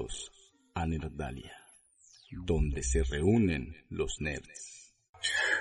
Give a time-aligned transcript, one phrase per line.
[0.00, 0.32] Bienvenidos
[0.74, 1.52] a Nerdalia,
[2.46, 4.94] donde se reúnen los nerds.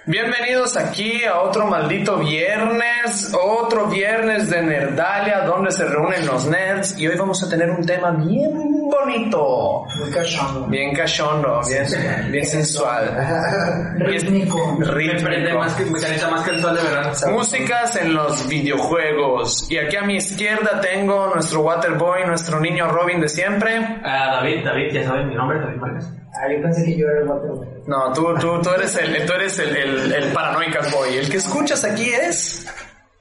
[0.05, 6.97] Bienvenidos aquí a otro maldito viernes, otro viernes de Nerdalia, donde se reúnen los nerds
[6.97, 9.85] y hoy vamos a tener un tema bien bonito.
[9.97, 10.67] Muy cachondo.
[10.67, 13.95] Bien cachondo, bien, bien sensual.
[13.99, 14.77] Rítmico.
[14.79, 15.57] Rítmico.
[15.57, 17.11] más que, me calienta más que el sol de verano.
[17.31, 19.69] Músicas en los videojuegos.
[19.69, 23.77] Y aquí a mi izquierda tengo nuestro Waterboy, nuestro niño Robin de siempre.
[24.03, 26.13] Ah, David, David, ya saben mi nombre, David Vargas.
[26.33, 27.67] Ah, yo pensé que yo era el Waterboy.
[27.87, 31.17] No, tú, tú, tú eres el, tú eres el, el, el paranoicas boy.
[31.17, 32.67] El que escuchas aquí es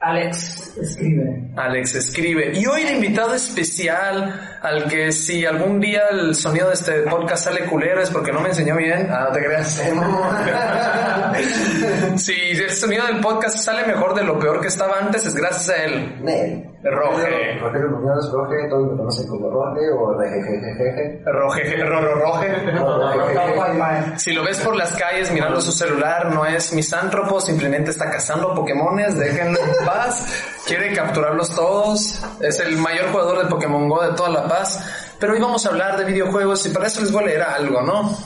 [0.01, 1.51] Alex escribe.
[1.57, 2.53] Alex escribe.
[2.55, 7.45] Y hoy el invitado especial al que si algún día el sonido de este podcast
[7.45, 9.09] sale culero es porque no me enseñó bien.
[9.11, 9.83] Ah, no te creas.
[12.17, 15.69] si el sonido del podcast sale mejor de lo peor que estaba antes es gracias
[15.71, 16.19] a él.
[16.23, 16.69] Nel.
[16.83, 17.59] Roge.
[17.61, 21.23] Rogelio Muñoz, Roge, todos me conocen como Roge o Rejejejeje.
[21.25, 22.09] Roje, roro.
[23.59, 24.19] Wi-Fi.
[24.19, 28.55] Si lo ves por las calles mirando su celular, no es misántropo, simplemente está cazando
[28.55, 30.25] Pokémones, déjenlo en paz,
[30.67, 35.15] quiere capturarlos todos, es el mayor jugador de Pokémon Go de toda La Paz.
[35.19, 37.83] Pero hoy vamos a hablar de videojuegos y para eso les voy a leer algo,
[37.83, 38.17] ¿no?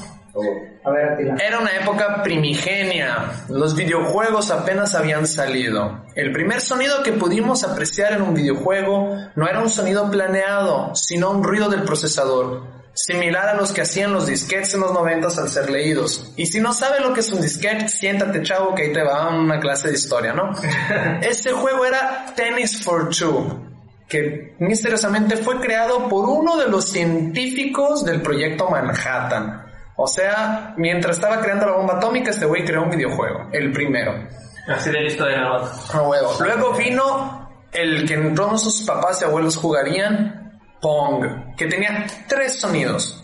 [0.85, 1.35] A ver.
[1.41, 3.45] Era una época primigenia.
[3.49, 6.05] Los videojuegos apenas habían salido.
[6.15, 11.31] El primer sonido que pudimos apreciar en un videojuego no era un sonido planeado, sino
[11.31, 12.63] un ruido del procesador,
[12.95, 16.33] similar a los que hacían los disquetes en los noventas al ser leídos.
[16.37, 19.29] Y si no sabes lo que es un disquete, siéntate chavo que ahí te va
[19.29, 20.53] una clase de historia, ¿no?
[21.21, 23.72] Este juego era Tennis for Two
[24.13, 29.65] que misteriosamente fue creado por uno de los científicos del proyecto Manhattan.
[29.97, 34.29] O sea, mientras estaba creando la bomba atómica, este güey creó un videojuego, el primero.
[34.69, 36.31] Así de listo de huevo.
[36.41, 43.19] Luego vino el que todos sus papás y abuelos jugarían, Pong, que tenía tres sonidos.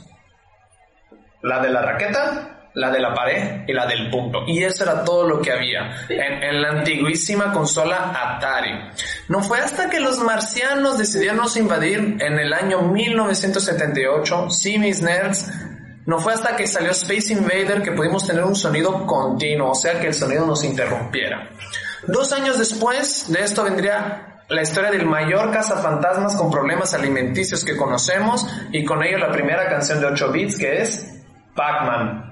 [1.43, 4.45] La de la raqueta, la de la pared y la del punto.
[4.47, 8.73] Y eso era todo lo que había en, en la antiguísima consola Atari.
[9.29, 15.51] No fue hasta que los marcianos decidieron invadir en el año 1978, sí mis nerds,
[16.07, 20.01] no fue hasta que salió Space Invader que pudimos tener un sonido continuo, o sea
[20.01, 21.51] que el sonido nos interrumpiera.
[22.07, 27.77] Dos años después de esto vendría la historia del mayor cazafantasmas con problemas alimenticios que
[27.77, 31.23] conocemos y con ello la primera canción de 8 bits que es
[31.55, 32.28] Pac-Man.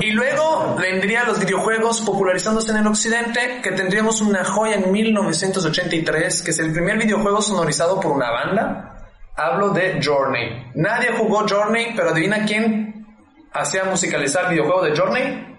[0.00, 6.42] Y luego vendrían los videojuegos popularizándose en el occidente, que tendríamos una joya en 1983,
[6.42, 8.92] que es el primer videojuego sonorizado por una banda.
[9.36, 10.70] Hablo de Journey.
[10.74, 13.06] Nadie jugó Journey, pero adivina quién
[13.52, 15.56] hacía musicalizar el videojuego de Journey.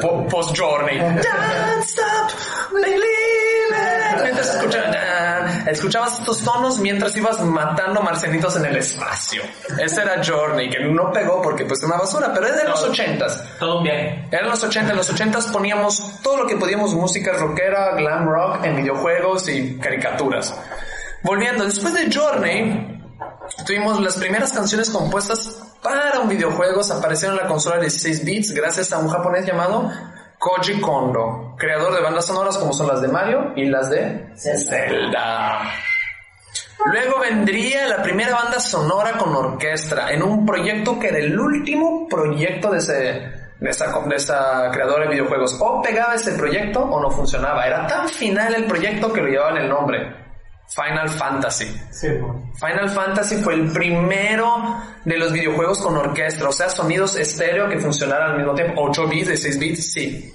[0.00, 0.98] Po- Post Journey.
[0.98, 2.30] Don't stop
[4.22, 9.42] Mientras escucha- escuchabas estos tonos mientras ibas matando marcianitos en el espacio.
[9.78, 12.82] Ese era Journey, que no pegó porque pues es una basura, pero es de los
[12.82, 13.44] ochentas.
[13.58, 14.26] Todo un viaje.
[14.30, 18.64] Eran los 80, en los 80 poníamos todo lo que podíamos, música rockera, glam rock,
[18.64, 20.54] en videojuegos y caricaturas.
[21.22, 23.00] Volviendo, después de Journey,
[23.66, 28.52] tuvimos las primeras canciones compuestas para un videojuego, aparecieron en la consola de 16 bits
[28.52, 29.90] gracias a un japonés llamado
[30.42, 35.60] Koji Kondo, creador de bandas sonoras como son las de Mario y las de Zelda.
[36.84, 42.08] Luego vendría la primera banda sonora con orquesta en un proyecto que era el último
[42.08, 45.56] proyecto de ese de esa, de esa creadora de videojuegos.
[45.60, 47.64] O pegaba ese proyecto o no funcionaba.
[47.64, 50.21] Era tan final el proyecto que lo llevaba en el nombre.
[50.68, 51.66] Final Fantasy.
[51.90, 52.08] Sí,
[52.54, 57.78] Final Fantasy fue el primero de los videojuegos con orquesta, o sea, sonidos estéreo que
[57.78, 58.82] funcionaran al mismo tiempo.
[58.82, 60.32] 8 bits, 16 bits, sí.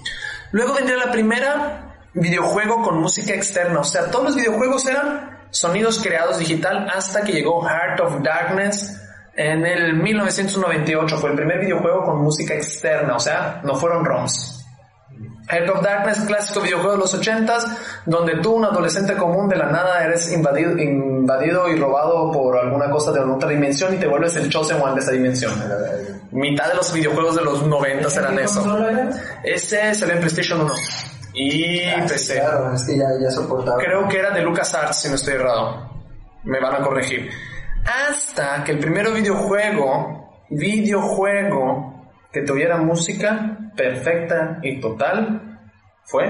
[0.52, 6.00] Luego vendría la primera videojuego con música externa, o sea, todos los videojuegos eran sonidos
[6.02, 9.00] creados digital hasta que llegó Heart of Darkness
[9.34, 11.16] en el 1998.
[11.18, 14.57] Fue el primer videojuego con música externa, o sea, no fueron ROMs.
[15.50, 19.66] Heart of Darkness, clásico videojuego de los 80s, donde tú, un adolescente común, de la
[19.66, 24.36] nada eres invadido, invadido y robado por alguna cosa de otra dimensión y te vuelves
[24.36, 25.52] el Chosen One de esa dimensión.
[26.32, 28.78] Mitad de los videojuegos de los 90 eran ¿Qué eso.
[29.42, 30.74] Ese salió en PlayStation 1
[31.34, 32.40] y PC.
[32.40, 33.78] Claro, es que ya, ya soportaba.
[33.78, 35.90] Creo que era de LucasArts, si no estoy errado.
[36.44, 37.30] Me van a corregir.
[37.84, 45.58] Hasta que el primer videojuego, videojuego que tuviera música perfecta y total
[46.04, 46.26] fue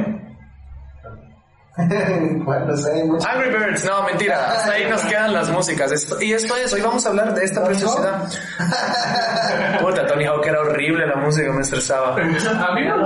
[1.79, 3.25] bueno, no sé, hay mucho.
[3.29, 4.51] Angry Birds, no, mentira.
[4.51, 5.93] Hasta ahí nos quedan las músicas.
[5.93, 8.25] Esto- y esto es, hoy vamos a hablar de esta preciosidad.
[9.81, 12.17] Puta, Tony Hawk era horrible la música, me estresaba.
[12.17, 13.05] A mí Superman.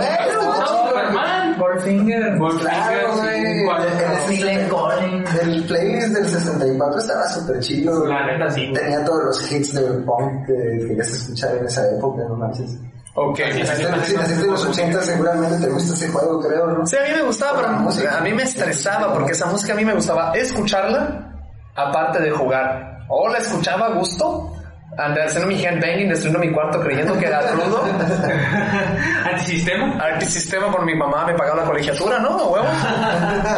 [1.59, 2.39] Goldfinger.
[2.61, 3.45] Claro, güey.
[3.45, 3.69] El-
[4.27, 5.25] Silent Calling.
[5.43, 8.07] El playlist del 64 estaba súper chido.
[8.07, 8.73] La neta, sí.
[8.73, 12.75] Tenía todos los hits del punk que querías escuchar en esa época, no manches.
[13.15, 13.41] Ok.
[13.41, 16.87] En los 80 seguramente te gusta ese juego, creo, ¿no?
[16.87, 18.09] Sí, a mí me gustaba, música.
[18.09, 21.31] pero a mí me estresaba porque esa música a mí me gustaba escucharla
[21.75, 23.05] aparte de jugar.
[23.09, 24.55] O la escuchaba a gusto,
[24.97, 27.85] andar haciendo mi handbanging, destruyendo mi cuarto creyendo que era rudo.
[29.31, 29.99] Antisistema.
[30.03, 32.31] Antisistema por mi mamá me pagaba la colegiatura, ¿no?
[32.31, 32.67] A huevo.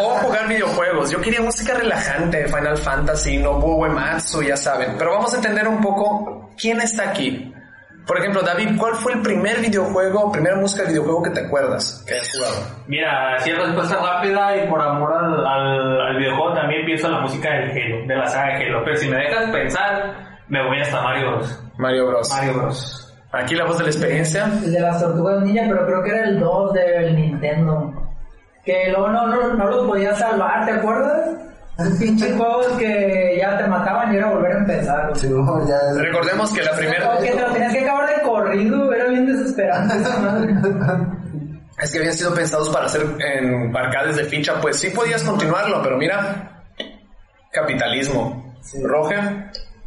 [0.00, 1.10] O jugar videojuegos.
[1.10, 4.96] Yo quería música relajante, Final Fantasy, Nobuo Uematsu, ya saben.
[4.98, 7.52] Pero vamos a entender un poco quién está aquí.
[8.06, 12.04] Por ejemplo, David, ¿cuál fue el primer videojuego, primera música de videojuego que te acuerdas
[12.06, 12.54] que hayas jugado?
[12.86, 17.12] Mira, si es respuesta rápida y por amor al, al, al videojuego también pienso en
[17.14, 18.82] la música del Halo, de la saga de Halo.
[18.84, 20.14] Pero si me dejas pensar,
[20.48, 21.64] me voy hasta Mario Bros.
[21.78, 22.30] Mario Bros.
[22.30, 23.04] Mario Bros.
[23.32, 24.44] Aquí la voz de la experiencia.
[24.44, 27.92] El de las tortugas ninja, pero creo que era el 2 del Nintendo.
[28.64, 31.30] Que luego no, no, no los podías salvar, ¿te acuerdas?
[31.76, 35.08] Un pinche juegos que ya te mataban y era volver a empezar.
[35.08, 35.20] güey.
[35.20, 37.18] Sí, no, ya es- Recordemos que la primera...
[37.18, 40.54] Que te lo tenías que acabar de corrido, era bien desesperante esa madre.
[41.76, 45.82] Es que habían sido pensados para hacer en arcades de ficha, pues sí podías continuarlo,
[45.82, 46.62] pero mira,
[47.50, 48.54] capitalismo.
[48.84, 49.16] Roge,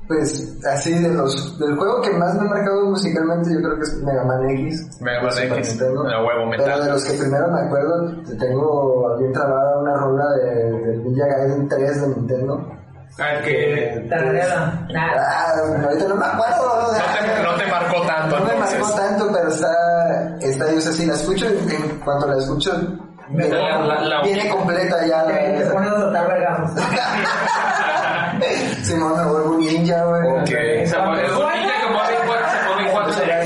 [0.07, 3.83] Pues así de los del juego que más me ha marcado musicalmente yo creo que
[3.83, 5.01] es Mega Man X.
[5.01, 5.69] Mega Man X.
[5.69, 6.04] Nintendo.
[6.04, 6.65] Huevo, metal.
[6.65, 11.25] Pero de los que primero me acuerdo, tengo bien trabada una rola de, de Ninja
[11.25, 12.77] Gaiden 3 de Nintendo.
[13.19, 14.06] Ah, que...
[14.09, 14.88] Tararela.
[14.94, 15.12] Nah.
[15.18, 16.81] Ah, ahorita no me acuerdo.
[16.81, 20.92] no te, no te marcó tanto No me marcó tanto, pero está, está, o sea,
[20.92, 22.71] si la escucho, en cuanto la escucho,
[23.29, 25.25] viene, La- la- la- viene completa ya.
[25.25, 26.81] Te, te La, pones a soltar vergazos.
[28.83, 30.27] Simón me vuelvo un ninja, güey.
[30.41, 30.47] Ok.
[30.88, 33.45] Se pone es que pone cuatro, se pone cuatro la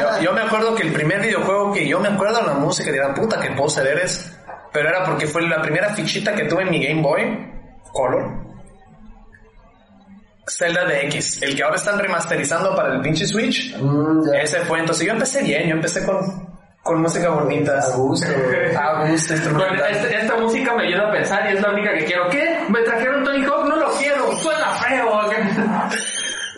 [0.00, 2.90] yo, yo me acuerdo que el primer videojuego que yo me acuerdo de la música,
[2.92, 4.36] dirán, puta, que poser eres.
[4.72, 7.52] Pero era porque fue la primera fichita que tuve en mi Game Boy
[7.92, 8.50] Color.
[10.46, 13.74] Zelda de X, el que ahora están remasterizando para el pinche Switch.
[13.76, 14.22] Mm.
[14.34, 16.49] Ese fue, entonces yo empecé bien, yo empecé con,
[16.82, 17.78] con música bonita.
[17.78, 18.26] A gusto.
[18.26, 19.90] A gusto, Bueno, instrumental.
[19.90, 22.28] este- esta música me ayuda a pensar y es la única que quiero.
[22.30, 22.58] ¿Qué?
[22.68, 23.66] ¿Me trajeron Tony Hawk?
[23.68, 25.10] No lo quiero, suena feo.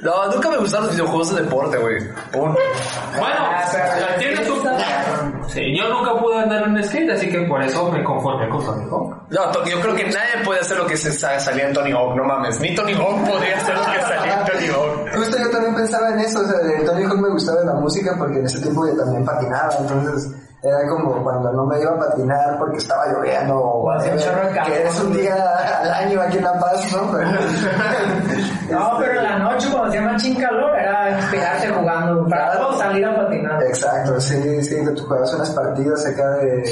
[0.03, 1.97] No, nunca me gustaron los videojuegos de deporte, güey.
[2.33, 2.57] Bueno,
[3.21, 3.65] Ah,
[4.19, 4.61] tienes tú.
[5.49, 8.65] Sí, yo nunca pude andar en un skate, así que por eso me conformé con
[8.65, 9.17] Tony Hawk.
[9.31, 12.61] No, yo creo que nadie puede hacer lo que salía en Tony Hawk, no mames.
[12.61, 15.15] Ni Tony Hawk podría hacer lo que salía en Tony Hawk.
[15.17, 18.15] Justo yo también pensaba en eso, o sea, de Tony Hawk me gustaba la música
[18.19, 21.99] porque en ese tiempo yo también patinaba, entonces era como cuando no me iba a
[21.99, 23.93] patinar porque estaba lloviendo o
[24.64, 25.35] que es un día
[25.81, 27.11] al año aquí en La Paz, ¿no?
[28.69, 32.73] Pero, No, pero en la noche cuando hacía machín calor era inspirarse jugando para luego
[32.79, 33.62] salir a patinar.
[33.64, 36.64] Exacto, sí, sí, que tú jugabas unas partidas acá de,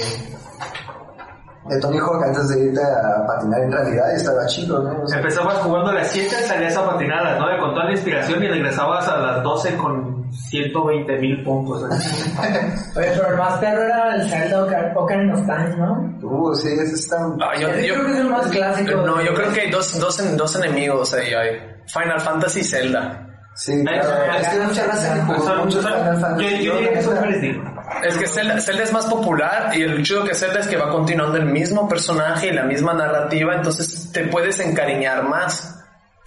[1.68, 5.02] de Tony Hawk antes de irte a patinar en realidad y estaba chido, ¿no?
[5.02, 7.84] O sea, Empezabas jugando a las 7, salías a patinar a las 9 con toda
[7.86, 11.82] la inspiración y regresabas a las 12 con 120 mil puntos.
[12.96, 16.18] Oye, pero el más perro era el Zelda Ocar- Ocarina of Time, ¿no?
[16.22, 17.16] uh, sí, eso está...
[17.40, 18.92] Ah, yo, Ese yo- creo que es el más clásico.
[19.02, 21.32] no, yo creo que hay dos, dos, en- dos enemigos ahí.
[21.34, 23.26] Hay Final Fantasy y Zelda.
[23.54, 24.08] Sí, claro,
[24.40, 26.64] es que Final Fantasy.
[26.64, 26.90] yo diría.
[28.04, 30.88] Es que Zelda, Zelda es más popular y el chido que Zelda es que va
[30.90, 35.79] continuando el mismo personaje y la misma narrativa, entonces te puedes encariñar más.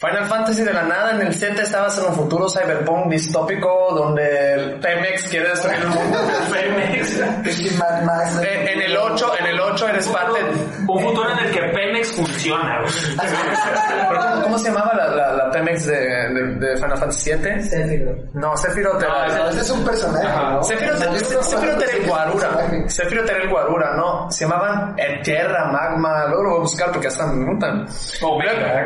[0.05, 4.53] Final Fantasy de la nada, en el 7 estabas en un futuro cyberpunk distópico donde
[4.53, 6.17] el Pemex quiere destruir el mundo.
[6.51, 7.77] Pemex.
[8.05, 8.41] Max.
[8.43, 10.39] Eh, en el 8, en el 8 eres parte...
[10.85, 12.81] Un futuro en el que Pemex funciona.
[14.33, 17.61] ¿Cómo, cómo se llamaba la, la, la Pemex de, de, de Final Fantasy 7?
[17.63, 18.17] Sephiroth.
[18.33, 19.27] No, Sephiroth era...
[19.27, 20.63] No, No, este es un personaje, ¿no?
[20.63, 22.49] Sephiroth era el Guarura.
[22.87, 24.29] Sephiroth era el Guarura, ¿no?
[24.29, 26.25] Se llamaban Eterra, Magma.
[26.27, 27.87] Luego lo voy a buscar porque hasta me preguntan.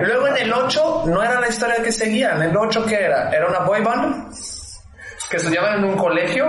[0.04, 2.36] Luego en el 8 no era la historia que seguía.
[2.36, 3.30] En el 8 ¿qué era?
[3.30, 4.34] Era una boy band
[5.30, 6.46] que estudiaban en un colegio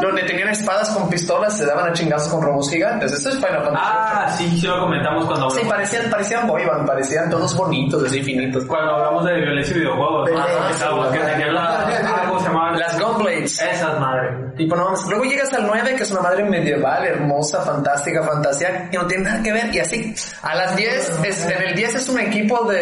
[0.00, 3.12] donde tenían espadas con pistolas, se daban a chingazos con robos gigantes.
[3.12, 5.50] Esto es Final Fantasy Ah, sí, sí lo comentamos cuando.
[5.50, 8.64] Sí, parecían, parecían boy band, parecían todos bonitos, así finitos.
[8.64, 10.30] cuando hablamos de violencia y videojuegos.
[10.30, 10.38] ¿no?
[10.38, 13.60] Ajá, Pensábamos que tenían la, ah, ¿cómo se llamaban Las Gunblades.
[13.60, 14.56] Esas madres.
[14.56, 15.06] Tipo, no, mames.
[15.08, 19.24] luego llegas al 9, que es una madre medieval, hermosa, fantástica, fantasía, que no tiene
[19.24, 19.74] nada que ver.
[19.74, 22.78] Y así, a las 10, es- en el 10 es un equipo de,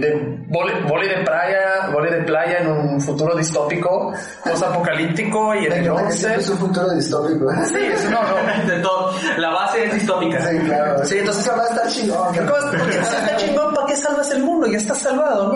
[0.00, 4.12] de vole, vole de playa, vole de playa en un futuro distópico,
[4.44, 6.16] post-apocalíptico, y el encanta que 11...
[6.18, 7.46] siempre es un futuro distópico.
[7.66, 8.66] Sí, es, no, no.
[8.72, 9.14] De todo.
[9.38, 10.40] La base es distópica.
[10.48, 11.04] Sí, claro.
[11.04, 12.34] Sí, entonces- va a estar chingón.
[12.34, 14.66] Está chingón, ¿para qué salvas el mundo?
[14.66, 15.54] Ya está salvado, ¿no?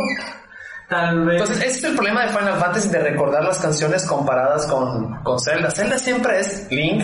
[0.89, 1.41] Tal vez.
[1.41, 5.39] Entonces, ese es el problema de Final Fantasy de recordar las canciones comparadas con, con
[5.41, 5.71] Zelda.
[5.71, 7.03] Zelda siempre es Link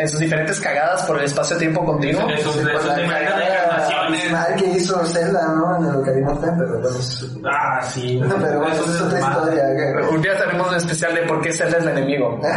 [0.00, 2.26] en sus diferentes cagadas por el espacio-tiempo continuo.
[2.26, 4.20] Diferentes cagada encarnaciones.
[4.24, 5.76] abismal que hizo Zelda, ¿no?
[5.76, 8.20] En el Ocarina of Time, pero bueno, es- Ah, sí.
[8.40, 9.62] Pero bueno, eso es otra historia.
[9.76, 12.40] que- Un día haremos un especial de por qué Zelda es el enemigo.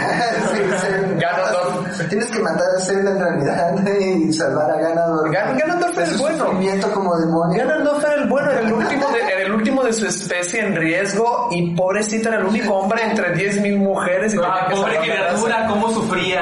[0.53, 0.87] Sí, sí.
[1.19, 2.07] Ganondorf.
[2.09, 5.31] Tienes que matar a Zelda en realidad y salvar a Ganondorf.
[5.33, 6.37] Gan- Ganondorf De es su bueno.
[6.45, 7.57] sufrimiento como demonio.
[7.67, 10.75] Ganondorf era el bueno, era el último de, era el último de su especie en
[10.75, 15.89] riesgo y pobrecito era el único hombre entre 10.000 mujeres y Ah, pobre criatura, cómo
[15.91, 16.41] sufría.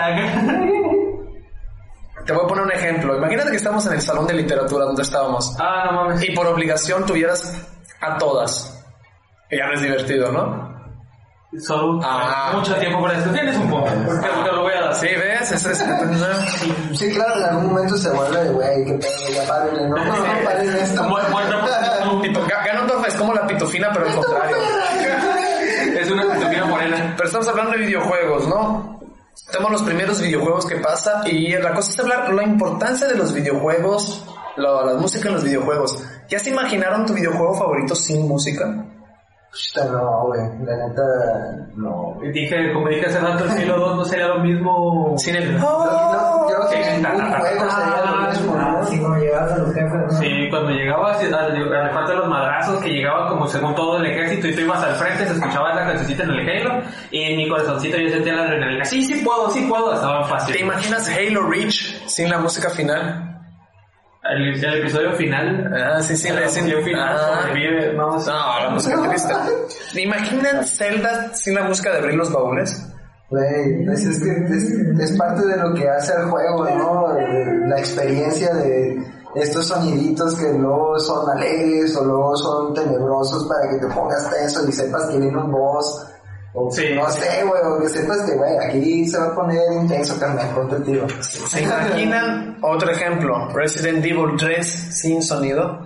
[2.31, 3.17] Te voy a poner un ejemplo.
[3.17, 6.23] Imagínate que estamos en el salón de literatura donde estábamos Ah, no mames.
[6.23, 7.53] y por obligación tuvieras
[8.00, 8.81] a todas.
[9.50, 10.71] Y ya no es divertido, ¿no?
[11.59, 12.51] Solo Ah.
[12.55, 13.29] mucho tiempo para esto.
[13.31, 13.91] Tienes un punto.
[14.05, 14.95] Porque te lo voy a dar.
[14.95, 15.51] Sí, ¿ves?
[15.51, 15.85] Eso es...
[16.97, 20.05] Sí, claro, en algún momento se vuelve de, güey, qué pedo, ya párenle, no, no,
[20.05, 21.03] no, paren esto.
[21.03, 24.55] Mu- muestra- Tipo, Ga- Ganondorf es como la pitufina, pero al contrario.
[26.00, 27.13] Es una pitufina morena.
[27.17, 29.00] Pero estamos hablando de videojuegos, ¿no?
[29.50, 33.33] Tenemos los primeros videojuegos que pasa y la cosa es hablar la importancia de los
[33.33, 34.25] videojuegos,
[34.57, 36.03] la, la música en los videojuegos.
[36.29, 38.86] ¿Ya se imaginaron tu videojuego favorito sin música?
[39.91, 41.03] No, güey, la neta,
[41.75, 42.17] no.
[42.24, 45.13] Y Dije, como dije hace rato, el Halo 2 no sería lo mismo.
[45.17, 45.60] Sin el...
[45.60, 48.86] No, no, ningún juego sería lo mismo, Ah, ¿no?
[48.86, 50.10] sí, cuando llegabas a los jefes, ¿no?
[50.20, 51.53] Sí, cuando llegabas al
[52.08, 55.25] de los madrazos que llegaban como según todo el ejército y tú ibas al frente,
[55.27, 56.81] se escuchaba esa cancioncita en el Halo
[57.12, 58.86] y en mi corazoncito yo sentía la adrenalina.
[58.86, 60.55] Sí, sí puedo, sí puedo, estaba fácil.
[60.55, 63.30] ¿Te imaginas Halo Reach sin la música final?
[64.24, 65.74] El, el episodio final.
[65.75, 67.40] Ah, sí, sí, el le episodio final Ah.
[67.42, 68.30] sobrevive, no, sí.
[68.30, 69.34] No, la música triste.
[69.94, 72.88] ¿Te imaginan Zelda sin la música de abrir los baúles?
[73.30, 77.18] Güey, pues es que es, es parte de lo que hace el juego, ¿no?
[77.68, 79.01] La experiencia de
[79.36, 84.68] estos soniditos que luego son alegres o luego son tenebrosos para que te pongas tenso
[84.68, 86.06] y sepas que viene un boss.
[86.53, 86.93] O Sí.
[86.93, 90.50] no sé, güey, o que sepas que, güey, aquí se va a poner intenso, carnal,
[90.53, 91.08] ponte el tiro.
[91.22, 93.48] ¿Se imaginan otro ejemplo?
[93.53, 95.79] Resident Evil 3 sin sonido.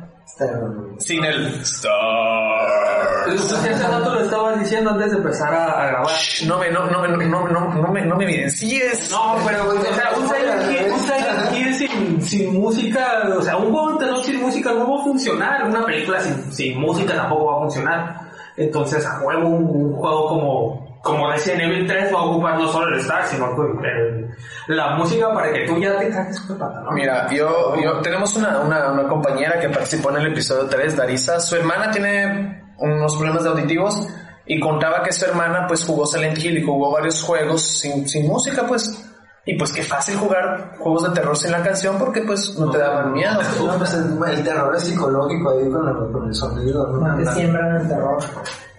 [0.98, 6.12] Sin el Usted hace rato lo estabas diciendo antes de empezar a, a grabar.
[6.46, 9.10] No me, no, no, no, no, no, no me, no me evidencies.
[9.12, 13.58] No, pero, o sea, un Silent Hill, un Silent Hill sin, sin música, o sea,
[13.58, 17.16] un juego de terror sin música no va a funcionar, una película sin, sin música
[17.16, 18.22] tampoco va a funcionar.
[18.58, 22.88] Entonces, a juego, un, juego como, como Resident Evil 3 va a ocupar no solo
[22.94, 23.48] el Star, sino
[23.84, 24.30] el-
[24.68, 26.94] la música para que tú ya te cajes con pantalón.
[26.96, 31.40] Mira, yo, yo, tenemos una, una, una compañera que participó en el episodio 3, Darisa.
[31.40, 34.08] Su hermana tiene unos problemas de auditivos
[34.46, 38.28] y contaba que su hermana pues jugó Silent Hill y jugó varios juegos sin, sin
[38.28, 39.12] música pues.
[39.48, 42.80] Y pues qué fácil jugar juegos de terror sin la canción porque pues no te
[42.80, 43.40] daban miedo.
[43.64, 47.08] no, pues el, el terror es psicológico ahí con el, con el sonido, ¿no?
[47.08, 48.18] No te siembran el terror.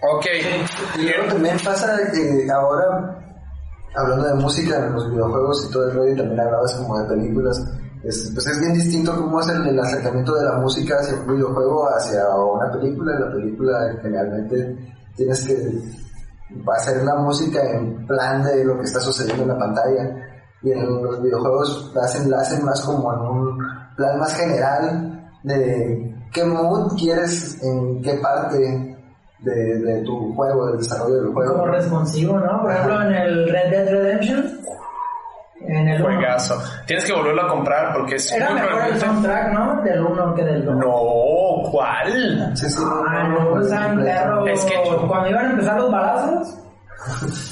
[0.01, 0.25] Ok.
[0.97, 3.17] Y luego también pasa que ahora,
[3.95, 7.15] hablando de música en los videojuegos y todo el rollo, y también hablabas como de
[7.15, 7.65] películas,
[8.03, 11.33] es, pues es bien distinto cómo es el, el acercamiento de la música hacia un
[11.33, 13.13] videojuego, hacia una película.
[13.15, 14.77] En la película generalmente
[15.15, 15.55] tienes que
[16.75, 20.26] hacer la música en plan de lo que está sucediendo en la pantalla.
[20.63, 23.57] Y en los videojuegos la hacen, la hacen más como en un
[23.95, 28.57] plan más general de qué mood quieres en qué parte
[29.39, 31.53] de, de tu juego, del desarrollo del juego.
[31.53, 32.61] Como responsivo, ¿no?
[32.61, 34.59] Por ejemplo, en el Red Dead Redemption,
[35.61, 36.55] en el 1, Juegazo.
[36.85, 39.81] Tienes que volverlo a comprar porque es era muy mejor el soundtrack, ¿no?
[39.83, 40.75] Del 1 que del 2.
[40.77, 42.51] No, ¿cuál?
[42.55, 44.47] Sí, sí, Ah, no, perro.
[44.47, 44.75] Es que-
[45.07, 46.59] Cuando iban a empezar los balazos,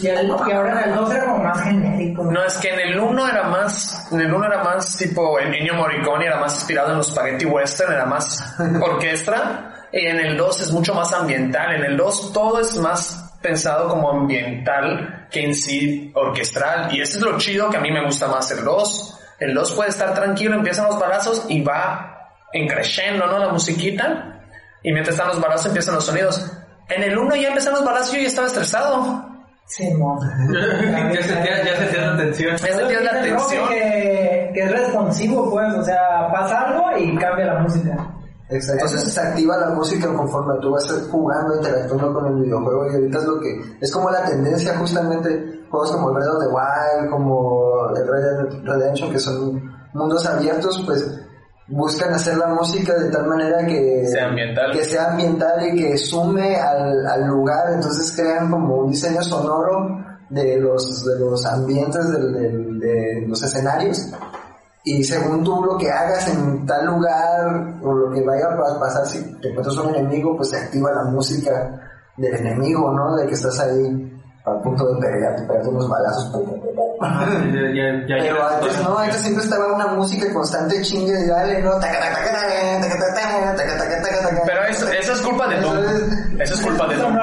[0.02, 2.24] y, el, y ahora en el 2 era como más genérico.
[2.24, 5.52] No, es que en el 1 era más, en el 1 era más tipo el
[5.52, 9.88] niño Morricone, era más inspirado en los spaghetti western, era más orquesta.
[9.92, 11.76] Y en el 2 es mucho más ambiental.
[11.76, 16.94] En el 2 todo es más pensado como ambiental que en sí orquestral.
[16.94, 19.20] Y eso es lo chido que a mí me gusta más el 2.
[19.40, 23.38] El 2 puede estar tranquilo, empiezan los balazos y va encreciendo, ¿no?
[23.38, 24.42] La musiquita.
[24.84, 26.46] Y mientras están los balazos empiezan los sonidos.
[26.90, 29.35] En el 1 ya empezaron los balazos y yo ya estaba estresado.
[29.68, 32.52] Sí, ya sentías ya sentías la tensión.
[32.58, 33.70] Ya sentías la tensión.
[33.70, 38.16] Que, que es responsivo, pues, o sea, pasa algo y cambia la música.
[38.50, 38.86] Exacto.
[38.86, 43.18] Entonces se activa la música conforme tú vas jugando, interactuando con el videojuego y ahorita
[43.18, 47.10] es lo que es como la tendencia justamente juegos como el Breath of the Wild,
[47.10, 51.25] como el Red Dead Redemption que son mundos abiertos, pues
[51.68, 54.72] buscan hacer la música de tal manera que Sea ambiental.
[54.72, 60.04] que sea ambiental y que sume al, al lugar, entonces crean como un diseño sonoro
[60.30, 64.12] de los, de los ambientes del- del- de los escenarios
[64.84, 69.06] y según tú lo que hagas en tal lugar o lo que vaya a pasar
[69.08, 71.80] si te encuentras un enemigo pues se activa la música
[72.18, 73.16] del enemigo ¿no?
[73.16, 74.12] de que estás ahí
[74.46, 76.26] al punto de pegar, de pegarte unos balazos
[77.00, 77.26] para
[77.74, 81.72] ya, ya, Pero antes no, antes siempre estaba una música constante chingue y dale, ¿no?
[84.46, 85.78] Pero eso, eso es culpa de Doom.
[86.40, 87.18] Eso es culpa de Doom.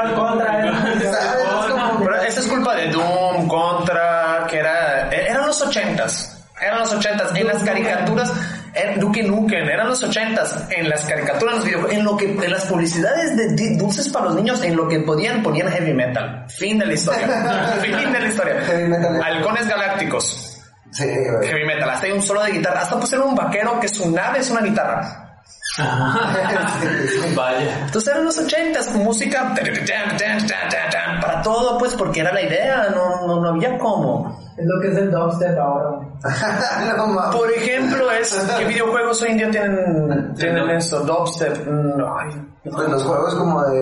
[2.00, 6.38] Pero eso es culpa de Doom, contra, que era, eran los ochentas.
[6.60, 7.34] Eran los ochentas.
[7.36, 8.32] En las caricaturas
[8.74, 10.66] eh, Duke Nukem, eran los ochentas.
[10.70, 14.26] En las caricaturas, en los videojuegos, en lo que, en las publicidades de dulces para
[14.26, 16.46] los niños, en lo que podían, ponían heavy metal.
[16.48, 17.26] Fin de la historia.
[17.82, 18.60] fin de la historia.
[18.66, 19.22] Heavy metal.
[19.22, 20.58] Halcones galácticos.
[20.90, 21.48] Sí, güey.
[21.48, 21.90] Heavy metal.
[21.90, 22.80] Hasta hay un solo de guitarra.
[22.80, 25.22] Hasta pusieron un vaquero que su nave es una guitarra.
[27.34, 27.78] Vaya.
[27.86, 29.54] Entonces eran los ochentas, música
[31.20, 34.38] para todo, pues porque era la idea, no, no, no había cómo.
[34.56, 35.98] Es lo que es el dubstep ahora.
[36.96, 37.30] no.
[37.30, 41.00] Por ejemplo, es ¿qué videojuegos hoy en día tienen, tienen eso?
[41.00, 41.66] Dubstep.
[41.66, 42.48] Mm, ay.
[42.64, 43.80] Pues los juegos como de,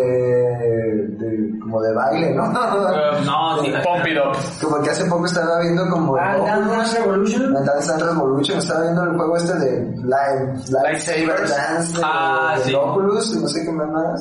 [1.18, 2.46] de como de baile, ¿no?
[2.46, 3.70] Eh, no, sí.
[3.84, 4.36] Pump it up.
[4.62, 7.52] como que hace poco estaba viendo como Ah, el Dance Dance Revolution.
[7.52, 11.50] Dance Dance Revolution, estaba viendo el juego este de Live, Lightsabers.
[11.50, 12.74] Dance de, Ah, de sí.
[12.74, 14.20] Oculus, no sé qué más.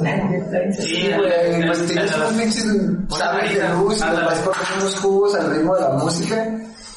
[0.78, 2.66] Sí, Güey, pues el- tienes unos pinches
[3.18, 4.26] sables de luz y los Ándale.
[4.26, 6.39] vas poniendo unos cubos al ritmo de la música.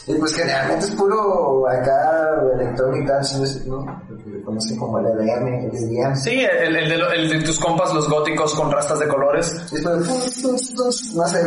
[0.05, 3.85] Y pues generalmente es puro acá electronic dance, no.
[4.09, 6.17] Lo que conocen como el EDM, el EDM.
[6.17, 9.55] Sí, el, el de, lo- el de tus compas, los góticos con rastas de colores.
[9.71, 10.57] Y es puro,
[11.15, 11.45] no sé,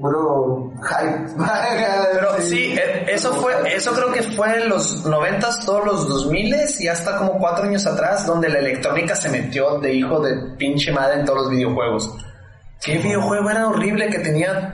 [0.00, 1.34] puro hype.
[2.14, 6.26] Pero sí, eh, eso fue, eso creo que fue en los noventas, todos los dos
[6.30, 10.34] miles y hasta como cuatro años atrás, donde la electrónica se metió de hijo de
[10.56, 12.10] pinche madre en todos los videojuegos.
[12.82, 14.72] ¿Qué videojuego era horrible que tenía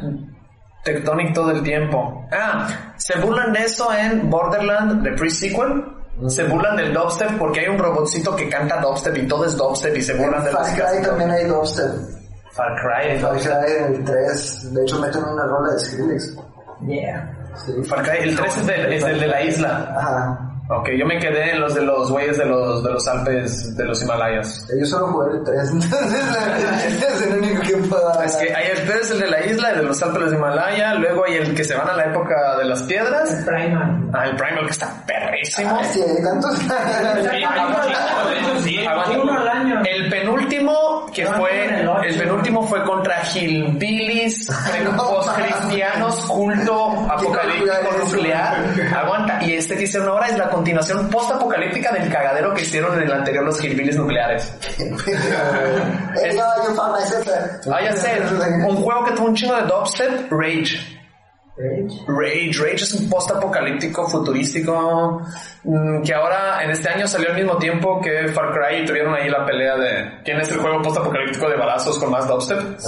[0.86, 2.24] Tectonic todo el tiempo?
[2.32, 5.84] Ah, se burlan de eso en Borderland, the pre-sequel.
[6.28, 9.94] Se burlan del dubstep porque hay un robotcito que canta dubstep y todo es dubstep
[9.96, 11.90] y se burlan de Far los Cry también hay dubstep.
[12.52, 13.52] Far Cry, el Far dubstep.
[13.52, 16.36] Cry en el 3, de hecho meten una rola de Skrillex.
[16.86, 17.32] Yeah.
[17.66, 17.72] Sí.
[17.84, 19.94] Far Cry, el 3 es, del- es el de la isla.
[19.98, 20.45] Ajá.
[20.68, 23.84] Ok, yo me quedé en los de los güeyes de los, de los Alpes, de
[23.84, 24.66] los Himalayas.
[24.76, 28.84] Yo solo jugué el 3, entonces es el único que puedo Es que hay el
[28.84, 31.54] 3, el de la isla, el de los Alpes de los Himalaya, luego hay el
[31.54, 33.44] que se van a la época de las piedras.
[33.46, 34.10] Primal.
[34.12, 35.78] Ah, el Primal que está perrísimo.
[35.78, 36.58] Ah, sí, hay tantos.
[38.88, 39.20] Aguanta.
[39.22, 39.82] Uno al año.
[39.84, 41.66] El penúltimo que fue,
[42.04, 44.48] el penúltimo fue contra hillbillies,
[44.96, 47.72] post-cristianos, culto apocalíptico
[48.04, 48.56] nuclear.
[48.94, 49.42] Aguanta.
[49.42, 53.12] Y este que hicieron ahora es la continuación post-apocalíptica del cagadero que hicieron en el
[53.12, 54.52] anterior los hillbillies nucleares.
[56.92, 57.28] Myself.
[57.72, 58.20] Ah, ya sé,
[58.66, 60.95] un juego que tuvo un chingo de dubstep, Rage.
[61.56, 62.04] Rage.
[62.06, 65.22] Rage, Rage es un post-apocalíptico futurístico
[65.64, 69.14] mm, que ahora en este año salió al mismo tiempo que Far Cry y tuvieron
[69.14, 72.58] ahí la pelea de quién es el juego post-apocalíptico de balazos con más dubstep.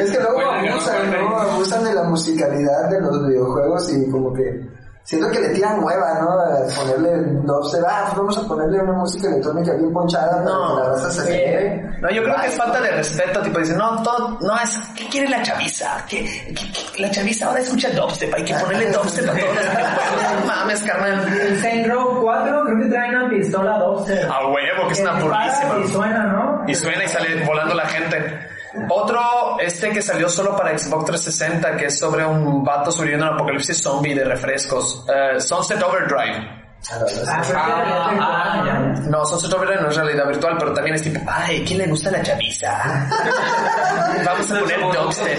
[0.00, 1.36] es que luego Bueno, abusan, ¿no?
[1.36, 4.60] Abusan de la musicalidad de los videojuegos y como que
[5.06, 6.30] siento que le tiran nueva, ¿no?
[6.32, 10.74] A ponerle dubstep, ah, pues vamos a ponerle una música electrónica bien ponchada para No.
[10.76, 11.82] que la raza se genere.
[12.00, 15.06] No, yo creo que es falta de respeto, tipo dicen, no, todo, no es, ¿qué
[15.08, 16.04] quiere la chaviza?
[16.08, 19.46] ¿Qué, qué- qué- la chaviza ahora escucha dubstep, hay que ponerle dubstep a todos.
[20.40, 21.32] No mames, carnal.
[21.40, 24.22] El Saint Row 4 creo que trae una pistola 12.
[24.24, 25.78] A huevo, que es una dispara burrísima.
[25.84, 26.64] Y suena, ¿no?
[26.66, 28.48] Y suena y sale volando la gente.
[28.88, 33.32] Otro, este que salió solo para Xbox 360, que es sobre un vato sobreviviendo en
[33.32, 35.04] un apocalipsis zombie de refrescos.
[35.08, 36.64] Eh, Sunset Overdrive.
[36.88, 38.94] A Ah, Ah, ah.
[39.08, 42.10] No, Sunset Overdrive no es realidad virtual, pero también es tipo, ay, ¿quién le gusta
[42.10, 42.68] la chaviza?
[44.24, 45.38] Vamos a poner dubstep.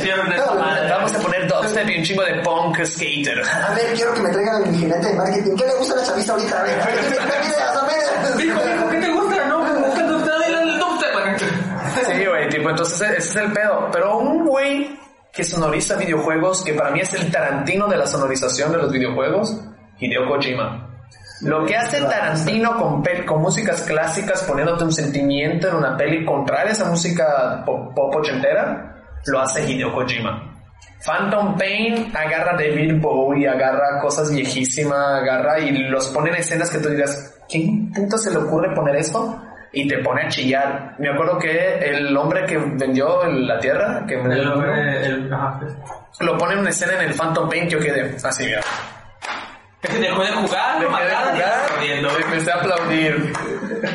[0.89, 3.41] Vamos a poner dubstep y un chingo de punk skater.
[3.47, 5.56] A ver, quiero que me traigan a mi gerente de marketing.
[5.56, 6.60] ¿Qué le gusta a la chavista ahorita?
[6.60, 7.15] A ver, a ver, ¿qué me-?
[7.17, 8.38] A ver.
[8.38, 9.45] Dijo, dijo, ¿qué te gusta?
[9.45, 11.08] No, me gusta el dubstep, dile el dubstep.
[12.17, 13.89] Sí, güey, tipo, entonces ese es el pedo.
[13.91, 14.98] Pero un güey
[15.32, 19.60] que sonoriza videojuegos, que para mí es el Tarantino de la sonorización de los videojuegos,
[20.00, 20.84] Hideo Kojima.
[21.41, 26.72] Lo que hace Tarantino con, con músicas clásicas, poniéndote un sentimiento en una peli contraria
[26.72, 28.96] a esa música pop, pop ochentera,
[29.28, 30.56] lo hace Hideo Kojima.
[31.06, 36.80] Phantom Pain agarra David Bowie, agarra cosas viejísimas, agarra y los pone en escenas que
[36.80, 39.39] tú dirás, ¿quién puto se le ocurre poner eso?
[39.79, 40.95] Y te pone a chillar.
[40.97, 45.59] Me acuerdo que el hombre que vendió la tierra, que vendió El el el, ajá,
[46.21, 48.61] lo pone en una escena en el Phantom Pain, yo quedé así, mira.
[49.83, 52.09] Es que dejó de jugar, lo Dejé de mataron y jugar, aplaudiendo.
[52.09, 53.33] empecé a aplaudir.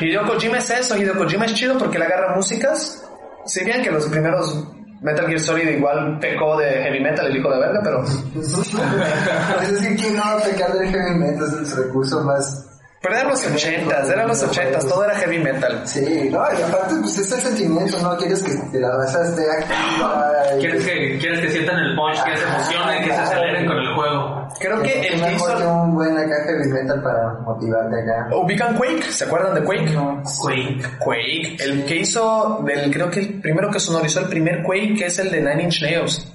[0.01, 3.05] Hideo Kojima es eso, Hideo Kojima es chido porque le agarra músicas.
[3.45, 4.65] Si bien que los primeros
[5.01, 9.81] Metal Gear Solid igual pecó de heavy metal, el hijo de verga, pero, Pues es
[9.89, 12.69] que quién no va a pecar del heavy metal, es el recurso más...
[13.03, 15.83] pero eran los ochentas, eran los ochentas, todo era heavy metal.
[15.87, 18.17] Sí, no, y aparte pues es el sentimiento, ¿no?
[18.17, 20.33] Quieres que la raza esté activa.
[20.57, 23.77] y- ¿Quieres que, quieres que sientan el punch, que se emocionen, que se aceleren con
[23.79, 24.49] el juego.
[24.61, 25.73] Creo que el que hizo...
[25.83, 28.29] un buen acá heavy metal para motivarte acá.
[28.37, 29.03] ¿Ubican Quake?
[29.11, 29.95] ¿Se acuerdan de Quake?
[30.41, 30.83] Quake.
[31.01, 35.07] Quake, el que hizo del, creo que el primero que sonorizó el primer Quake, que
[35.07, 36.33] es el de Nine Inch Nails.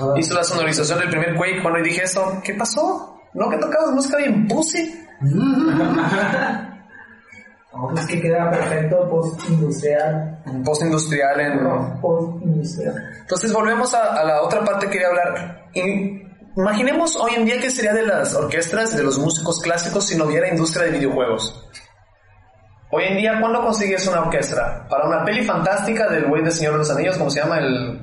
[0.00, 1.60] Ah, Hizo la sonorización del primer Quake.
[1.62, 3.20] Cuando dije eso, ¿qué pasó?
[3.34, 4.98] ¿No que tocabas música bien pussy?
[7.74, 10.42] No, pues que queda perfecto post-industrial.
[10.62, 12.00] Post-industrial en...
[12.02, 12.94] Post-industrial.
[13.20, 15.70] Entonces volvemos a, a la otra parte que quería hablar.
[16.54, 20.26] Imaginemos hoy en día que sería de las orquestas, de los músicos clásicos, si no
[20.26, 21.66] hubiera industria de videojuegos.
[22.90, 24.86] Hoy en día, ¿cuándo consigues una orquesta?
[24.90, 28.02] Para una peli fantástica del güey de Señor de los Anillos, como se llama el,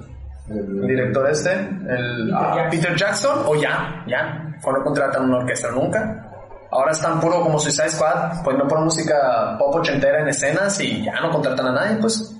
[0.49, 2.69] el director este, el ah, Jackson.
[2.71, 6.28] Peter Jackson, o ya, ya, cuando contratan una orquesta nunca.
[6.71, 11.19] Ahora están puro como Suicide Squad, poniendo pura música pop ochentera en escenas y ya
[11.21, 12.35] no contratan a nadie, pues.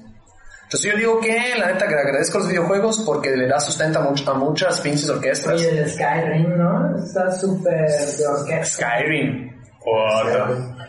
[0.64, 3.60] Entonces yo digo que la neta que le agradezco a los videojuegos porque le da
[3.60, 5.60] sustento a, much- a muchas pinches orquestas.
[5.60, 6.96] Y el Skyrim, ¿no?
[7.04, 8.66] Está súper de orquesta.
[8.86, 9.50] Skyrim.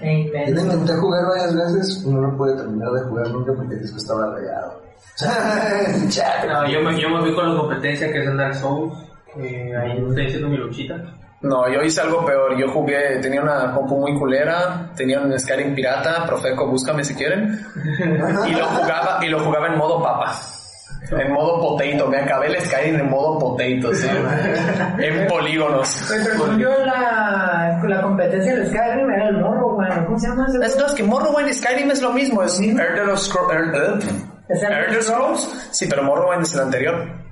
[0.03, 3.75] E Yo lo intenté jugar varias veces, no lo pude terminar de jugar nunca porque
[3.75, 4.83] el disco estaba rayado.
[6.47, 8.95] No, yo, me, yo me fui con la competencia que es el Dark Souls.
[9.35, 10.95] Que ahí estoy haciendo mi luchita.
[11.43, 12.57] No, yo hice algo peor.
[12.59, 17.59] Yo jugué, tenía una compu muy culera, tenía un Skyrim pirata, Profeco, búscame si quieren.
[18.47, 20.39] Y lo jugaba, y lo jugaba en modo papa.
[21.11, 24.07] En modo potato, me acabé el Skyrim en modo potato, ¿sí?
[24.99, 26.05] En polígonos.
[26.09, 30.47] Pero según yo, la, la competencia del Skyrim era el morro, bueno, ¿cómo se llama
[30.47, 30.59] ese?
[30.65, 34.05] Es, no, es que Morrowind y Skyrim es lo mismo, es Elder of Scrolls.
[34.49, 37.30] ¿Es el Elder Scrolls, sí, pero Morrowind es el anterior.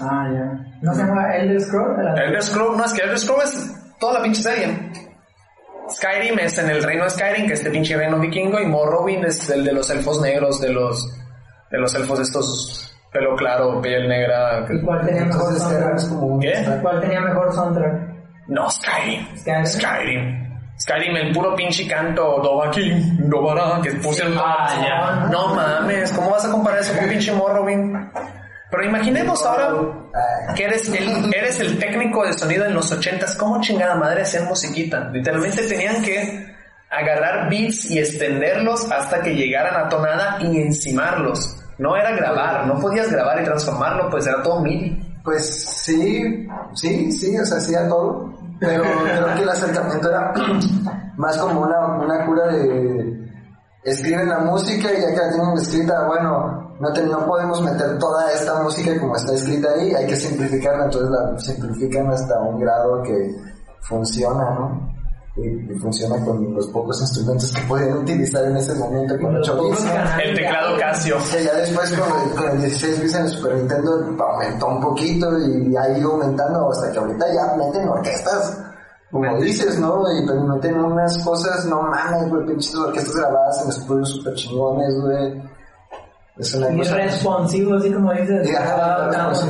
[0.00, 0.78] Ah, ya.
[0.82, 2.00] ¿No se llama Elder Scroll?
[2.00, 4.92] Era- Elder Scrolls, no, es que Elder Scrolls es toda la pinche serie.
[5.90, 9.24] Skyrim es en el reino de Skyrim, que es este pinche reino vikingo, y Morrowind
[9.24, 11.06] es el de los elfos negros, de los,
[11.70, 14.66] de los elfos estos pelo claro, piel negra.
[14.68, 16.40] ¿Y cuál tenía mejor soundtrack?
[16.40, 16.78] ¿Qué?
[16.82, 18.14] ¿Cuál tenía mejor soundtrack?
[18.48, 19.26] No, Skyrim.
[19.36, 19.66] Skyrim.
[19.66, 20.46] Skyrim.
[20.78, 25.28] Skyrim, el puro pinche canto, Dovahkiin, Dovara, que pusieron Ah, ya.
[25.30, 27.96] No mames, ¿cómo vas a comparar eso con pinche Morrowind?
[28.70, 29.70] Pero imaginemos ahora
[30.16, 34.22] Ah, que eres el, eres el técnico de sonido en los ochentas, ¿cómo chingada madre
[34.22, 35.10] hacían musiquita?
[35.10, 36.54] Literalmente tenían que
[36.88, 41.62] agarrar beats y extenderlos hasta que llegaran a tonada y encimarlos.
[41.76, 45.20] No era grabar, no podías grabar y transformarlo, pues era todo MIDI.
[45.22, 50.32] Pues sí, sí, sí, o sea, hacía todo, pero creo que el acercamiento era
[51.16, 53.26] más como una, una cura de
[53.84, 57.98] escriben la música y ya que la tienen escrita, bueno, no, te- no podemos meter
[57.98, 62.60] toda esta música como está escrita ahí, hay que simplificarla, entonces la simplifican hasta un
[62.60, 63.34] grado que
[63.82, 64.96] funciona, ¿no?
[65.36, 69.46] Y, y funciona con los pocos instrumentos que podían utilizar en ese momento, con Los
[69.46, 69.94] 8 pocos bits.
[70.24, 70.78] El teclado.
[70.78, 71.16] Casio.
[71.30, 74.80] Que ya después con el, con el 16 bits en el Super Nintendo aumentó un
[74.80, 78.62] poquito y ha ido aumentando hasta que ahorita ya meten orquestas.
[79.10, 80.02] Como dices, ¿no?
[80.10, 84.94] Y pero meten unas cosas, no mames, güey, pinches orquestas grabadas en estudios super chingones,
[85.02, 85.42] güey.
[86.38, 86.96] Es una cosa.
[86.96, 88.54] responsivo, así como dices.
[88.56, 89.48] Ajá, claro, sí.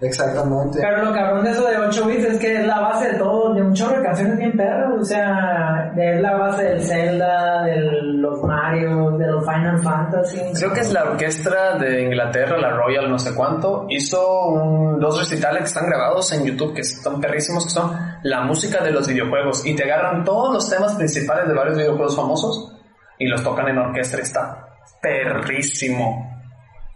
[0.00, 0.78] Exactamente.
[0.80, 3.52] Pero lo cabrón de eso de 8 bits es que es la base de todo,
[3.52, 7.80] de un chorro de canciones bien perras, o sea, es la base del Zelda, de
[7.80, 10.38] los Mario, de los Final Fantasy.
[10.54, 15.18] Creo que es la orquesta de Inglaterra, la Royal no sé cuánto, hizo un- dos
[15.18, 17.90] recitales que están grabados en YouTube que están perrísimos, que son
[18.22, 22.14] la música de los videojuegos y te agarran todos los temas principales de varios videojuegos
[22.14, 22.72] famosos
[23.18, 24.67] y los tocan en orquesta y está
[25.00, 26.24] perrísimo.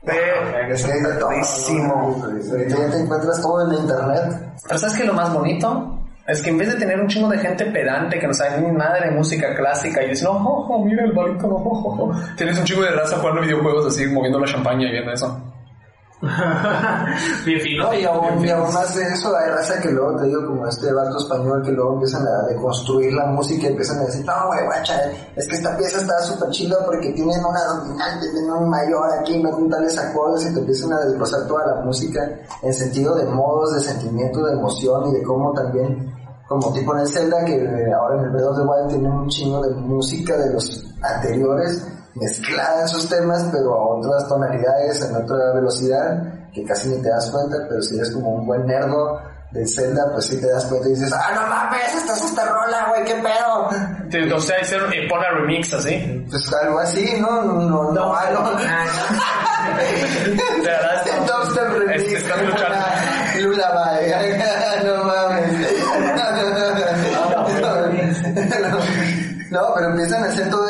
[0.04, 1.24] Perrísimo.
[2.20, 2.68] ¿no?
[2.68, 4.54] Ya te encuentras todo en internet.
[4.66, 5.98] Pero ¿sabes qué lo más bonito?
[6.26, 8.70] Es que en vez de tener un chingo de gente pedante que no sabe ni
[8.70, 12.56] nada de música clásica y dicen, oh, oh, oh, mira el barítono, oh, oh", tienes
[12.58, 15.51] un chingo de raza jugando videojuegos así, moviendo la champaña y viendo eso.
[17.46, 21.18] Y aún, y más de eso, hay raza que luego te digo, como este vato
[21.18, 25.10] español, que luego empiezan a deconstruir la música y empiezan a decir, no, güey, guacha,
[25.34, 29.42] es que esta pieza está súper chida porque tienen una dominante, tienen un mayor aquí,
[29.42, 32.20] me tales acordes y te empiezan a desglosar toda la música
[32.62, 36.14] en sentido de modos, de sentimiento, de emoción y de cómo también,
[36.46, 39.28] como tipo en el Zelda, que ahora en el Breath of the Wild tienen un
[39.28, 45.16] chingo de música de los anteriores mezclada en sus temas, pero a otras tonalidades, en
[45.16, 46.22] otra velocidad,
[46.52, 49.20] que casi ni te das cuenta, pero si eres como un buen nerdo
[49.52, 52.44] del Zelda, pues sí te das cuenta y dices, ah, no mames, esta es esta
[52.46, 53.68] rola, güey, qué pedo.
[54.36, 56.24] O sea, hicieron, y pone remix así.
[56.30, 57.42] Pues algo así, ¿no?
[57.42, 58.50] No, no, no, ah, no.
[60.62, 62.02] De verdad, dubstep remix.
[62.02, 62.78] Es- estás escuchando.
[63.40, 64.12] Lullaby.
[64.84, 65.52] No mames.
[69.50, 70.61] No, pero empiezan a hacer toda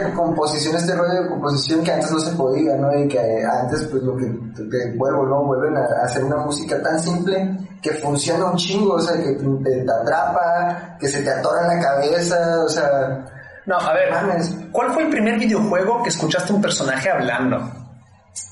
[0.00, 2.96] de composición, este rollo de composición que antes no se podía, ¿no?
[2.98, 5.44] Y que antes, pues lo que te vuelvo, ¿no?
[5.44, 9.84] Vuelven a hacer una música tan simple que funciona un chingo, o sea, que te,
[9.84, 13.24] te atrapa, que se te atora en la cabeza, o sea.
[13.66, 14.56] No, a ver, mames.
[14.72, 17.56] ¿cuál fue el primer videojuego que escuchaste un personaje hablando?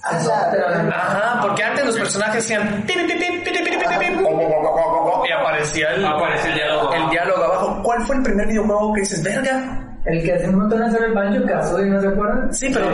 [0.04, 2.84] Ah, no, Ajá, porque antes los personajes hacían
[5.26, 6.92] y aparecía el, aparecía el diálogo.
[6.92, 7.80] El diálogo abajo.
[7.82, 9.85] ¿Cuál fue el primer videojuego que dices, verga?
[10.06, 12.54] El que hace un montón hacer el Banjo Kazooie, ¿no se acuerdan?
[12.54, 12.86] Sí, pero...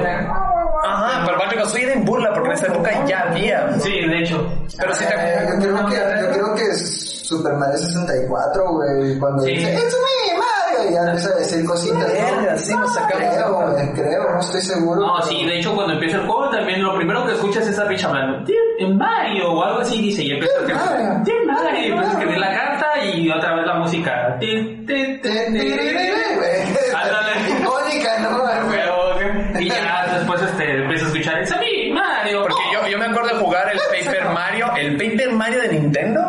[0.84, 3.72] Ajá, pero Banjo Kazooie era en burla porque en esa época ya había.
[3.80, 4.46] Sí, de hecho.
[4.78, 5.14] Pero si te...
[5.14, 9.50] Eh, yo creo que, yo creo que es Super Mario 64, güey, cuando Sí.
[9.52, 10.90] dice, ¡Es mi Mario!
[10.90, 12.58] Y ya empieza a decir cositas, Verga, ¿no?
[12.58, 15.00] sí, nos sacamos de Creo, güey, creo, no estoy seguro.
[15.00, 17.70] No, pero- sí, de hecho cuando empieza el juego también lo primero que escuchas es
[17.70, 21.22] esa bicha hablando, "Dear Mario o algo así dice y empieza a Dear Mario.
[21.24, 25.20] Dear Mario, y empieza a escribir la carta y otra vez la música ti, ti,
[25.22, 25.28] ti.
[25.28, 26.62] Güey,
[26.94, 27.32] Ándale.
[27.60, 28.42] Icónica, ¿no?
[28.70, 32.42] Pero, y ya después este, empieza a escuchar, es a mí, Mario.
[32.42, 36.20] Porque yo, yo me acuerdo de jugar el Paper Mario, el Paper Mario de Nintendo,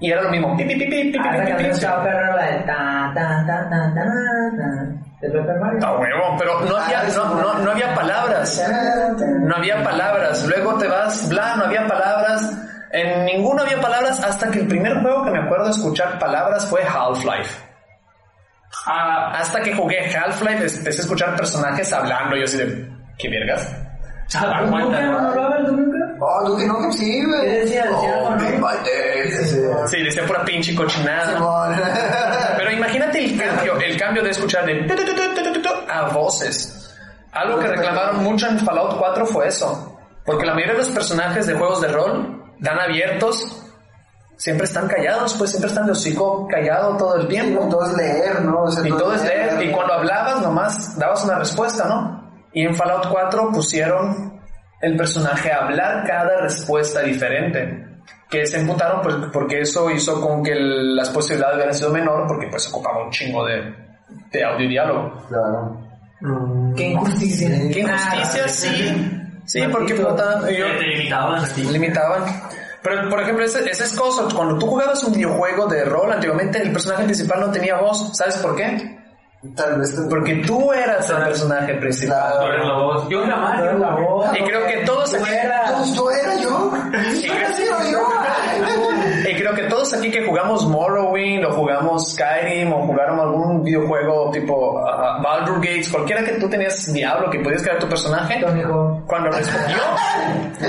[0.00, 0.56] y era lo mismo.
[0.56, 1.70] Pi, pi, pi, pi, pi, pi, Ah, la pi, pi, canción pi.
[1.74, 4.02] estaba perra, la de ta, ta, ta, ta, ta,
[4.58, 4.86] ta,
[5.20, 5.80] de Super Mario.
[5.82, 8.62] Ah, huevo, pero no había, no, no, no había palabras.
[9.40, 10.46] No había palabras.
[10.46, 12.58] Luego te vas, bla, no había palabras.
[12.92, 16.64] En ninguno había palabras hasta que el primer juego que me acuerdo de escuchar palabras
[16.66, 17.60] fue Half-Life.
[18.86, 22.36] Ah, Hasta que jugué Half-Life empecé a escuchar personajes hablando.
[22.36, 23.74] Yo así de, ¿qué vergas?
[24.28, 24.38] se
[26.20, 26.66] da ¿Nunca cuenta.
[26.66, 26.74] no?
[26.74, 27.40] Oh, Nukem sí, güey.
[27.40, 27.84] ¿Qué decía?
[27.84, 29.88] Decía Oh, ¿no?
[29.88, 31.38] Sí, decía pura pinche cochinada.
[32.56, 35.62] Pero imagínate el cambio, el cambio de escuchar de tu, tu, tu, tu, tu, tu,
[35.62, 36.80] tu, a voces.
[37.32, 39.98] Algo que reclamaron mucho en Fallout 4 fue eso.
[40.24, 43.60] Porque la mayoría de los personajes de juegos de rol dan abiertos,
[44.36, 47.68] siempre están callados, pues siempre están de hocico callado todo el Y tiempo.
[47.68, 48.62] todo es leer, ¿no?
[48.62, 49.62] O sea, Y todo es leer.
[49.62, 52.22] Y cuando hablabas nomás dabas una respuesta, ¿no?
[52.52, 54.33] Y en Fallout 4 pusieron
[54.84, 57.86] el personaje a hablar cada respuesta diferente.
[58.30, 62.26] Que se emputaron pues, porque eso hizo con que el- las posibilidades hubieran sido menor
[62.26, 63.62] porque pues ocupaba un chingo de,
[64.32, 65.22] de audio y diálogo.
[65.28, 65.80] Claro.
[66.76, 67.48] Qué injusticia.
[67.72, 69.20] Qué injusticia, sí.
[69.46, 71.62] Sí, porque puta, yo- Te limitaban así.
[71.64, 72.22] limitaban.
[72.82, 74.22] Pero, por ejemplo, ese, ese es cosa.
[74.34, 78.16] Cuando tú jugabas un videojuego de rol, antiguamente el personaje principal no tenía voz.
[78.16, 78.98] ¿Sabes por qué?
[79.54, 80.02] Tal vez te...
[80.08, 82.32] Porque tú eras el personaje principal.
[82.40, 83.08] Tú eres la voz.
[83.08, 83.78] Yo era Mario.
[83.78, 86.72] la voz, Y creo que todos tú aquí- eras- Pues tú era yo.
[87.14, 87.98] Y creo, Era yo.
[89.44, 94.80] Creo que todos aquí que jugamos Morrowind o jugamos Skyrim o jugaron algún videojuego tipo
[94.80, 98.40] uh, Baldur's Gates, cualquiera que tú tenías Diablo, que podías crear tu personaje,
[99.06, 99.76] cuando respondió,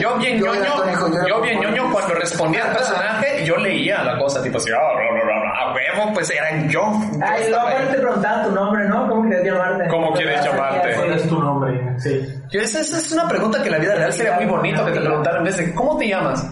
[0.01, 2.73] yo bien Yo era ñoño, Tony Hawk, yo era yo bien ñoño, cuando respondía al
[2.73, 6.67] personaje, yo leía la cosa tipo así, ah, bla, bla, bla, a huevo, pues eran
[6.67, 6.81] yo.
[6.81, 9.07] Yo Ay, luego te preguntaban tu nombre, ¿no?
[9.07, 9.88] ¿Cómo quieres llamarte?
[9.88, 10.95] ¿Cómo quieres llamarte?
[10.95, 11.93] ¿Cuál es tu nombre?
[11.99, 12.43] Sí.
[12.51, 15.39] Esa es una pregunta que en la vida real sería muy bonito que te preguntaran
[15.39, 16.45] en vez de ¿cómo te llamas?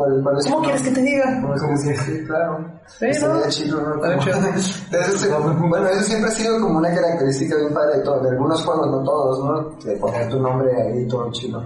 [0.00, 1.40] ¿Cuál, cuál es ¿Cómo quieres que te diga?
[1.42, 2.64] ¿Cómo es que sí, sí, claro.
[2.86, 3.04] Sí,
[5.18, 8.64] se- bueno, eso siempre ha sido como una característica bien padre de, todo, de algunos
[8.64, 9.70] juegos, no todos, ¿no?
[9.84, 11.62] De poner tu nombre ahí todo chido.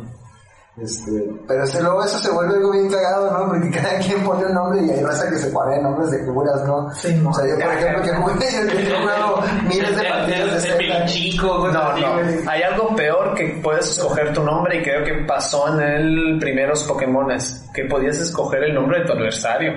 [0.77, 1.13] Este,
[1.47, 3.47] pero luego eso se vuelve algo bien cagado, ¿no?
[3.47, 6.65] Porque cada quien pone un nombre y hay raza que se pone nombres de figuras,
[6.67, 6.91] ¿no?
[6.95, 7.31] Sí, no.
[7.31, 11.05] o sea, yo por ejemplo que jugué, yo he jugado miles de partidas de Zelda.
[11.07, 12.51] chico, No, no.
[12.51, 16.83] Hay algo peor que puedes escoger tu nombre y creo que pasó en el primeros
[16.83, 19.73] Pokémones, que podías escoger el nombre de tu adversario.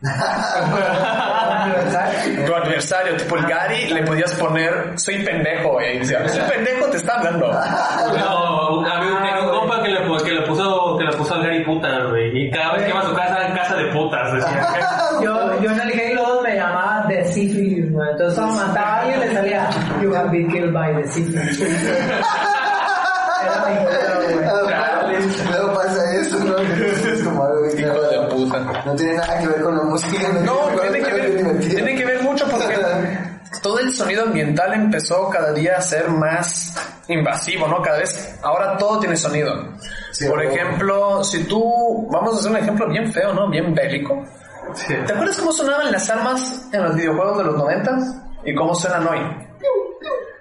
[2.46, 6.96] Tu adversario, tipo el Gary, le podías poner soy pendejo y decía, soy pendejo te
[6.98, 7.48] está hablando.
[7.48, 11.12] No, a mí tenía un compa que le, pu- que le puso que le
[12.08, 12.46] güey.
[12.46, 14.66] Y cada vez que iba a su casa, en casa de putas, decía.
[15.22, 18.08] Yo, yo en el Halo 2 me llamaba The Syphilis, güey.
[18.10, 19.68] Entonces cuando mataba a alguien le salía
[20.00, 21.60] You have been killed by the Syphilis.
[23.42, 25.18] Era mi juego, güey.
[25.50, 26.54] Luego pasa eso, ¿no?
[26.54, 27.80] güey.
[27.80, 28.10] Hijo claro.
[28.10, 28.82] de puta.
[28.86, 30.28] No tiene nada que ver con la música.
[30.44, 32.76] No, tiene que es ver, tiene que ver mucho porque
[33.62, 36.74] todo el sonido ambiental empezó cada día a ser más
[37.08, 37.82] invasivo, ¿no?
[37.82, 39.52] Cada vez, ahora todo tiene sonido.
[40.12, 43.48] Sí, Por ejemplo, si tú, vamos a hacer un ejemplo bien feo, ¿no?
[43.50, 44.22] Bien bélico.
[44.74, 44.94] Sí.
[45.06, 47.90] ¿Te acuerdas cómo sonaban las armas en los videojuegos de los 90
[48.44, 49.18] y cómo suenan hoy?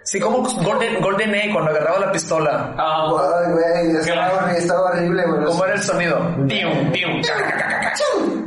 [0.03, 2.73] Sí, como Golden, Golden Age cuando agarraba la pistola.
[2.77, 3.09] Ah,
[3.45, 5.45] Ay, güey, estaba, estaba horrible, güey.
[5.45, 6.17] ¿Cómo era el sonido?
[6.47, 8.43] Chum, chum.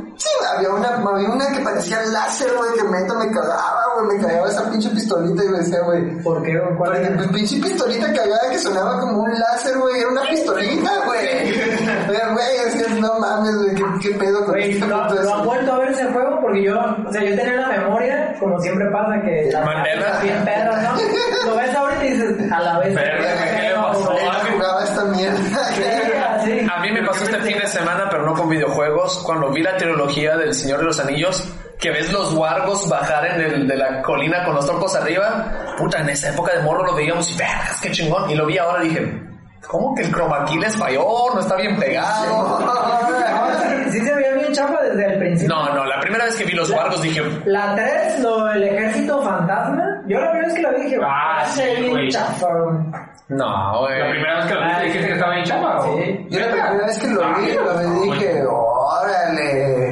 [0.55, 4.17] Había una, había una que parecía láser, güey, que neta me cagaba, güey.
[4.17, 6.23] Me cagaba esa pinche pistolita y me decía, güey.
[6.23, 6.57] ¿Por qué?
[6.57, 6.75] güey?
[6.77, 7.15] ¿Cuál era?
[7.15, 9.99] pues, pinche pistolita cagada que sonaba como un láser, güey.
[9.99, 11.27] Era una pistolita, güey.
[12.07, 15.19] Pero, güey, decías, no mames, güey, ¿qué, qué pedo con Güey, este ¿lo, puto lo
[15.33, 15.43] han eso?
[15.45, 16.39] vuelto a ver ese juego?
[16.41, 20.19] Porque yo, o sea, yo tenía la memoria, como siempre pasa, que la Mandela.
[20.21, 21.49] bien perro, ¿no?
[21.49, 22.95] Lo ves ahorita y dices, a la vez.
[22.95, 24.11] Verga, ¿qué le pasó?
[24.17, 25.39] Él jugaba esta mierda.
[26.43, 29.61] Sí, A mí me pasó este fin de semana, pero no con videojuegos, cuando vi
[29.61, 31.47] la trilogía del Señor de los Anillos,
[31.81, 35.73] que ves los wargos bajar en el de la colina con los troncos arriba.
[35.77, 38.29] Puta, en esa época de morro lo veíamos y vergas, qué chingón.
[38.29, 39.21] Y lo vi ahora y dije,
[39.67, 41.33] ¿cómo que el chroma key les falló?
[41.33, 42.59] No está bien pegado.
[43.91, 45.55] sí, se veía bien chapa desde el principio.
[45.55, 49.19] No, no, la primera vez que vi los wargos dije, La 3, lo del ejército
[49.23, 52.47] fantasma, yo la primera vez que la vi dije, Ah, sí, bien chafa,
[53.31, 53.97] no, güey.
[53.97, 55.95] La primera vez que lo viste dijiste que estaba bien chapa, ¿o?
[55.95, 56.27] Sí.
[56.29, 59.90] Yo la primera vez que lo vi, lo vi dije, órale.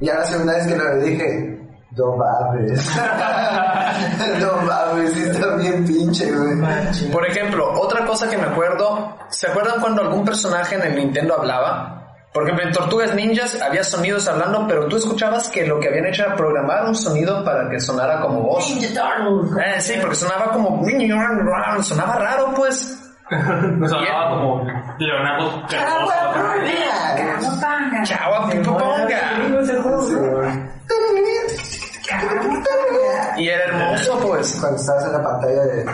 [0.00, 1.60] Y a la segunda vez que lo vi dije,
[1.96, 2.90] no mames.
[4.40, 7.10] no mames, está bien pinche, güey.
[7.12, 11.34] Por ejemplo, otra cosa que me acuerdo, ¿se acuerdan cuando algún personaje en el Nintendo
[11.38, 11.94] hablaba?
[12.32, 16.06] Por ejemplo, en Tortugas Ninjas había sonidos hablando, pero tú escuchabas que lo que habían
[16.06, 18.64] hecho era programar un sonido para que sonara como voz.
[19.64, 20.82] Eh, sí, porque sonaba como...
[21.82, 23.03] Sonaba raro, pues.
[23.30, 24.66] Me sonaba como
[24.98, 25.62] Leonardo
[30.20, 30.30] güey.
[30.30, 30.74] güey.
[33.36, 34.58] Y era hermoso, pues.
[34.60, 35.84] Cuando estabas en la pantalla de,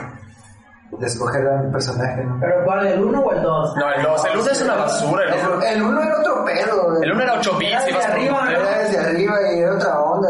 [0.98, 2.38] de escoger al personaje, ¿no?
[2.40, 3.76] ¿Pero cuál, el 1 o el 2?
[3.76, 5.24] No, el 2, el 1 es una basura.
[5.24, 8.50] El uno, El, el uno era otro pedo, el uno era 8 bits, Era arriba.
[8.50, 10.28] Era desde arriba y era otra onda.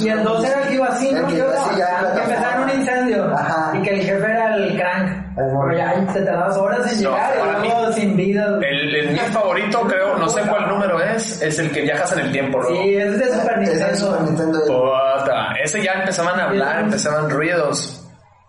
[0.00, 1.26] Y el 2 era el que iba así, ¿no?
[1.26, 3.34] que Que iba así, ya en que empezaba en un incendio.
[3.34, 3.72] Ajá.
[3.74, 5.25] Y que el jefe era el crank.
[5.36, 5.68] El morro.
[5.68, 8.58] Pero ya te tardabas horas en No, llegar y luego sin vida.
[8.62, 12.20] El, el mi favorito, creo, no sé cuál número es, es el que viajas en
[12.20, 12.68] el tiempo, ¿no?
[12.68, 14.60] Sí, es de Super Nintendo.
[14.66, 18.02] Puta, ese ya empezaban a hablar, empezaban ruidos.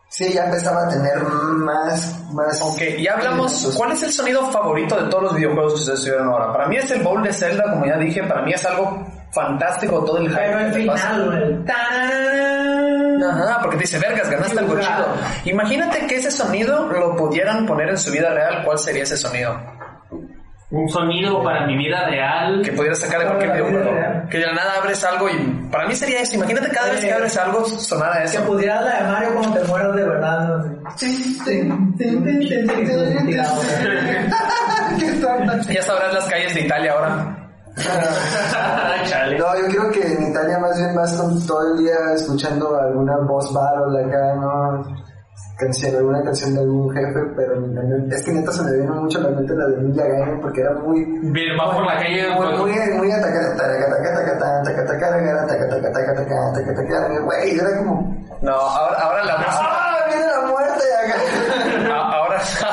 [0.09, 2.31] Sí, ya empezaba a tener más...
[2.31, 3.73] más Ok, ya hablamos.
[3.75, 6.53] ¿Cuál es el sonido favorito de todos los videojuegos que ustedes estuvieron ahora?
[6.53, 8.23] Para mí es el bowl de Zelda, como ya dije.
[8.23, 10.39] Para mí es algo fantástico todo el hype.
[10.39, 11.65] Pero el final, güey.
[13.31, 15.07] Ajá, porque te dice, vergas, ganaste algo chido.
[15.45, 18.63] Imagínate que ese sonido lo pudieran poner en su vida real.
[18.65, 19.59] ¿Cuál sería ese sonido?
[20.69, 22.61] Un sonido para mi vida real.
[22.61, 23.89] Que pudieras sacar de cualquier videojuego.
[24.29, 26.35] Que de la nada abres algo y para mí sería eso.
[26.35, 27.13] Imagínate cada vez que Oye.
[27.13, 28.43] abres algo sonara Que eso.
[28.43, 30.65] pudieras la de Mario cuando te mueras de verdad.
[35.69, 37.46] Ya sabrás las calles de Italia ahora
[39.37, 43.53] no, yo creo que en Italia más bien vas todo el día escuchando alguna voz
[43.53, 44.83] battle acá, ¿no?
[45.59, 47.53] Canción, alguna canción de algún jefe, pero
[48.11, 50.05] es que neta se me vino mucho a la mente la de Emilia
[50.41, 51.03] porque era muy.
[51.31, 52.29] Bien, va por la calle.
[52.35, 53.11] Muy, muy, muy
[57.23, 58.15] güey, era como.
[58.53, 60.83] Ahora, la la muerte!
[61.03, 61.95] Acá.
[61.95, 62.67] ahora está,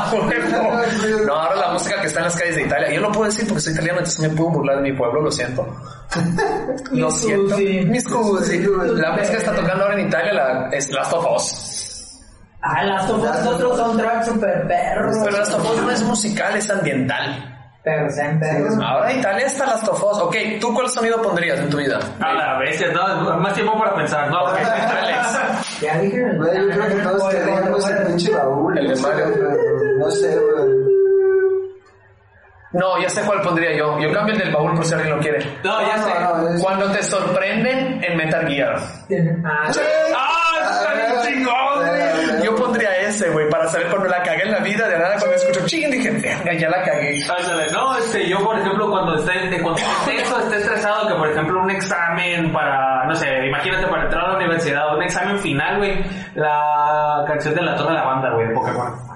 [1.27, 1.54] No,
[1.85, 2.93] música que está en las calles de Italia.
[2.93, 5.31] Yo no puedo decir porque soy italiano, entonces me puedo burlar de mi pueblo, lo
[5.31, 5.67] siento.
[6.93, 7.49] Lo siento.
[7.51, 7.85] scusi.
[7.87, 8.59] Mi scusi.
[8.95, 12.23] La música que está tocando ahora en Italia la, es Last of Us.
[12.63, 15.11] Ah, Last of Us es otro soundtrack super perro.
[15.25, 17.51] Pero Last of Us no es musical, es ambiental.
[17.83, 18.49] Pero siempre.
[18.83, 20.19] Ahora en Italia está Last of Us.
[20.23, 21.99] Ok, ¿tú cuál sonido pondrías en tu vida?
[22.21, 24.47] A la bestia, no, más tiempo para pensar, no.
[24.47, 25.81] Alex.
[25.81, 26.19] Ya dije.
[26.19, 28.79] Yo creo que todos queremos el pinche baúl.
[28.79, 29.27] El de Mario.
[29.99, 30.84] No sé, güey.
[32.75, 33.99] No, ya sé cuál pondría yo.
[34.01, 35.39] Yo cambio el del baúl por si alguien lo quiere.
[35.63, 36.11] No, ya sé.
[36.21, 38.77] No, no, es- Cuando te sorprenden en Metal Gear.
[39.45, 39.71] Ah,
[40.17, 40.81] ¡Ah!
[40.81, 42.43] Está bien chingón, güey.
[42.45, 44.89] Yo pondría ese, güey, para saber cuando la cagué en la vida.
[44.89, 47.21] De nada, cuando escucho ching, dije, verga, ya la cagué.
[47.25, 51.61] Ándale, no, este, yo por ejemplo cuando esté, cuando esté esté estresado, que por ejemplo
[51.63, 56.05] un examen para, no sé, imagínate para entrar a la universidad, un examen final, güey,
[56.35, 59.14] la canción de la Torre de la Banda, güey, de Pokémon.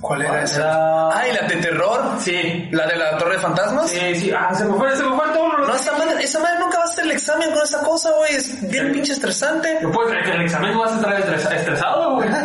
[0.00, 0.56] ¿Cuál era esa?
[0.60, 2.00] Era- Ay, la de terror.
[2.18, 3.90] Sí, ¿La de la Torre de Fantasmas?
[3.90, 5.58] sí, sí, ah, se me fue, se me fue el tono.
[5.58, 8.34] No, esa madre, esa madre nunca va a hacer el examen con esa cosa, güey.
[8.36, 9.78] Es bien pinche estresante.
[9.92, 12.28] Pues que el examen no vas a estar estresa- estresado, güey.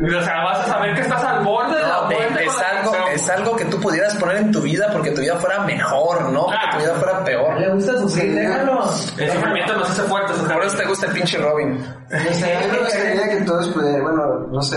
[0.00, 2.44] O sea, vas a saber que estás al borde de la No, muerte.
[2.44, 5.34] es la algo, es algo que tú pudieras poner en tu vida porque tu vida
[5.36, 7.58] fuera mejor, no porque tu vida fuera peor.
[7.60, 8.84] Le gusta sufrir, déjalo.
[9.18, 10.36] El sufrimiento nos hace fuertes.
[10.38, 11.84] Por eso te gusta el pinche Robin.
[12.06, 14.76] O sea, a mí me gustaría que todos pudieran, bueno, no sé,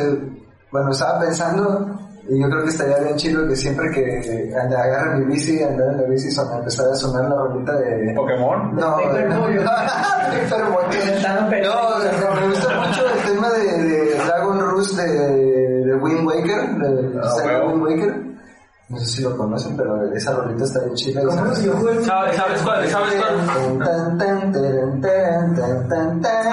[0.72, 2.00] bueno, estaba pensando
[2.30, 5.98] y yo creo que estaría bien chido que siempre que agarre mi bici, andar en
[6.02, 8.14] la bici, son, empezar a sonar la rolita de...
[8.16, 8.76] Pokémon.
[8.76, 9.04] No, De.
[9.04, 9.48] Inventando
[11.62, 12.00] No,
[12.36, 17.64] me gusta mucho el tema de, de Dragon Rush de, de Wind Waker, de Ah.
[17.68, 18.32] Wind Waker.
[18.90, 21.22] No sé si lo conocen, pero esa rolita está bien chida.
[21.22, 22.04] y ¿Cómo sabes- se yo jugué?
[22.04, 22.88] ¿Sabes, ¿Sabes cuál?
[22.90, 23.80] ¿Sabes cuál?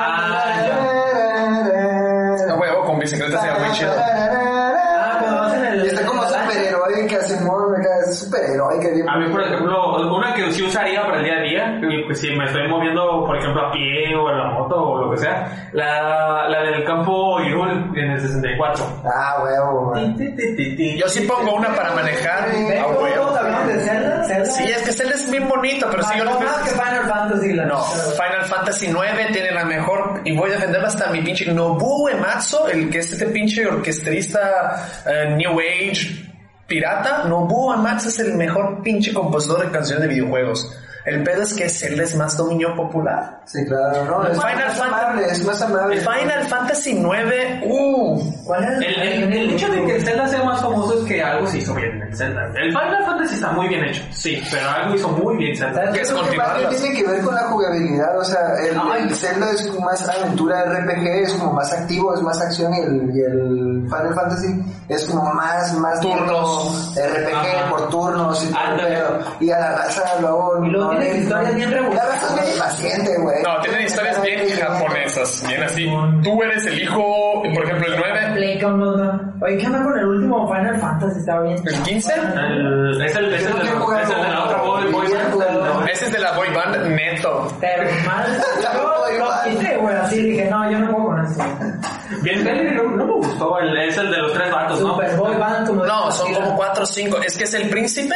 [0.00, 0.97] Ah,
[2.99, 3.92] huevo, con bicicleta sería muy chido.
[3.99, 6.17] Ah, cuando vas en el- Y está como
[6.89, 8.89] superheroica, Simón, acá es superheroica.
[8.95, 12.05] bien- A mí, por ejemplo, una que sí usaría para el día a día, y,
[12.05, 15.11] pues, si me estoy moviendo, por ejemplo, a pie o en la moto o lo
[15.12, 18.84] que sea, la, la del campo Irul en el 64.
[19.05, 19.95] Ah, huevo.
[19.97, 22.49] Yo sí pongo una para manejar.
[22.51, 23.32] ¿Ven A cómo huevo.
[23.66, 24.24] de Zelda?
[24.24, 27.05] Zelda Sí, es que Zelda es bien bonito, pero si yo les más que Final
[27.09, 27.53] Fantasy.
[27.53, 27.80] La No.
[27.82, 32.66] Final Fantasy 9 tiene la mejor, y voy a defenderla hasta mi pinche Nobuo Ematsu,
[32.68, 36.27] el que es este pinche orquestrista eh, New Age
[36.68, 37.24] pirata.
[37.24, 40.72] Nobuo Ematsu es el mejor pinche compositor de canciones de videojuegos.
[41.04, 43.40] El pedo es que Zelda es más dominio popular.
[43.46, 45.96] Sí, claro, no, es Final más Fan- amable, es más amable.
[46.00, 48.70] Final Fantasy 9, uh, ¿Cuál es?
[48.86, 51.58] El, el, el hecho de que el Zelda sea más famoso es que algo se
[51.58, 52.44] hizo bien en el Zelda.
[52.56, 55.92] El Final Fantasy está muy bien hecho, sí, pero algo hizo muy bien Zelda.
[55.92, 56.76] Que es continuarlas.
[56.76, 59.02] tiene que ver con la jugabilidad, o sea, el, Ay.
[59.02, 62.80] el Zelda es como más aventura RPG, es como más activo, es más acción y
[62.80, 66.94] el, y el Final Fantasy es como más, más Turnos.
[66.96, 67.70] RPG Ajá.
[67.70, 69.18] por turnos y todo pedo.
[69.40, 70.64] Y a la raza luego...
[70.64, 73.42] Y luego no tiene le- historias bien La raza es bien impaciente, güey.
[73.42, 75.86] no, tienen historias bien japonesas, bien así.
[76.24, 78.07] Tú eres el hijo, por ejemplo, el 9,
[78.39, 81.18] Play con los- Oye, ¿qué onda con el último Final Fantasy?
[81.18, 81.57] Estaba bien.
[81.66, 82.12] el 15.
[82.14, 85.89] El, es, el, es, el, de, es el de la otra boy, boy band.
[85.91, 87.49] Ese es de la boy band neto.
[87.61, 88.24] Pero mal.
[88.62, 89.97] Yo lo quité, güey.
[89.97, 91.43] Así dije, no, yo no puedo con eso.
[92.22, 94.95] Bien, no, no me gustó, el, es el de los tres vatos, ¿no?
[94.95, 97.18] Super Boy Band, como No, son como cuatro o cinco.
[97.18, 98.14] Es que es el príncipe.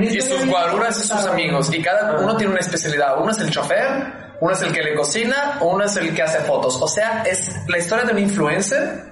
[0.00, 1.72] Y, sus guaruras y sus amigos.
[1.72, 3.20] Y cada uno tiene una especialidad.
[3.20, 6.40] Uno es el chofer, uno es el que le cocina, uno es el que hace
[6.40, 6.80] fotos.
[6.80, 9.02] O sea, es la historia de un influencer.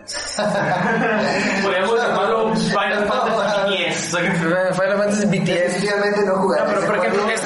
[1.62, 4.08] Podríamos llamarlo Final Fantasy X.
[4.08, 5.46] Final Fantasy BTS.
[5.46, 6.62] Definitivamente no jugaré.
[6.64, 7.42] No, pero por ejemplo, es-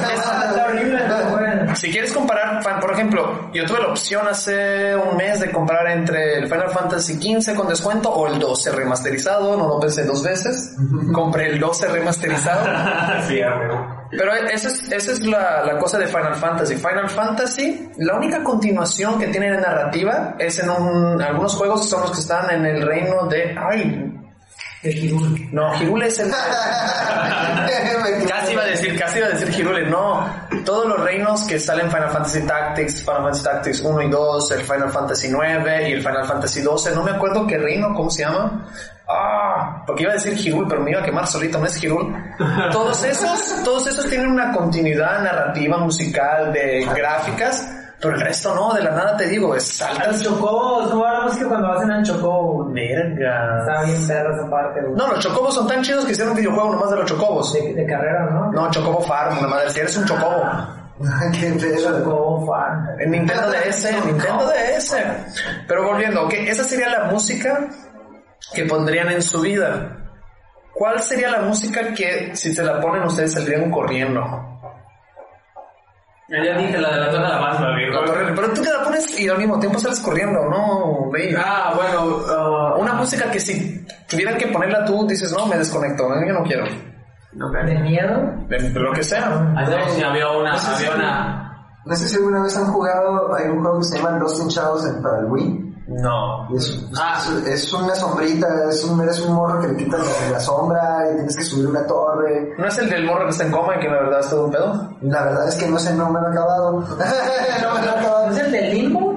[0.69, 0.99] horrible.
[1.75, 6.39] Si quieres comparar, por ejemplo, yo tuve la opción hace un mes de comprar entre
[6.39, 10.75] el Final Fantasy XV con descuento o el 12 remasterizado, no lo pensé dos veces,
[11.13, 12.67] compré el 12 remasterizado.
[13.29, 13.41] sí.
[14.11, 16.77] Pero esa es, esa es la, la cosa de Final Fantasy.
[16.77, 22.03] Final Fantasy, la única continuación que tiene de narrativa es en un, algunos juegos son
[22.03, 23.55] los que están en el reino de...
[23.59, 24.15] Ay,
[24.83, 25.49] De Hirul.
[25.53, 26.31] no, Hirule es el...
[28.99, 30.27] Casi iba a decir, Hirule, no.
[30.65, 34.61] Todos los reinos que salen Final Fantasy Tactics, Final Fantasy Tactics 1 y 2, el
[34.63, 38.25] Final Fantasy 9 y el Final Fantasy 12, no me acuerdo qué reino, ¿cómo se
[38.25, 38.67] llama?
[39.09, 42.15] Ah, porque iba a decir Hirul, pero me iba a quemar solito, no es Hirul.
[42.73, 47.67] Todos esos, todos esos tienen una continuidad narrativa, musical, de gráficas,
[48.01, 50.23] pero el resto no, de la nada te digo, es Al saltas.
[50.23, 52.71] Chocobos, ¿cómo era la música cuando hacen al Chocobo?
[52.73, 53.59] Verga.
[53.61, 54.95] Estaba bien perra esa parte, güey.
[54.95, 57.53] No, los chocobos son tan chidos que hicieron un videojuego nomás de los chocobos.
[57.53, 58.53] De, de carrera, ¿no?
[58.53, 60.43] No, Chocobo Farm, una madre, si eres un chocobo.
[61.41, 61.99] Qué pedo.
[61.99, 62.87] Chocobo fan.
[63.01, 64.97] En Nintendo DS, en Nintendo DS.
[65.67, 67.69] Pero volviendo, ok, esa sería la música
[68.55, 69.97] que pondrían en su vida.
[70.73, 74.58] ¿Cuál sería la música que si se la ponen ustedes saldrían corriendo?
[76.29, 78.01] Ya dije la de la torre de la más, viejo.
[78.37, 81.11] Pero tú te la pones y al mismo tiempo sales corriendo, ¿no?
[81.39, 86.05] Ah, bueno, ah, Una música que si tuvieran que ponerla tú, dices, no, me desconecto,
[86.27, 86.65] yo no quiero.
[87.67, 88.33] De miedo.
[88.49, 89.29] De de lo que sea.
[89.29, 91.45] No, sí, había una, No sé si- había una.
[91.87, 94.19] No sé si alguna vez han jugado, hay un juego que se llama
[94.49, 95.68] Shadows en- para el Wii.
[95.89, 96.47] No.
[96.51, 97.19] Y Es, Ah.
[97.47, 101.09] es, es una sombrita, es un, eres un morro que le quitan la, la sombra
[101.11, 102.55] y tienes que subir una torre.
[102.59, 104.45] ¿No es el del morro que está en coma y que la verdad es todo
[104.45, 104.91] un pedo?
[105.01, 106.73] La verdad es que no sé, no me lo he acabado.
[106.81, 106.87] no
[107.75, 108.31] me lo he acabado.
[108.31, 109.15] ¿Es el del limbo?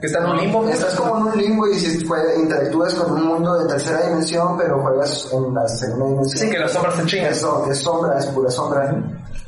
[0.00, 0.68] Que está en un limbo.
[0.68, 2.04] Estás como en un limbo y si
[2.40, 6.44] interactúas con un mundo de tercera dimensión, pero juegas en la segunda dimensión.
[6.44, 7.30] Sí, que las sombras te chingan.
[7.30, 8.94] Es, es sombra, es pura sombra.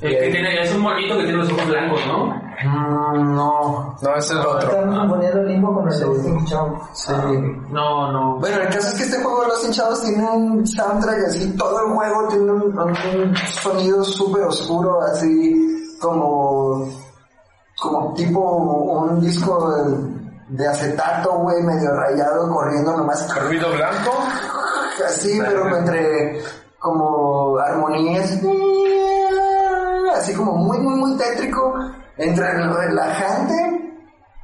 [0.00, 2.26] El que tiene, es un morrito que tiene los ojos blancos, ¿no?
[2.64, 3.96] Mm, no.
[4.00, 5.42] No, ese es el otro.
[5.44, 6.88] Limbo con de.
[6.94, 7.12] Sí.
[7.70, 8.36] No, no.
[8.38, 11.92] Bueno, el caso es que este juego Los Hinchados tiene un soundtrack así, todo el
[11.92, 16.88] juego tiene un, un sonido súper oscuro, así como,
[17.78, 24.12] como tipo un disco de, de acetato, güey, medio rayado, corriendo nomás Ruido blanco.
[25.06, 26.42] así, pero entre,
[26.78, 28.40] como armonías,
[30.20, 31.74] así como muy, muy, muy tétrico,
[32.16, 33.54] entre lo relajante,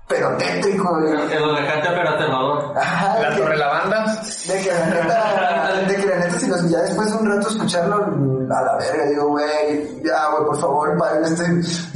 [0.09, 0.99] pero tétrico.
[0.99, 2.79] El relajante pero aterrador.
[2.79, 4.17] Ajá, La de que- torre la banda.
[4.47, 7.49] De que la neta, de que la neta, si los, ya después de un rato
[7.49, 11.45] escucharlo, mm, a la verga, digo, güey, ya, güey, por favor, paren este,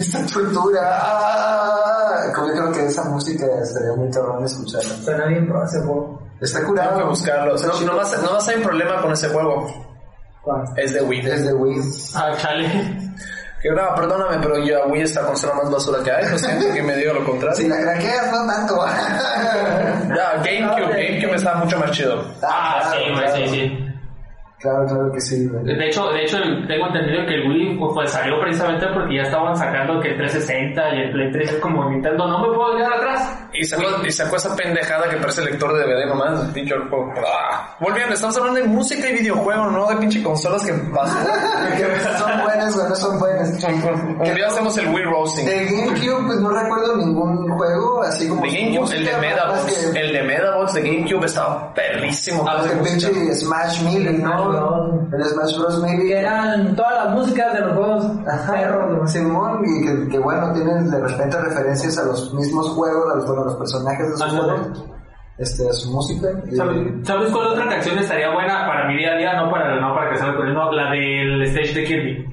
[0.03, 0.81] esta tortura.
[1.03, 4.95] Ah, como yo creo que esa música estaría muy cabrón escucharla.
[5.05, 6.21] Suena bien pro ese juego.
[6.41, 7.09] Está Tengo que curado.
[7.09, 7.55] buscarlo.
[7.57, 9.67] No, no, más, no más hay un problema con ese juego.
[10.43, 10.65] ¿Cuál?
[10.77, 11.23] Es de Wii.
[11.23, 11.81] Desde Wii.
[12.17, 12.67] Ah, chale.
[13.61, 16.31] Que no, perdóname, pero ya Wii es la consola más basura que hay.
[16.31, 17.57] Lo siento que me digo lo contrario.
[17.57, 18.87] Si la craqueas, no tanto.
[20.17, 22.25] Ya, GameCube, GameCube está mucho más chido.
[22.43, 23.37] Ah, sí, claro.
[23.37, 23.90] sí, sí.
[24.61, 25.65] Claro, claro que sí, güey.
[25.65, 26.37] De hecho, de hecho,
[26.69, 30.17] tengo entendido que el Wii pues, pues, salió precisamente porque ya estaban sacando que el
[30.19, 33.39] 360 y el Play 3 es como Nintendo, no me puedo quedar atrás.
[33.55, 36.41] Y sacó, y sacó esa pendejada que parece lector de DVD nomás.
[36.53, 37.11] Pinche juego.
[37.27, 37.75] Ah.
[37.81, 41.17] Volviendo, estamos hablando de música y videojuegos, no de pinche consolas que pasó.
[41.77, 43.65] Que son buenas o no son buenas.
[43.65, 45.47] Un día hacemos el Wii Roasting.
[45.47, 48.43] De GameCube, pues no recuerdo ningún juego así como.
[48.43, 49.65] De GameCube, el de Medabots.
[49.93, 52.45] que- El de Medabots de GameCube estaba perrísimo.
[52.47, 54.50] Ah, el pinche Smash Melee, ¿no?
[55.13, 55.85] El Smash Bros.
[55.85, 59.07] Que eran todas las músicas de los juegos Ajá.
[59.07, 63.27] Simón, y que, que bueno, tienen de repente referencias a los mismos juegos, a los,
[63.27, 64.85] bueno, a los personajes de esos juegos,
[65.39, 66.29] este, a su música.
[66.51, 69.33] y- ¿Sabes, ¿Sabes cuál otra canción estaría buena para mi día a día?
[69.41, 72.27] No para, no para que salga corriendo, la del stage de Kirby.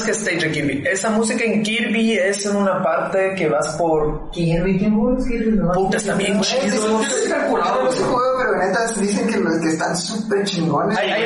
[0.00, 0.82] Es que esté de Kirby.
[0.86, 4.30] Esa música en Kirby es en una parte que vas por...
[4.30, 4.78] Kirby?
[4.78, 5.56] ¿Quién jugó los Kirby?
[5.58, 7.00] No, Puta, está bien chido.
[7.00, 8.12] es- es- Está curado, no sé güey.
[8.12, 10.96] juego, pero neta dicen que los que están súper chingones.
[10.98, 11.22] Hay- hay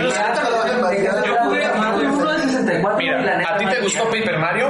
[0.83, 1.27] variados.
[1.27, 4.05] Yo jugué uno de 64 y la Mira, ¿a ti te gustó.
[4.05, 4.69] Paper Mario?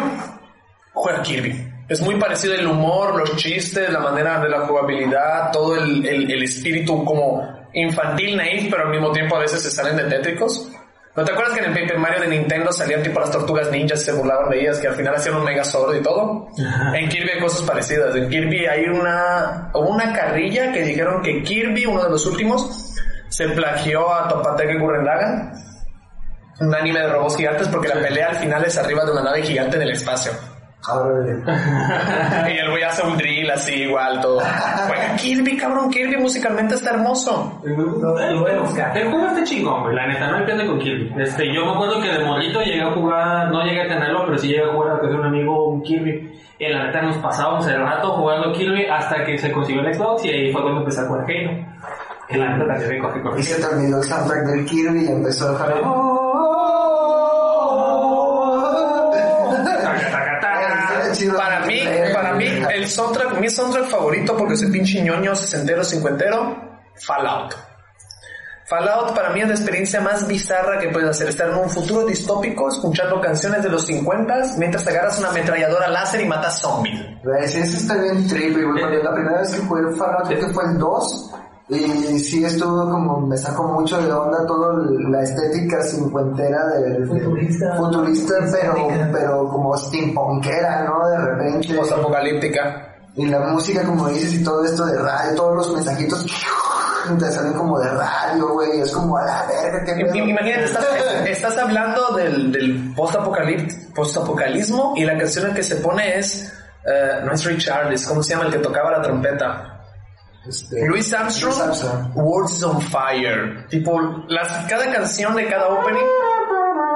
[0.92, 1.70] Juega Kirby.
[1.88, 6.30] Es muy parecido el humor, los chistes, la manera de la jugabilidad, todo el, el,
[6.30, 7.42] el espíritu como
[7.74, 10.70] infantil, naif, pero al mismo tiempo a veces se salen de tétricos.
[11.16, 14.02] ¿No te acuerdas que en el Paper Mario de Nintendo salían tipo las tortugas ninjas
[14.02, 16.48] y se burlaban de ellas, que al final hacían un megazord y todo?
[16.92, 18.16] En Kirby hay cosas parecidas.
[18.16, 22.96] En Kirby hay una, una carrilla que dijeron que Kirby, uno de los últimos,
[23.28, 25.52] se plagió a Topateki Gurren Lagann,
[26.60, 29.42] un anime de robots gigantes, porque la pelea al final es arriba de una nave
[29.42, 30.32] gigante en el espacio.
[32.48, 34.40] Y el güey hace un drill así igual, todo.
[34.40, 37.60] Juega Kirby, cabrón, Kirby musicalmente está hermoso.
[37.64, 39.94] El el juego está chingón, güey.
[39.94, 41.14] La neta, no pierde con Kirby.
[41.22, 44.38] Este, yo me acuerdo que de morrito llegué a jugar, no llegué a tenerlo, pero
[44.38, 46.32] sí llegué a jugar a que un amigo un Kirby.
[46.58, 50.24] Y la neta nos pasábamos el rato jugando Kirby hasta que se consiguió el Xbox
[50.24, 51.66] y ahí fue cuando empecé a jugar Halo.
[52.28, 55.04] Que la neta también me cogí con Y se te olvidó el soundtrack del Kirby
[55.04, 55.82] y empezó a jalar.
[63.44, 66.56] Mi soundtrack favorito, porque soy pinche ñoño, sesentero, cincuentero,
[66.96, 67.54] Fallout.
[68.66, 71.28] Fallout para mí es la experiencia más bizarra que puedes hacer.
[71.28, 76.22] Estar en un futuro distópico, escuchando canciones de los 50 mientras agarras una ametralladora láser
[76.22, 76.98] y matas zombies.
[77.42, 78.80] Eso está bien trippy, güey.
[78.80, 81.30] Cuando la primera vez que jugué Fallout, creo que fue el 2.
[81.68, 84.74] Y sí estuvo como, me sacó mucho de onda toda
[85.10, 87.74] la estética cincuentera de Futurista.
[87.76, 91.08] futurista, pero, pero como steampunkera, ¿no?
[91.10, 91.74] De repente.
[91.74, 92.93] Post-apocalíptica.
[93.16, 96.26] Y la música, como dices, y todo esto de radio, todos los mensajitos
[97.18, 98.80] te salen como de radio, güey.
[98.80, 100.16] Es como a la verga, qué pedo.
[100.16, 100.84] Imagínate, estás,
[101.26, 106.52] estás hablando del, del post-apocalismo y la canción en que se pone es,
[106.86, 109.70] eh, no es Richard, es como se llama el que tocaba la trompeta.
[110.46, 112.16] Este, Armstrong, Louis Armstrong.
[112.16, 113.66] Words on Fire.
[113.68, 113.98] Tipo,
[114.28, 116.04] las, cada canción de cada opening,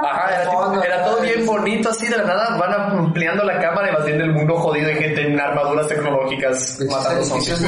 [0.05, 3.91] ajá, era, tipo- era todo bien bonito, así de la nada van ampliando la cámara
[3.91, 7.65] y vas viendo el mundo jodido de gente en armaduras tecnológicas matando zombies.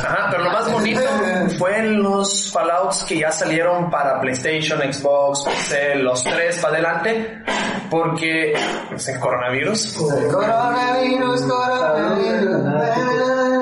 [0.00, 1.00] Ajá, pero lo más bonito
[1.58, 7.42] fue en los Fallouts que ya salieron para PlayStation, Xbox, PC, los tres para adelante,
[7.90, 8.52] porque
[8.94, 9.96] es el coronavirus.
[10.30, 13.59] Coronavirus, coronavirus.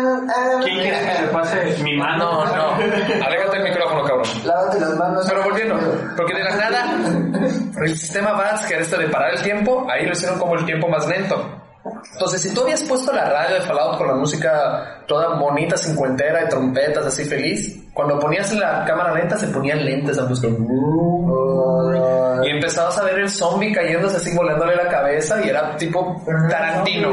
[0.62, 2.45] ¿Quién quiere que le pase mi mano?
[2.45, 4.26] No, no, aléjate el micrófono, cabrón.
[4.45, 5.26] Lávate las manos.
[5.29, 5.76] Pero volviendo,
[6.16, 6.97] porque de la nada,
[7.83, 10.64] el sistema VATS, que era esto de parar el tiempo, ahí lo hicieron como el
[10.64, 11.59] tiempo más lento.
[12.12, 16.41] Entonces, si tú habías puesto la radio de Fallout con la música toda bonita, cincuentera,
[16.41, 20.49] de trompetas, así feliz, cuando ponías la cámara lenta se ponían lentes la música.
[22.44, 27.11] Y empezabas a ver el zombie cayéndose así, volándole la cabeza y era tipo Tarantino.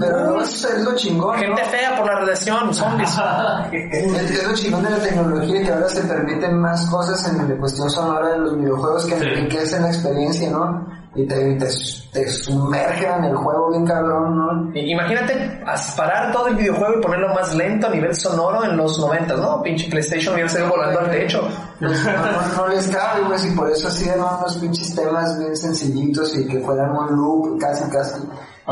[0.00, 1.36] Pero no, eso es lo chingón.
[1.36, 1.42] ¿no?
[1.42, 3.10] Gente fea por la radiación, zombies.
[3.72, 7.56] Es, es lo chingón de la tecnología que ahora se permiten más cosas en la
[7.56, 9.24] cuestión sonora de los videojuegos que Sí.
[9.26, 10.86] enriquecen la experiencia, ¿no?
[11.14, 11.66] Y te, te,
[12.12, 14.70] te sumergen en el juego bien cabrón, ¿no?
[14.74, 15.62] Imagínate
[15.94, 19.60] parar todo el videojuego y ponerlo más lento a nivel sonoro en los 90, ¿no?
[19.62, 21.46] Pinche PlayStation hubiera salido volando al techo.
[21.78, 25.54] Pues no, no- no les cabe, pues, y por eso hacían unos pinches temas bien
[25.54, 28.20] sencillitos y que fueran un loop casi, casi.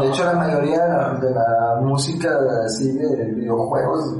[0.00, 2.30] De hecho, la mayoría de la, de la música
[2.64, 4.16] así de videojuegos,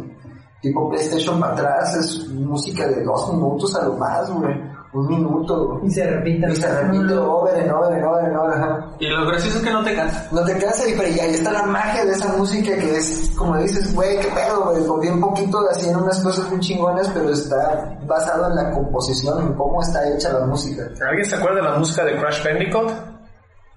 [0.60, 4.54] tipo PlayStation para atrás, es música de dos minutos a lo más, güey.
[4.92, 5.80] Un minuto.
[5.84, 6.50] Y se repite.
[6.50, 8.86] Y se repite over and over and over and over, ajá.
[8.98, 10.28] Y lo gracioso es que no te cansa.
[10.32, 13.32] No te cansa y, pero y ahí está la magia de esa música que es,
[13.36, 17.30] como dices, güey, qué pedo, güey, con bien poquito hacían unas cosas muy chingonas, pero
[17.30, 20.82] está basado en la composición, en cómo está hecha la música.
[21.08, 22.90] ¿Alguien se acuerda de la música de Crash Bandicoot?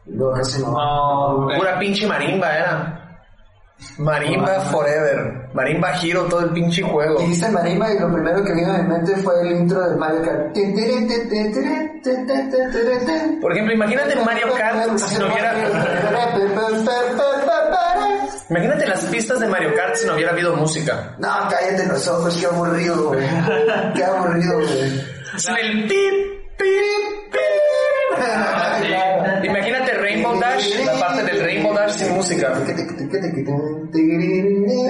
[0.07, 0.71] Lo casi no.
[0.71, 3.02] No, Pura pinche marimba era.
[3.97, 5.49] Marimba Forever.
[5.53, 7.21] Marimba Hero, todo el pinche juego.
[7.21, 9.95] Y dice Marima y lo primero que vino a mi mente fue el intro de
[9.97, 10.53] Mario Kart.
[13.41, 15.53] Por ejemplo, imagínate Mario Kart si no hubiera...
[18.49, 21.15] Imagínate las pistas de Mario Kart si no hubiera habido música.
[21.17, 23.27] No, cállate los ojos, qué aburrido, güey.
[23.95, 25.03] Qué aburrido, güey.
[25.37, 26.13] Sin el pip,
[26.57, 27.39] pip, pip.
[29.43, 32.53] Imagínate Rainbow Dash, la parte del Rainbow Dash sin música.
[32.55, 32.61] Se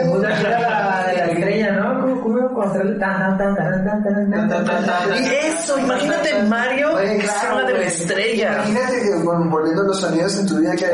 [0.10, 2.02] puso aquí la, la de la estrella, ¿no?
[2.02, 5.24] ¿Cómo, cómo iba a conocer tan, tan, tan, tan, tan, tan, tan, tan, tan, tan?
[5.24, 6.90] Y eso, imagínate Mario
[7.22, 8.54] claro, de la estrella.
[8.56, 10.86] Imagínate que bueno, volviendo los sonidos en tu vida que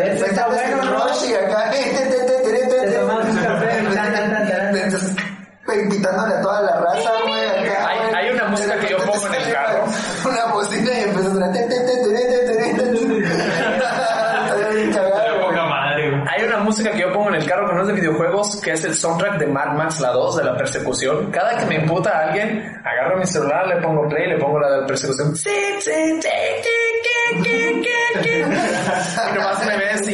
[5.83, 7.39] invitándole a toda la raza, güey.
[8.15, 9.83] Hay- una música que yo pongo en el carro.
[10.25, 11.33] Una bocina y empieza a
[16.69, 18.93] música que yo pongo en el carro que no es de videojuegos, que es el
[18.93, 21.31] soundtrack de Mad Max la 2 de la persecución.
[21.31, 24.69] Cada que me imputa a alguien, agarro mi celular, le pongo play, le pongo la
[24.69, 25.33] de la persecución.
[28.23, 30.07] Y nomás me ves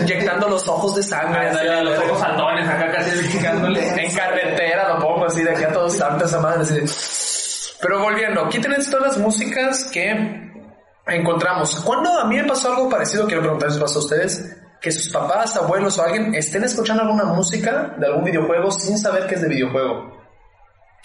[0.00, 1.48] inyectando los ojos de sangre.
[1.48, 3.38] así, Ándale, los ojos saltones acá casi.
[3.38, 6.90] En carretera lo pongo así de aquí a todos santos esa madre así de...
[7.80, 10.14] Pero volviendo, aquí tenés todas las músicas que
[11.06, 11.74] encontramos.
[11.76, 15.56] Cuando a mí me pasó algo parecido, quiero preguntarles pasó a ustedes, que sus papás,
[15.56, 19.48] abuelos o alguien estén escuchando alguna música de algún videojuego sin saber que es de
[19.48, 20.20] videojuego.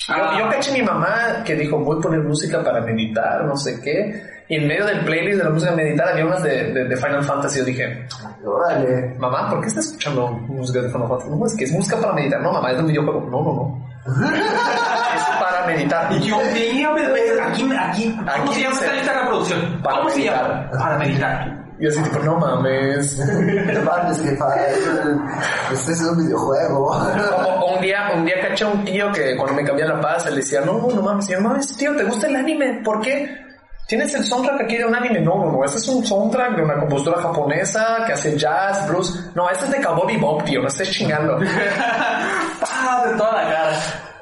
[0.08, 0.36] Yo, Ah.
[0.40, 3.80] yo caché a mi mamá que dijo, voy a poner música para meditar, no sé
[3.82, 4.36] qué.
[4.50, 7.22] Y en medio del playlist de la música meditar había unas de, de- de Final
[7.24, 7.60] Fantasy.
[7.60, 8.08] Yo dije,
[8.46, 9.16] Órale.
[9.20, 11.30] mamá, ¿por qué estás escuchando música de Final Fantasy?
[11.32, 12.42] No, es que es música para meditar.
[12.42, 13.20] No, mamá, es de un videojuego.
[13.30, 13.88] No, no, no.
[15.16, 16.12] es para meditar.
[16.14, 16.90] Y yo tenía,
[17.46, 19.82] aquí, aquí, ¿cómo Aquí se llama dice- esta lista de reproducción?
[19.84, 20.48] Para ¿Cómo se meditar.
[20.48, 20.72] llama?
[20.80, 21.67] Para meditar.
[21.80, 23.18] Y así tipo, no mames.
[23.28, 24.68] No mames, que para
[25.72, 26.88] Este es un videojuego.
[26.88, 30.26] O, un día, un día caché a un tío que cuando me cambié la paz,
[30.26, 32.82] él decía, no, no mames, y yo, mames, tío, ¿te gusta el anime?
[32.84, 33.30] ¿Por qué?
[33.88, 35.22] ¿Tienes el soundtrack aquí de un anime?
[35.22, 39.30] No, no, no, este es un soundtrack de una compositora japonesa que hace jazz, blues.
[39.34, 41.38] No, este es de Cowboy Bebop, tío, no estés chingando.
[42.80, 43.78] Ah, de toda la cara.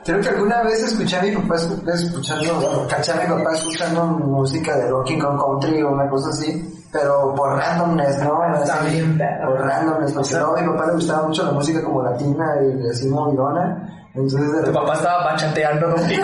[0.05, 4.03] Creo que alguna vez escuché a mi papá escu- escuchando, caché a mi papá escuchando
[4.05, 8.55] música de Donkey Kong Country o una cosa así, pero por randomness, ¿no?
[8.55, 9.51] Está Así, bien, perro.
[9.51, 12.89] Por randomness, porque no, a mi papá le gustaba mucho la música como latina y
[12.89, 16.23] así movidona, entonces de Tu papá estaba bachateando, ¿no, tío?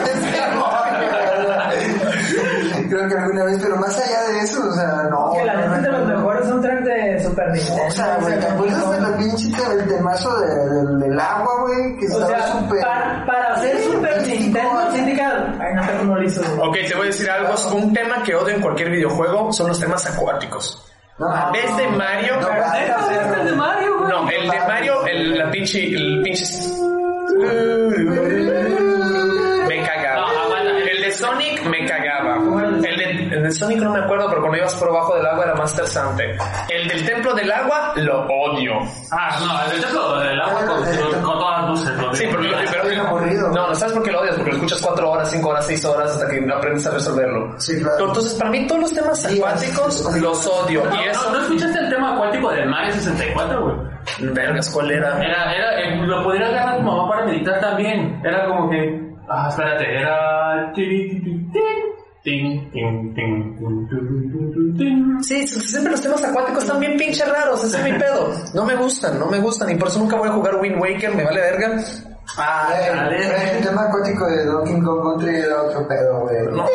[2.89, 5.32] Creo que alguna vez, pero más allá de eso, o sea, no.
[5.34, 7.84] Que la no neta es de los mejores soundtracks de Super Nintendo.
[7.88, 11.97] O sea, güey, ¿te acuerdas de la pinche del temazo de, del, del agua, güey?
[11.97, 12.82] Que O estaba súper...
[12.82, 13.78] para, para hacer
[16.59, 17.53] Ok, te voy a decir algo.
[17.76, 20.86] Un tema que odio en cualquier videojuego son los temas acuáticos.
[21.18, 22.36] No, Desde Mario...
[22.41, 24.09] no, de basta, este de Mario, güey.
[24.12, 26.45] No, el de Mario, el, la pinche, el pinche...
[29.68, 30.28] Me cagaba.
[30.91, 31.78] El de Sonic me.
[31.80, 31.81] El
[33.42, 35.72] el de Sonic no me acuerdo, pero cuando ibas por abajo del agua era más
[35.72, 36.38] interesante.
[36.70, 38.74] El del Templo del Agua lo odio.
[39.12, 41.98] Ah, no, el templo del agua con, con todas las luces.
[41.98, 42.14] ¿no?
[42.14, 43.50] Sí, pero, pero- bien aburrido.
[43.50, 45.84] No, no sabes por qué lo odias, porque lo escuchas cuatro horas, cinco horas, seis
[45.86, 47.60] horas hasta que aprendes a resolverlo.
[47.60, 47.96] Sí, claro.
[47.98, 50.84] Pero Entonces, para mí todos los temas acuáticos sí, los odio.
[50.86, 53.76] No, Y no, eso, ¿no escuchaste el tema acuático del Mario 64, güey?
[54.34, 55.24] vergas, ¿cuál era?
[55.24, 58.22] Era, era, eh, lo podría agarrar tu mamá para meditar también.
[58.24, 60.72] Era como que, ah, espérate, era...
[65.24, 68.32] Sí, siempre los temas acuáticos están bien pinche raros, ese es mi pedo.
[68.53, 71.15] No me gustan, no me gustan y por eso nunca voy a jugar Wind Waker,
[71.15, 71.84] me vale verga.
[72.38, 72.69] Ah.
[73.11, 76.45] El tema acuático de Donkey Kong Country era otro pedo, güey.
[76.51, 76.65] No.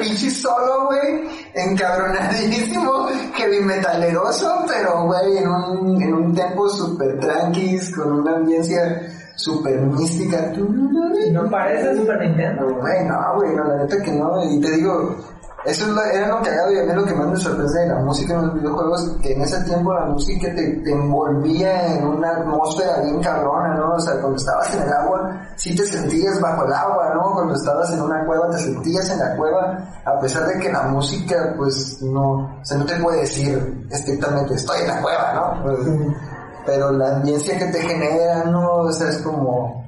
[0.00, 7.94] Pinche solo, güey, encabronadísimo, heavy metaleroso, pero, güey, en un, en un tempo súper tranquis,
[7.94, 9.00] con una audiencia
[9.36, 10.52] súper mística.
[11.32, 12.66] No parece Super Nintendo.
[12.80, 15.16] Güey, no, güey, no, la neta que no, y te digo,
[15.64, 17.86] eso es lo- era lo cagado y a mí lo que más me sorprende de
[17.86, 22.04] la música en los videojuegos, que en ese tiempo la música te, te envolvía en
[22.06, 23.94] una atmósfera bien cabrona, ¿no?
[23.94, 27.32] O sea, cuando estabas en el agua, sí te sentías bajo el agua, ¿no?
[27.34, 30.82] Cuando estabas en una cueva, te sentías en la cueva, a pesar de que la
[30.82, 35.62] música, pues, no, o sea, no te puede decir estrictamente, estoy en la cueva, ¿no?
[35.62, 35.78] Pues,
[36.66, 38.76] pero la audiencia que te genera, ¿no?
[38.78, 39.84] O sea, es como,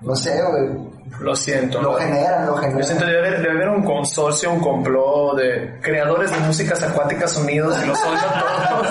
[0.00, 0.88] no sé, güey,
[1.20, 1.80] Lo siento.
[1.82, 1.98] lo ¿no?
[1.98, 3.06] generan, lo Yo siento generan.
[3.06, 7.86] debe haber, debe haber un consorcio, un complot de creadores de músicas acuáticas unidos y
[7.86, 8.88] los oigan todos.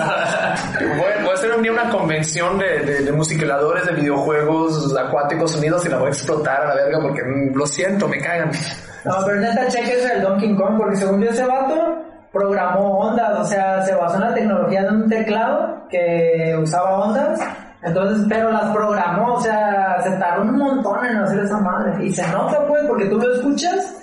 [0.80, 5.56] voy, voy a hacer un día una convención de, de, de musiquiladores de videojuegos acuáticos
[5.56, 8.52] unidos y la voy a explotar a la verga porque mm, lo siento, me cagan.
[9.06, 12.04] No, pero neta, cheques el Donkey Kong, porque según yo ese vato
[12.38, 17.40] programó ondas, o sea, se basó en la tecnología de un teclado que usaba ondas,
[17.82, 22.14] entonces, pero las programó, o sea, se tardó un montón en hacer esa madre, y
[22.14, 23.96] se nota pues, porque tú lo escuchas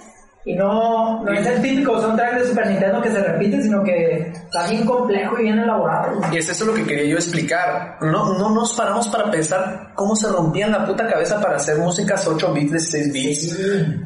[0.47, 4.31] y no, no es el típico soundtrack de Super Nintendo que se repite, sino que
[4.31, 6.21] está bien complejo y bien elaborado.
[6.31, 7.97] Y es eso lo que quería yo explicar.
[8.03, 12.27] No, no nos paramos para pensar cómo se rompían la puta cabeza para hacer músicas
[12.27, 13.59] 8 bits, 16 bits.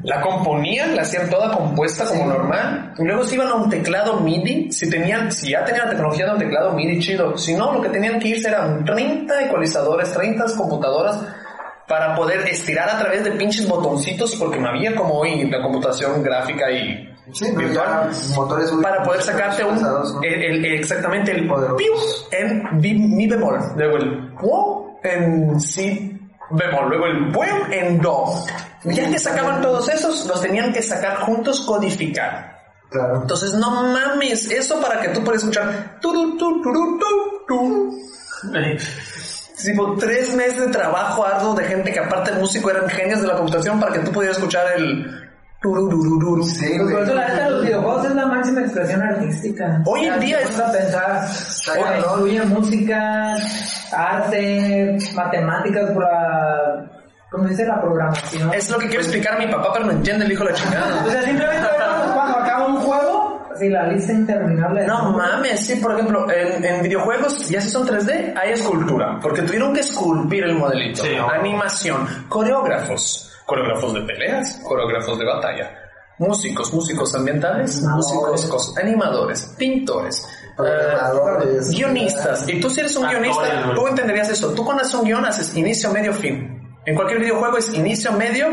[0.04, 2.94] La componían, la hacían toda compuesta como normal.
[2.96, 4.70] Y luego se iban a un teclado MIDI.
[4.70, 7.36] Si tenían, si ya tenían la tecnología de un teclado MIDI chido.
[7.36, 11.18] Si no, lo que tenían que irse eran 30 ecualizadores, 30 computadoras
[11.88, 16.22] para poder estirar a través de pinches botoncitos porque no había como hoy la computación
[16.22, 20.22] gráfica y Sí, virtual ya motores muy- para poder sacarte un ¿no?
[20.22, 21.92] el, el- exactamente el piu
[22.32, 26.18] en mi, mi bemol luego el pu en si
[26.50, 28.32] bemol luego el buen en do
[28.84, 32.56] ya que sacaban todos esos los tenían que sacar juntos codificar
[32.90, 33.20] Claro.
[33.20, 36.62] entonces no mames eso para que tú puedas escuchar tu, tu,
[37.46, 37.98] tu.
[39.64, 43.26] Tipo, tres meses de trabajo arduo de gente que aparte de músico eran genios de
[43.28, 45.04] la computación para que tú pudieras escuchar el.
[45.60, 49.82] Sí, Pues por eso la neta los videojuegos es la máxima expresión artística.
[49.86, 51.28] Hoy en O día es- a pensar,
[51.76, 53.34] o incluye música,
[53.92, 56.86] arte, matemáticas por la,
[57.32, 57.66] ¿cómo dice?
[57.66, 58.54] La programación.
[58.54, 60.56] Es lo que quiero explicar a mi papá, pero no entiende el hijo de la
[60.56, 61.04] O chingada.
[61.10, 61.68] sea, simplemente
[62.14, 63.07] cuando acaba un juego,
[63.58, 64.80] así la lista interminable.
[64.82, 69.18] de No mames, sí, por ejemplo, en, en videojuegos, ya si son 3D, hay escultura,
[69.20, 71.02] porque tuvieron que esculpir el modelito.
[71.04, 71.10] Sí.
[71.16, 75.70] Animación, coreógrafos, coreógrafos de peleas, coreógrafos de batalla,
[76.18, 80.26] músicos, músicos ambientales, músicos, cos- animadores, pintores,
[80.58, 82.48] eh, guionistas.
[82.48, 84.52] Y tú si eres un guionista, tú entenderías eso.
[84.52, 86.54] Tú cuando haces un guion haces inicio, medio, fin.
[86.86, 88.46] En cualquier videojuego es inicio, medio,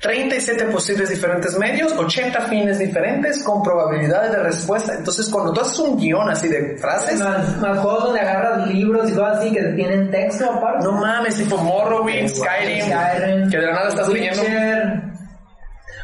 [0.00, 4.94] 37 posibles diferentes medios, 80 fines diferentes con probabilidades de respuesta.
[4.94, 9.10] Entonces, cuando tú haces un guion así de frases, Más, más juegos donde agarras libros
[9.10, 10.84] y cosas así que tienen texto aparte.
[10.84, 14.42] no mames, tipo Morrowind, Skyrim, Skyrim, que de la nada estás leyendo.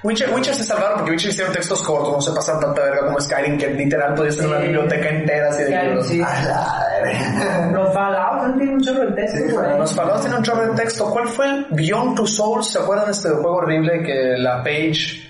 [0.05, 0.30] Witcher.
[0.34, 3.59] Witcher, se salvaron porque Witcher hicieron textos cortos, no se pasan tanta verga como Skyrim,
[3.59, 6.07] que literal podías tener una biblioteca entera así de libros.
[6.07, 6.22] sí.
[7.72, 9.78] Los Fallout no tienen un chorro de texto, güey.
[9.78, 11.11] Los Fallout tienen un chorro de texto.
[11.11, 12.66] ¿Cuál fue el Beyond Two Souls?
[12.70, 15.22] ¿Se acuerdan de este juego horrible que la Page,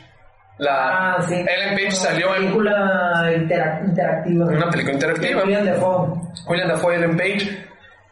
[0.58, 1.34] la Ah, sí.
[1.34, 4.46] Ellen Page salió en película interac- interactiva.
[4.46, 5.42] una película interactiva?
[5.42, 6.08] William Dafoe.
[6.48, 7.66] William Dafoe, Ellen Page.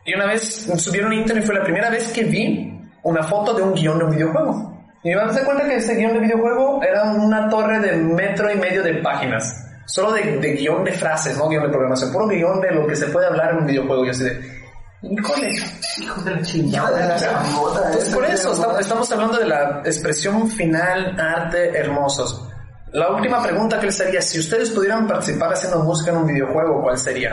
[0.05, 3.55] Y una vez subieron a internet y fue la primera vez que vi una foto
[3.55, 4.82] de un guion de un videojuego.
[5.05, 7.97] Y me vas a dar cuenta que ese guion de videojuego era una torre de
[7.97, 9.69] metro y medio de páginas.
[9.87, 12.13] Solo de, de guion de frases, no guion de programación.
[12.13, 14.07] Puro guion de lo que se puede hablar en un videojuego.
[14.07, 14.63] Y así de...
[15.03, 15.51] Híjole.
[15.99, 17.17] Hijos de la chingada.
[18.15, 22.49] Por eso estamos, estamos hablando de la expresión final, arte, hermosos.
[22.93, 26.83] La última pregunta que les haría, si ustedes pudieran participar haciendo música en un videojuego,
[26.83, 27.33] ¿cuál sería?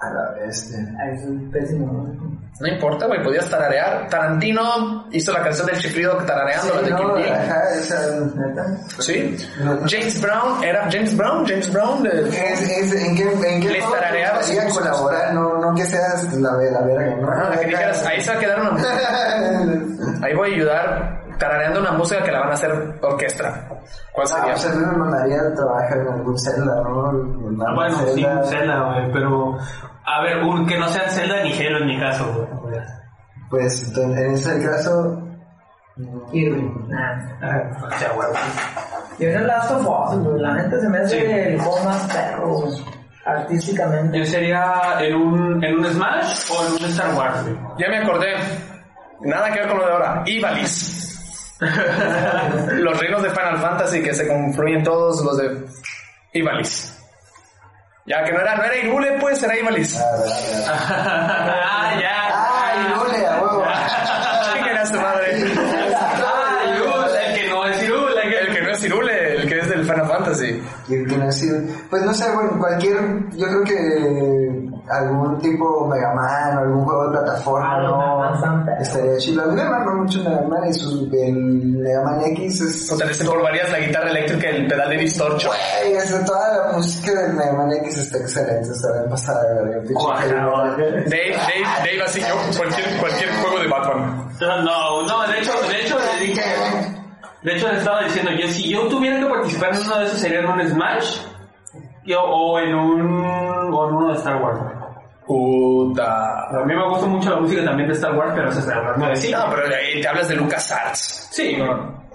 [0.00, 0.78] A la bestia.
[0.98, 2.23] Ah, es un pésimo.
[2.60, 2.66] ¿No?
[2.68, 4.08] Importa, güey, podías tararear.
[4.08, 7.32] Tarantino hizo la canción del chiflido tarareando, la de Sí, Kill no, Bill.
[7.32, 8.10] ajá, esa...
[8.34, 8.66] ¿Neta?
[9.00, 9.36] Sí.
[9.88, 12.28] James Brown, era James Brown, James Brown de...
[12.28, 15.34] Es, es, ¿En qué, en qué Les te sus- colaborar?
[15.34, 17.50] No, no que seas la, la verga, ¿no?
[17.58, 18.84] Que dijeras, ahí se va a quedar una.
[20.22, 22.72] Ahí voy a ayudar tarareando una música que la van a hacer
[23.02, 23.68] orquesta.
[24.12, 24.52] ¿Cuál Ah, sería?
[24.52, 27.10] pues a mí me mandaría a trabajar en algún Zelda, ¿no?
[27.10, 27.16] En
[27.62, 28.44] algún Bueno, sí, Zelda.
[28.44, 29.58] Zelda, güey, pero...
[30.06, 32.78] A ver, un, que no sea Zelda ni Halo en mi caso, güey.
[33.50, 35.20] Pues entonces, en ese caso...
[36.32, 36.62] Kirby.
[36.88, 37.20] Nah.
[37.40, 38.28] Ah, sea, güey.
[39.18, 41.24] Yo en el Last of Us, güey, la neta se me hace Sí.
[41.32, 42.84] el juego más perro, güey,
[43.24, 44.18] artísticamente.
[44.18, 47.56] Yo sería en un, en un Smash o en un Star Wars, güey.
[47.78, 48.34] Ya me acordé.
[49.20, 50.22] Nada que ver con lo de ahora.
[50.26, 51.13] Ivalis.
[52.80, 55.64] Los reinos de Final Fantasy que se confluyen todos los de
[56.32, 56.92] Ivalice.
[58.06, 59.98] Ya que no era, no era Irule, pues era Ivalice.
[59.98, 60.36] Ah, verdad,
[60.66, 61.60] verdad.
[61.64, 62.50] ah, ya.
[62.52, 63.64] Ay, Lule, a huevo.
[64.52, 65.44] ¿Quién era su madre?
[65.96, 68.60] Ah, Irul, el que no es Irul, el que...
[68.62, 70.62] No es Irule, el que es del Final Fantasy.
[70.88, 72.96] Y el que no ha sido- Pues no sé, bueno, cualquier,
[73.32, 78.16] yo creo que algún tipo Mega Man o algún juego de plataforma, Ah, los Mega
[78.16, 78.72] Man ¿no?
[78.82, 79.42] Estaría chido.
[79.42, 82.92] A mí me mama mucho Mega Man y sus, el Mega Man X es...
[82.92, 85.48] O sea, les empolvarías la guitarra eléctrica y el pedal de distorcho.
[85.48, 89.42] Güey, o sea, toda la música del Mega Man X está excelente, está bien pasada.
[89.44, 89.86] Dave,
[91.06, 94.28] Dave, Dave así yo, cualquier, cualquier juego de Batman.
[94.40, 96.42] No, no, de hecho, de hecho, le dije...
[97.42, 100.18] De hecho, le estaba diciendo, yo, si yo tuviera que participar en uno de esos,
[100.18, 101.18] sería en un Smash
[102.06, 103.00] yo, o, en un,
[103.72, 104.60] o en uno de Star Wars.
[105.26, 106.48] Puta.
[106.48, 108.96] A mí me gusta mucho la música también de Star Wars, pero es Star Wars
[108.98, 109.32] 9 sí.
[109.32, 111.28] No, pero ahí te hablas de LucasArts.
[111.30, 111.56] Sí,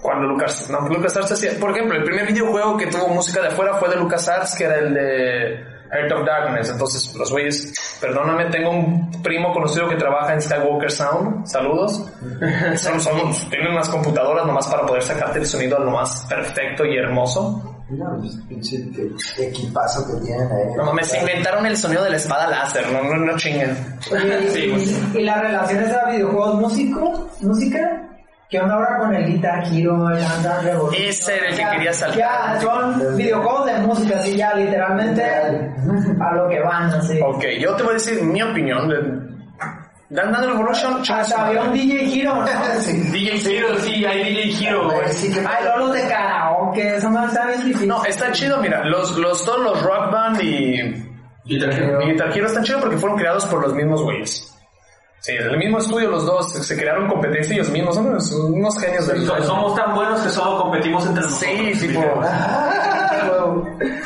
[0.00, 3.74] Cuando Lucas, no, LucasArts hacía, por ejemplo, el primer videojuego que tuvo música de afuera
[3.74, 6.70] fue de LucasArts, que era el de Heart of Darkness.
[6.70, 11.46] Entonces, los güeyes, perdóname, tengo un primo conocido que trabaja en Skywalker Sound.
[11.46, 12.06] Saludos.
[12.76, 16.96] Son, son, tienen unas computadoras nomás para poder sacarte el sonido lo más perfecto y
[16.96, 17.69] hermoso.
[17.90, 18.76] No, pues, pinche
[19.38, 20.74] equipazo que tienen ahí.
[20.76, 23.76] No mames, se inventaron el sonido de la espada láser, no, no, no chinguen.
[24.12, 25.14] Oye, Sí, y, pues.
[25.14, 28.08] y las relaciones a videojuegos músico, música,
[28.48, 31.02] ¿qué onda ahora con el Guitar Hero, el Android Revolution?
[31.08, 32.18] Ese era el que quería saltar.
[32.18, 37.18] Ya, son videojuegos de música, así ya, literalmente a lo que van, así.
[37.20, 39.29] Ok, yo te voy a decir mi opinión.
[40.10, 41.72] Dan Dan Revolution, su Hasta había un.
[41.72, 42.46] DJ Hero, ¿no?
[42.80, 42.92] Sí.
[43.12, 45.08] DJ Hero, sí, hay DJ Hero, güey.
[45.12, 45.40] Sí que...
[45.40, 47.88] Lolos de karaoke, eso no está bien difícil.
[47.88, 50.80] No, está chido, mira, los, los, todos los Rock Band y,
[51.44, 52.02] Y Hero.
[52.02, 54.46] y Guitar Hero están chidos porque fueron creados por los mismos güeyes.
[55.20, 58.78] Sí, en el mismo estudio los dos, se crearon competencia ellos mismos, son unos, unos
[58.80, 61.50] genios del So- Somos tan buenos que solo competimos entre nosotros.
[61.78, 62.00] Sí, tipo.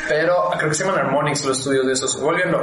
[0.07, 2.19] Pero creo que se llaman Harmonix los estudios de esos.
[2.21, 2.61] Volviendo,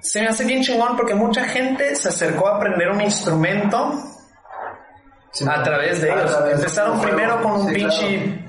[0.00, 3.92] se me hace bien chingón porque mucha gente se acercó a aprender un instrumento
[5.32, 6.30] Sí, a través de a ellos.
[6.30, 8.44] través Empezaron primero con un Sí, pinche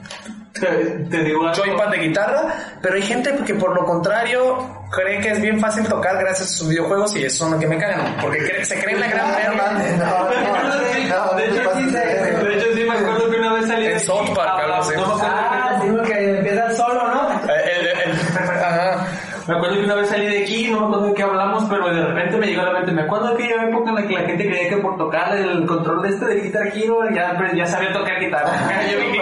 [0.54, 0.68] Te,
[1.10, 1.54] te digo algo.
[1.64, 5.86] joypad de guitarra, pero hay gente que por lo contrario cree que es bien fácil
[5.88, 8.80] tocar gracias a sus videojuegos y eso son lo que me cagan, porque cre- se
[8.82, 9.72] creen la gran verga.
[9.98, 14.30] No, no, no, no, De hecho, sí, me acuerdo que una vez salí En South
[14.36, 17.42] Park, Ah, no me acuerdo Ah, que- digo que empieza solo, ¿no?
[17.50, 18.14] Eh,
[19.48, 21.94] Me acuerdo que una vez salí de aquí, no me acuerdo de qué hablamos, pero
[21.94, 24.14] de repente me llegó a la mente, me acuerdo de aquella época en la que
[24.14, 27.54] la gente creía que por tocar el control de este de Guitar Hero ya, pues,
[27.56, 28.52] ya sabía tocar guitarra.
[28.92, 29.20] Yo dije,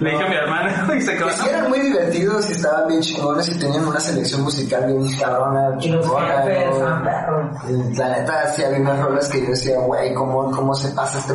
[0.00, 1.30] le dije a mi hermano y se quedó.
[1.30, 5.76] Sí eran muy divertidos y estaban bien chingones y tenían una selección musical bien cabrona,
[5.80, 7.50] Y ah,
[7.96, 11.34] La neta, sí había unas rolas que yo decía, güey, ¿cómo, ¿cómo se pasa este,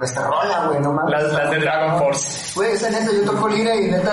[0.00, 0.80] esta rola, güey?
[0.80, 1.10] No mames.
[1.10, 2.52] Las, las de Dragon Force.
[2.54, 4.12] Güey, esa neta, yo toco lira y neta,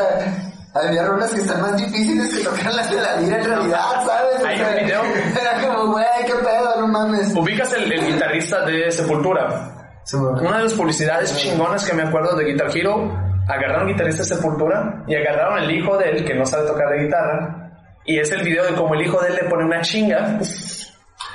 [0.85, 4.45] había rolas que están más difíciles que tocar las de la lira en realidad, ¿sabes?
[4.45, 5.01] Hay un video.
[5.41, 7.33] Era como, güey, qué pedo, no mames.
[7.35, 9.73] Ubicas el, el guitarrista de Sepultura.
[10.13, 13.11] Una de las publicidades chingonas que me acuerdo de Guitar Hero,
[13.47, 17.03] agarraron guitarrista de Sepultura y agarraron el hijo de él que no sabe tocar de
[17.03, 17.71] guitarra.
[18.05, 20.39] Y es el video de cómo el hijo de él le pone una chinga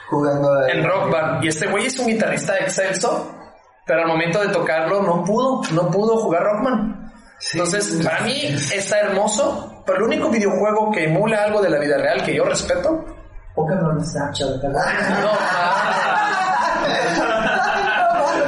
[0.09, 0.73] Jugando de...
[0.73, 1.45] en rock band.
[1.45, 3.35] Y este güey es un guitarrista excelso,
[3.87, 7.02] pero al momento de tocarlo no pudo, no pudo jugar rockman.
[7.55, 11.97] Entonces, para mí está hermoso, pero el único videojuego que emula algo de la vida
[11.99, 13.05] real que yo respeto,
[13.55, 14.83] Pokémon Snapchat, ¿verdad?
[15.23, 15.31] no,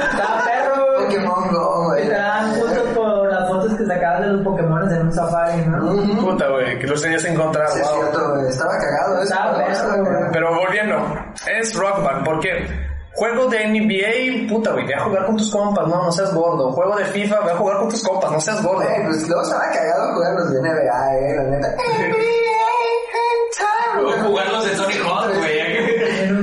[0.01, 0.85] Está perro.
[1.03, 2.07] Pokémon Go, güey.
[2.09, 6.21] dan puntos por las fotos que sacabas de los Pokémon en un safari, ¿no?
[6.21, 7.95] puta güey, que los tenías que encontrar, Sí, es wow.
[8.01, 8.47] cierto, güey.
[8.47, 9.23] Estaba cagado eso.
[9.23, 9.65] Estaba ¿no?
[9.65, 10.31] perro, güey.
[10.31, 10.95] Pero volviendo,
[11.59, 12.67] es Rock Band, porque
[13.15, 16.71] juego de NBA, puta güey, ve a jugar con tus compas, no, no seas gordo.
[16.71, 18.83] Juego de FIFA, ve a jugar con tus compas, no seas gordo.
[18.83, 21.75] Güey, pues luego estaba cagado jugar los de NBA, eh, la neta.
[23.97, 25.55] O jugar los de Sonic Hot, güey.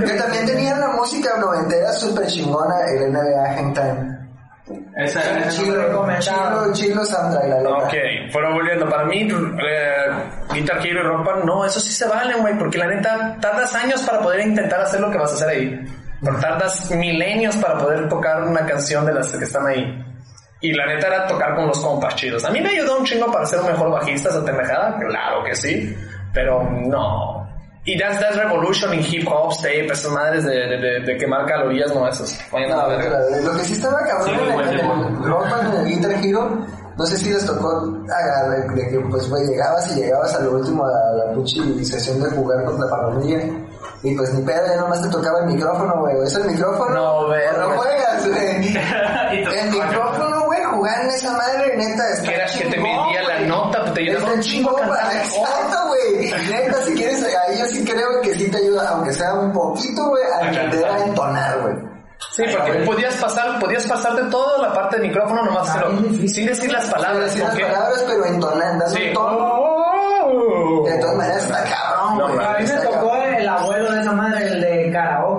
[0.07, 4.23] Que también tenía una música noventera súper chingona, el NBA Hangtime.
[4.97, 7.77] Esa, esa Chilo, chilo, chilo soundtrack, la neta.
[7.77, 7.93] Ok,
[8.33, 10.07] pero volviendo, para mí, eh,
[10.55, 13.75] Guitar Hero y Rock Band, no, eso sí se valen, güey, porque la neta, tardas
[13.75, 16.01] años para poder intentar hacer lo que vas a hacer ahí.
[16.25, 20.05] Pero tardas milenios para poder tocar una canción de las que están ahí.
[20.61, 22.45] Y la neta era tocar con los compas chidos.
[22.45, 25.57] A mí me ayudó un chingo para ser un mejor bajista esa pendejada, claro que
[25.57, 25.97] sí,
[26.33, 27.43] pero no.
[27.85, 31.45] Y Dance Dance Revolution y Hip Hop Tape, esas madres de, de, de, de quemar
[31.47, 32.41] calorías, no esas.
[32.53, 33.18] Vayan a la No, verga.
[33.43, 36.12] Lo que sí estaba cabrón Sí, en, el- en el Rock Band, en el Guitar
[36.25, 36.59] Hero,
[36.97, 40.53] no sé si les tocó agarrar, de que pues güey, llegabas y llegabas a lo
[40.59, 40.91] último a
[41.27, 43.41] la pinche sesión de jugar con la palomilla.
[44.05, 46.16] Y pues ni pedo, ya nomás te tocaba el micrófono, güey.
[46.24, 46.94] ¿Es el micrófono?
[46.94, 47.26] No,
[47.76, 48.76] juegas, güey.
[49.32, 54.00] El micrófono, güey, jugar en esa madre, neta, está Que te medía la nota, te
[54.03, 55.22] ayudaba un chingo para-.
[55.22, 56.30] Exacto, güey.
[56.50, 60.09] Neta, si quieres, ahí yo sí creo que sí te ayuda, aunque sea un poquito,
[60.09, 61.74] güey, a aprender a entonar, güey.
[62.36, 66.46] Sí, porque podías pasar, podías pasarte toda la parte del micrófono nomás, Ah, pero sin
[66.46, 67.24] decir las palabras.
[67.26, 69.09] Decir las palabras, pero entonando, Sí.
[69.09, 69.38] un tono.
[70.24, 70.84] Oh.
[70.86, 72.36] De todas maneras, está cabrón, No, güey.
[72.36, 72.48] mames.
[72.48, 73.34] A mí me Está tocó cabrón.
[73.34, 74.90] el abuelo de esa madre, el de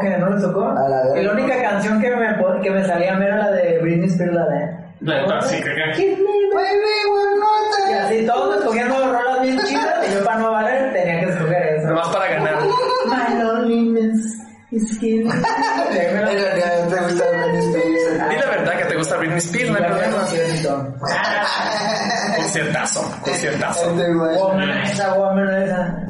[0.03, 0.67] karaoke, ¿no le tocó?
[0.69, 1.19] A la.
[1.19, 4.07] Y la única canción que me, que me salía a mí era la de Britney
[4.09, 4.83] Spears, la de...
[5.01, 5.21] La de
[5.63, 6.15] que-
[6.53, 7.89] baby.
[7.89, 11.63] Y así todos escogiendo rolas bien chidas y yo para no valer tenía que escoger
[11.77, 11.87] eso.
[11.89, 12.55] Nomás para ganar.
[13.05, 14.37] My loneliness
[14.71, 15.33] is killing me.
[15.93, 18.17] Te gusta Britney Spears.
[18.17, 20.17] La verdad que te gusta Britney Spears, no hay problema.
[22.37, 23.89] Conciertazo, conciertazo.
[23.91, 24.13] Este.
[24.15, 26.05] Woman, esa woman, esa.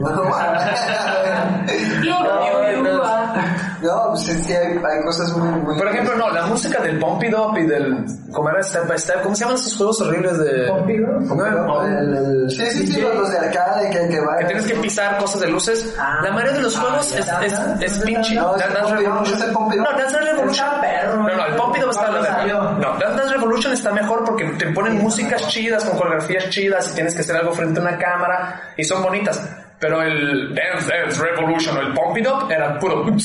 [3.83, 5.77] No, pues es que hay, hay cosas muy, muy...
[5.77, 8.05] Por ejemplo, no, la música del Pump It Up y del.
[8.31, 9.21] ¿Cómo era Step by Step?
[9.23, 10.67] ¿Cómo se llaman esos juegos horribles de.
[10.67, 11.35] Pump It Up?
[11.35, 14.37] No, no, El- el- sí, sí, sí, los, los de arcade que, que van...
[14.39, 15.93] Que tienes que pisar cosas de luces.
[15.99, 16.19] Ah.
[16.23, 17.41] La mayoría de los Ah, juegos ya.
[17.43, 17.59] es, es,
[17.93, 18.35] es pinche.
[18.35, 19.37] No, es Dance Revolution.
[19.37, 19.85] es el Pump It Up.
[19.91, 20.67] No, Dance Revolution.
[21.15, 22.45] No, no, el Pump It Up está.
[22.47, 27.13] No, Dance Revolution está mejor porque te ponen músicas chidas con coreografías chidas y tienes
[27.15, 29.41] que hacer algo frente a una cámara y son bonitas.
[29.83, 33.03] Pero el Dance Dance Revolution o el Pump It Up eran puro.
[33.03, 33.19] Pero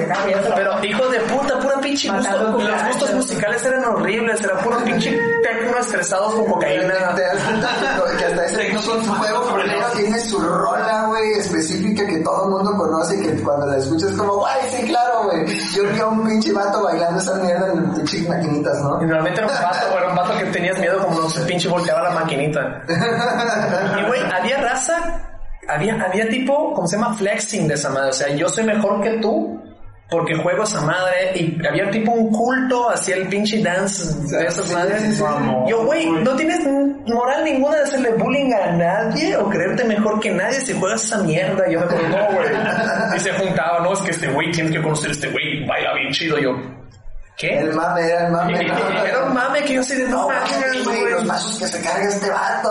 [0.00, 3.11] era, era físicos de puta, pura pinche gusto.
[3.42, 5.10] Musicales eran horribles, era puro pinche
[5.42, 7.14] tecno estresados con cocaína.
[7.14, 7.68] Te das cuenta
[8.18, 13.16] que- hasta ese juego primero tiene su rola, güey, específica que todo el mundo conoce
[13.18, 15.44] y que cuando la escuchas es como, guay, sí, claro, güey.
[15.74, 19.02] Yo vi a un pinche vato bailando esa mierda en pinches maquinitas, ¿no?
[19.02, 21.68] Y normalmente era un vato, era un vato que tenías miedo como no se pinche
[21.68, 22.82] volteaba la maquinita.
[23.98, 25.20] Y güey, había raza,
[25.68, 27.14] había, había tipo, ¿cómo se llama?
[27.14, 28.10] Flexing de esa madre.
[28.10, 29.60] O sea, yo soy mejor que tú
[30.12, 31.32] porque juego esa madre.
[31.34, 34.04] Y había tipo un culto hacia el pinche dance
[34.36, 35.02] de esas Sí, madres.
[35.02, 35.24] sí, sí.
[35.66, 36.60] Yo, güey, no tienes
[37.06, 41.18] moral ninguna de hacerle bullying a nadie o creerte mejor que nadie si juegas esa
[41.22, 41.64] mierda.
[41.68, 42.48] Yo me acuerdo, no, güey.
[43.16, 45.94] Y se juntaba, no, es que este güey, tienes que conocer a este güey, baila
[45.94, 46.38] bien chido.
[46.38, 46.50] Yo,
[47.36, 47.58] ¿qué?
[47.58, 48.54] El mame era el mame.
[49.08, 51.82] Era un mame que yo así de no No, mames, güey, los pasos que se
[51.82, 52.70] carga este vato.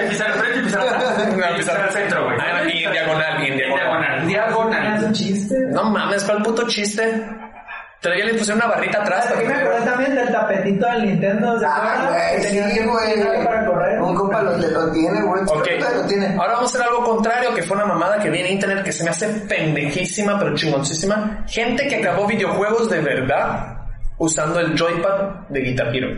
[0.00, 2.36] Empieza al frente y empieza al centro, güey.
[2.40, 3.86] Ah, y en diagonal, y en En diagonal.
[3.86, 4.18] diagonal.
[4.20, 5.04] ¿Es Diagonal.
[5.04, 5.55] un chiste?
[5.76, 7.22] No mames, ¿cuál puto chiste?
[8.00, 9.26] Todavía le pusieron una barrita atrás.
[9.30, 13.14] Aquí me acordé también del tapetito del Nintendo, ¿se Ah, güey, sí, güey.
[13.14, 14.00] funcionar para correr.
[14.02, 15.42] Un compa lo, lo tiene, güey.
[15.42, 16.26] Ok, Creo que todavía lo tiene.
[16.38, 18.92] ahora vamos a hacer algo contrario, que fue una mamada que vi en internet que
[18.92, 21.44] se me hace pendejísima, pero chingoncísima.
[21.48, 23.76] Gente que acabó videojuegos de verdad
[24.18, 26.08] usando el joypad de Guitar Hero.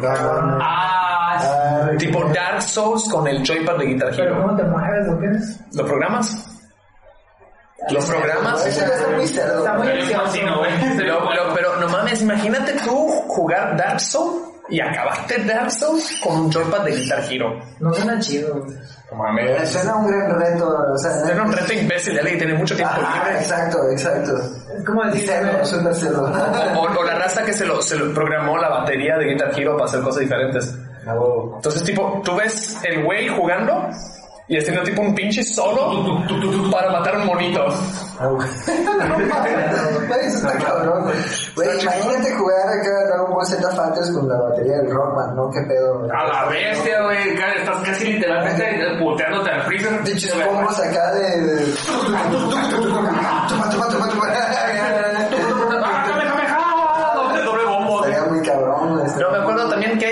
[0.00, 0.58] No, no, no.
[0.60, 1.48] Ah, sí.
[1.50, 4.42] Ah, Tipo Dark Souls con el joypad de Guitar Pero Hero.
[4.42, 5.28] ¿cómo te mueves o qué?
[5.78, 6.53] ¿Lo programas?
[7.90, 8.66] ¿Lo programas?
[8.66, 9.58] Está muy cerdo.
[9.58, 9.88] Está muy
[11.54, 16.80] Pero no mames, imagínate tú jugar Dark Souls y acabaste Dark Souls con un joypad
[16.84, 17.58] de Guitar Hero.
[17.80, 18.64] No suena chido.
[19.10, 19.68] No mames.
[19.70, 21.10] Suena un gran reto, o sea...
[21.30, 23.40] Era un reto imbécil de alguien que tiene mucho tiempo Ah, libre.
[23.40, 24.32] exacto, exacto.
[24.78, 25.30] Es como decir,
[25.64, 26.32] súper cerdo.
[26.76, 29.74] O, o la raza que se lo, se lo programó la batería de Guitar Hero
[29.76, 30.74] para hacer cosas diferentes.
[31.06, 33.90] Entonces, tipo, tú ves el güey jugando
[34.46, 36.22] y haciendo tipo un pinche solo
[36.70, 37.66] para matar un monito.
[38.18, 38.48] A güey.
[41.56, 45.50] Güey, imagínate jugar acá Dragon Ball Z Fighters con la batería del Rockman, ¿no?
[45.50, 46.06] ¿Qué pedo?
[46.12, 47.30] A la bestia, güey.
[47.30, 48.64] Estás casi literalmente
[49.00, 50.02] puteándote al freezer.
[50.04, 51.74] Pinches combos acá de...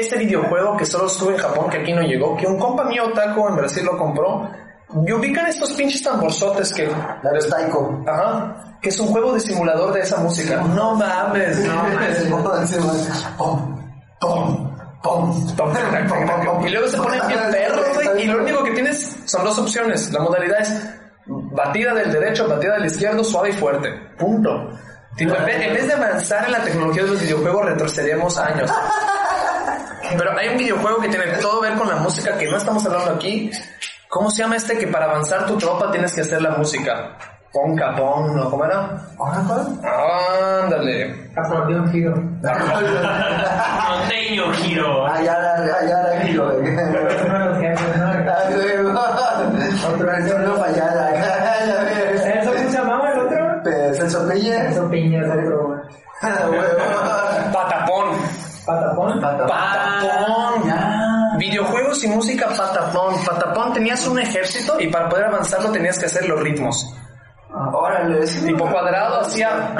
[0.03, 3.07] este videojuego que solo estuvo en Japón, que aquí no llegó, que un compa mío
[3.07, 4.49] otaku en Brasil lo compró.
[5.07, 6.87] Y ubican estos pinches tamborzotes que...
[6.87, 8.05] La de Taiko.
[8.07, 8.77] Ajá.
[8.83, 10.61] Que es un juego de simulador de esa música.
[10.61, 12.19] No mames, no mames.
[13.39, 13.81] Pum,
[14.21, 16.67] pum, pum, pum.
[16.67, 18.23] Y luego se ponen bien perros, güey.
[18.23, 20.13] Y lo único que tienes son dos opciones.
[20.13, 20.85] La modalidad es
[21.27, 23.89] batida del derecho, batida del izquierdo, suave y fuerte.
[24.19, 24.51] Punto.
[25.17, 28.71] Tipo, en, vez, en vez de avanzar en la tecnología de los videojuegos, retrocedemos años.
[30.17, 32.85] Pero hay un videojuego que tiene todo que ver con la música que no estamos
[32.87, 33.51] hablando aquí.
[34.09, 37.17] ¿Cómo se llama este que para avanzar tu tropa tienes que hacer la música?
[37.53, 38.51] Pon capón, ¿no?
[38.51, 38.97] ¿Cómo era?
[40.63, 41.31] Ándale.
[41.37, 42.15] acordeón giro.
[43.83, 45.07] Norteño giro.
[45.07, 46.57] Giro, ¿no?
[48.25, 48.89] Ah, güey.
[49.95, 52.25] Otro versión no ves.
[52.25, 53.39] ¿Eso cómo se llamaba el otro?
[53.63, 54.69] Pues, el sopilla.
[54.69, 55.81] Eso piña otro, güey.
[56.23, 56.61] Ah, güey.
[57.53, 58.17] Patapón.
[58.65, 59.21] Patapón.
[59.21, 60.63] Patapón.
[60.67, 61.32] Ya.
[61.43, 63.17] Videojuegos y música patapón.
[63.25, 63.73] patapón.
[63.73, 66.95] Tenías un ejército y para poder avanzarlo tenías que hacer los ritmos.
[67.73, 69.75] Órale, es Tipo cuadrado hacía,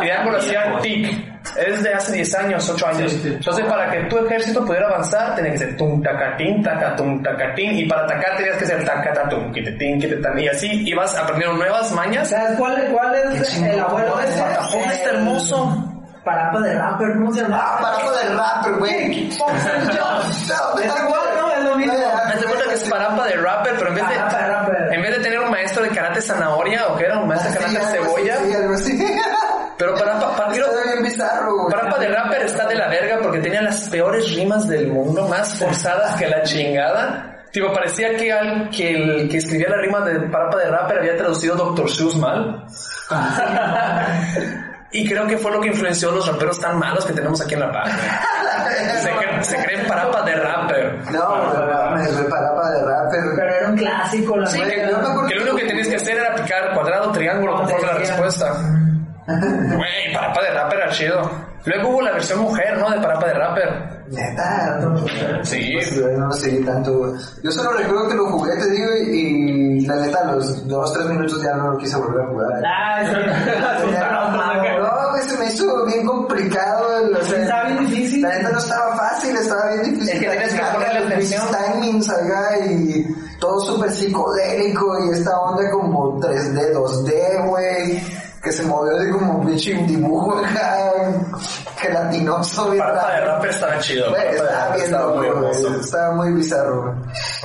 [0.00, 1.28] triángulo hacía tic.
[1.56, 3.12] Es de hace 10 años, 8 años.
[3.12, 3.28] Sí, sí.
[3.28, 7.78] Entonces, para que tu ejército pudiera avanzar, tenía que ser tum tacatín, tacatum tacatín.
[7.78, 10.38] Y para atacar tenías que ser tacatatum, quitetín, quitetan.
[10.38, 12.28] Y así ibas aprendiendo nuevas mañas.
[12.28, 14.42] ¿Sabes cuál, cuál es el abuelo ese?
[14.42, 15.87] Patapón está hermoso.
[16.28, 17.78] Parapa de rapper, ¿cómo se llama?
[17.80, 19.28] Paraco del rapper, güey.
[19.30, 21.52] Es igual, ¿no?
[21.54, 21.94] Es lo mismo.
[21.94, 25.16] De cuenta que es parapa de rapper, pero en vez Parapa de de, en vez
[25.16, 28.36] de tener un maestro de karate zanahoria, o que era un maestro de karate cebolla,
[28.36, 29.16] Sí, algo así.
[29.78, 30.52] pero parapa, para.
[31.70, 35.54] Parapa de rapper está de la verga porque tenía las peores rimas del mundo, más
[35.58, 37.46] forzadas que la chingada.
[37.52, 41.16] Tipo, parecía que, al, que el que escribía la rima de Parapa de rapper había
[41.16, 41.88] traducido Dr.
[41.88, 42.66] Seuss mal.
[44.92, 47.54] y creo que fue lo que influenció a los raperos tan malos que tenemos aquí
[47.54, 47.90] en La Paz.
[49.02, 50.98] Se, cre- se creen Parapa de rapper.
[51.12, 53.20] No, pero me fue parapa de rapper.
[53.36, 54.98] Pero era un clásico, la Sí, que, lo
[55.42, 58.52] único que tenías que hacer era picar cuadrado, triángulo, conforme la respuesta.
[59.28, 61.30] Güey, Parapa de rapper era chido.
[61.66, 62.88] Luego hubo la versión mujer, ¿no?
[62.90, 63.98] De Parapa de rapper.
[64.08, 64.80] Neta.
[65.42, 65.70] Sí.
[65.74, 67.14] Pues, no lo seguí tanto.
[67.42, 70.92] Yo solo recuerdo que lo jugué, te digo, y, y la neta, a los dos,
[70.94, 72.62] tres minutos ya no lo quise volver a jugar.
[72.66, 73.02] Ah.
[75.28, 76.98] Se me hizo bien complicado.
[76.98, 78.22] el- o sea, Está bien difícil.
[78.22, 80.08] La neta no estaba fácil, estaba bien difícil.
[80.14, 81.42] Es que tenías que ponerle los atención.
[81.50, 83.06] timings acá y
[83.40, 88.02] todo súper psicodélico y esta onda como 3D, 2D, güey.
[88.42, 90.92] Que se movió de como un pinche dibujo acá,
[91.76, 94.10] gelatinoso, Parapa de rapper estaba chido.
[94.10, 95.68] Güey, estaba bien estaba muy loco, hermoso.
[95.68, 95.80] güey.
[95.80, 96.94] Estaba muy bizarro, güey.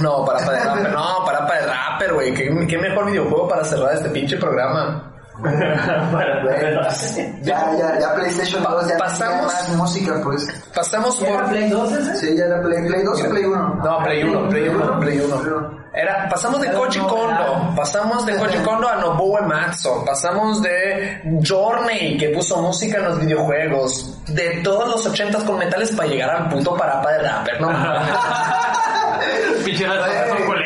[0.02, 2.34] No, Parapa de rapper, no, Parapa de rapper, güey.
[2.34, 5.13] ¿Qué, qué mejor videojuego para cerrar este pinche programa.
[7.44, 10.48] Ya, ya, ya PlayStation Pa- 2 ya pasamos- tenía más música, pues.
[10.76, 11.50] Pasamos ¿Era por...
[11.50, 12.16] Play 2 ese?
[12.18, 13.76] Sí, ya era Play, Play 2 o Play 1.
[13.84, 15.84] No, Play 1, Play 1, Play 1.
[15.96, 17.76] Era, pasamos de Era Koji Kondo, novedad.
[17.76, 23.20] pasamos de Koji Kondo a Nobuo Ematsu, pasamos de Journey, que puso música en los
[23.20, 27.70] videojuegos, de todos los ochentas con metales para llegar al punto parapa de rapper, no.
[29.64, 29.86] Pinche.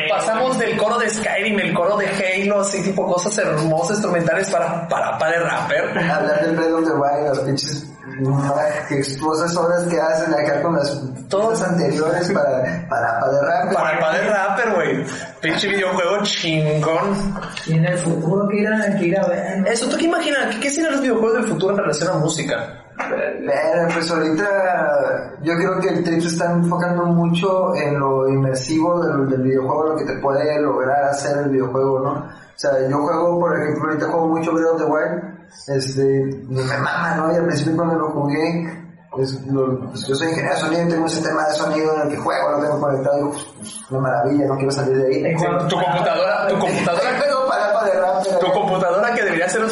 [0.08, 4.88] Pasamos del coro de Skyrim, el coro de Halo, así tipo cosas hermosas instrumentales para
[4.88, 5.98] parapa de rapper.
[5.98, 7.86] Hablar del Breath of the Wild, las pinches
[8.90, 13.74] explosas horas que hacen acá con las todas anteriores para, para, para rap.
[13.74, 15.06] Parapa de rapper, güey.
[15.40, 17.40] Pinche videojuego chingón.
[17.66, 19.68] Y en el futuro que ir a, que ir a ver.
[19.68, 20.54] Eso, ¿tú qué imaginas?
[20.54, 22.84] ¿Qué, qué serán los videojuegos del futuro en relación a música?
[23.08, 29.00] Pero, pues ahorita yo creo que el trip se está enfocando mucho en lo inmersivo
[29.04, 32.10] del, del videojuego, lo que te puede lograr hacer el videojuego, ¿no?
[32.12, 35.38] O sea, yo juego, por ejemplo, ahorita juego mucho Breath of the Wild,
[35.68, 37.32] este, me mama, ¿no?
[37.32, 40.88] Y al principio cuando lo jugué, pues, lo- pues, yo soy ingeniero de sonido y
[40.88, 43.90] tengo un sistema de sonido en el que juego, lo tengo conectado y digo, pues,
[43.90, 45.34] una maravilla, no quiero salir de ahí.
[45.68, 49.07] Tu computadora, tu computadora, tu computadora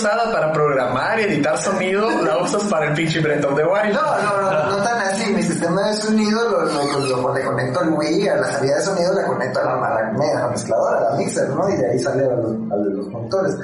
[0.07, 3.95] usada para programar y editar sonido, la usas para el pinche Breath of the Wild.
[3.95, 5.33] No, no, no, no tan así.
[5.33, 8.83] Mi sistema de sonido lo, lo, lo- le conecto al Wii, a la salida de
[8.83, 11.69] sonido le conecto a la, a la, a la mezcladora, a la mixer, ¿no?
[11.69, 13.57] Y de ahí sale a los, a los monitores.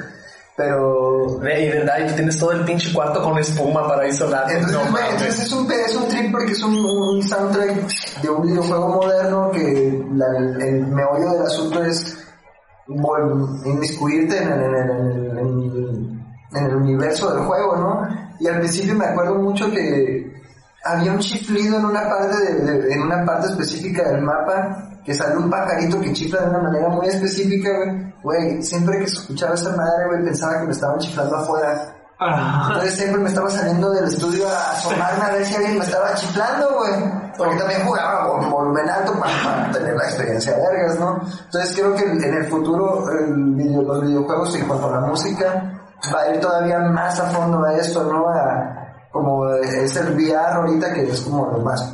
[0.55, 1.39] Pero...
[1.41, 4.51] Y de ahí tú tienes todo el pinche cuarto con espuma para isolar.
[4.51, 8.41] Entonces, No entonces es un, es un trip porque es un, un soundtrack de un
[8.43, 12.17] videojuego moderno que la- el, el meollo del asunto es
[12.87, 16.22] vol- inmiscuirte en, en, en, en el-
[16.55, 18.07] en el universo del juego, ¿no?
[18.39, 20.33] Y al principio me acuerdo mucho que
[20.85, 25.13] había un chiflido en una parte de, de- en una parte específica del mapa que
[25.13, 28.13] sale un pajarito que chifla de una manera muy específica, güey.
[28.23, 31.93] Güey, siempre que escuchaba esa madre, güey, pensaba que me estaban chiflando afuera.
[32.69, 36.13] Entonces siempre me estaba saliendo del estudio a asomarme a ver si alguien me estaba
[36.13, 36.93] chiflando, güey.
[37.37, 41.21] Porque también jugaba con volumen alto para, para tener la experiencia vergas, ¿no?
[41.45, 45.81] Entonces creo que en el futuro el video- los videojuegos en cuanto a la música
[46.13, 48.27] va a ir todavía más a fondo a esto, ¿no?
[48.27, 51.93] A, como es el VR ahorita que es como lo más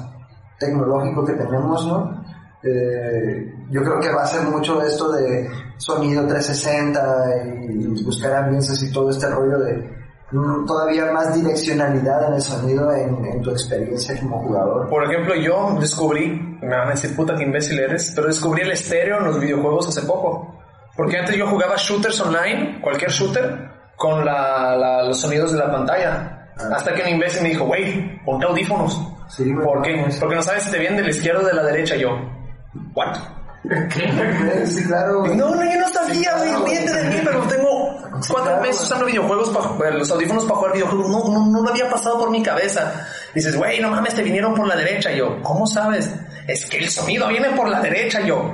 [0.57, 2.23] tecnológico que tenemos, ¿no?
[2.63, 8.83] Eh, yo creo que va a ser mucho esto de sonido 360 y buscar ambientes
[8.83, 9.89] y todo este rollo de
[10.31, 14.89] mm, todavía más direccionalidad en el sonido en, en tu experiencia como jugador.
[14.89, 18.71] Por ejemplo, yo descubrí, me van a decir puta que imbécil eres, pero descubrí el
[18.71, 20.55] estéreo en los videojuegos hace poco.
[20.97, 23.68] Porque antes yo jugaba shooters online, cualquier shooter,
[23.99, 26.47] con la, la- los sonidos de la pantalla.
[26.75, 28.99] Hasta que un imbécil me dijo, wey, ponte audífonos.
[29.29, 29.65] Sí, güey.
[29.65, 30.05] ¿Por qué?
[30.19, 31.95] Porque no sabes si te vienen de la izquierda o de la derecha.
[31.95, 32.09] Yo,
[32.95, 33.15] ¿what?
[34.65, 35.19] Sí, claro.
[35.21, 35.35] güey.
[35.35, 37.97] No, no, yo no sabía, Sí, güey, claro, ríete de mí, pero tengo
[38.29, 38.85] cuatro claro, meses güey.
[38.85, 42.29] usando videojuegos, para, los audífonos para jugar videojuegos, no, no, no me había pasado por
[42.31, 43.05] mi cabeza.
[43.35, 45.11] Dices, güey, no mames, te vinieron por la derecha.
[45.11, 46.13] Yo, ¿cómo sabes?
[46.47, 48.21] Es que el sonido viene por la derecha.
[48.21, 48.53] Yo,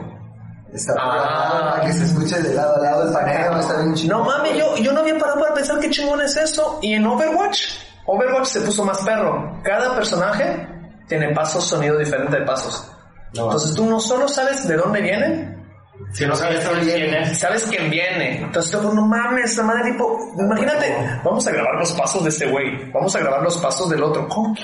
[0.75, 1.71] está Ah.
[1.75, 4.17] para que se escuche de lado a lado el paneo, está bien chido.
[4.17, 6.79] No mames, yo, yo no había parado para pensar qué chingón es eso.
[6.81, 7.61] Y en Overwatch,
[8.05, 9.59] Overwatch se puso más perro.
[9.63, 10.67] Cada personaje
[11.07, 12.91] tiene pasos, sonido diferente de pasos.
[13.35, 15.53] No, Entonces tú no solo sabes de dónde vienen,
[16.13, 17.21] Si no sabes quién viene.
[17.23, 17.39] es.
[17.39, 18.41] sabes quién viene.
[18.41, 22.47] Entonces yo, no mames, la madre tipo, imagínate, vamos a grabar los pasos de ese
[22.49, 24.27] güey, vamos a grabar los pasos del otro.
[24.29, 24.63] ¿Cómo que?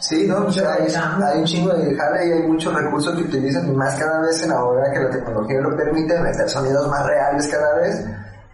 [0.00, 3.68] Sí, no, pues hay, hay un chingo de jale y hay muchos recursos que utilizan
[3.68, 7.46] y más cada vez en ahora que la tecnología lo permite meter sonidos más reales
[7.48, 8.04] cada vez.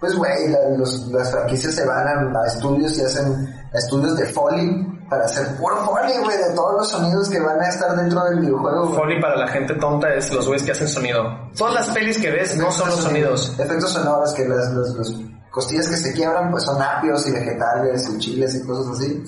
[0.01, 4.27] Pues, güey, la- los- las franquicias se van a, a estudios y hacen estudios de
[4.27, 8.23] Foley para hacer puro Foley, güey, de todos los sonidos que van a estar dentro
[8.25, 8.93] del videojuego.
[8.95, 11.23] Foley para la gente tonta es los güeyes que hacen sonido.
[11.57, 13.55] Todas las pelis que ves no son los sonidos.
[13.59, 15.15] Efectos sonoros que las, los- los
[15.51, 19.25] costillas que se quiebran pues son apios y vegetales y chiles y cosas así.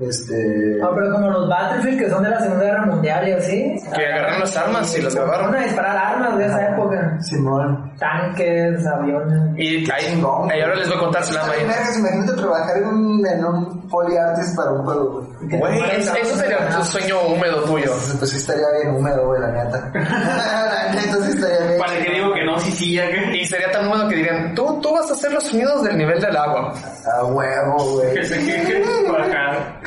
[0.00, 0.76] Este...
[0.80, 3.76] No, pero como los Battlefield que son de la Segunda Guerra Mundial y así.
[3.94, 5.52] Que agarraron las armas y las grabaron.
[5.52, 7.16] Van a disparar armas de esa época.
[7.20, 7.92] Simón.
[7.98, 9.56] Tanques, aviones.
[9.56, 11.62] Y ahí, ahora les voy a contar Slam ahí.
[11.62, 15.80] Imagínate, trabajar en un, en un Foley Artist para un juego, güey.
[15.92, 17.92] Eso sería un sueño húmedo tuyo.
[18.18, 19.90] Pues sí estaría bien húmedo, güey, la neta.
[19.94, 21.78] la neta sí estaría bien.
[21.78, 23.36] Para que digo que no, sí, sí, ya que.
[23.36, 26.20] Y sería tan húmedo que dirían, tú, tú vas a hacer los sonidos del nivel
[26.20, 26.74] del agua.
[27.06, 28.14] A huevo, güey.
[28.14, 29.80] Que se queje por acá.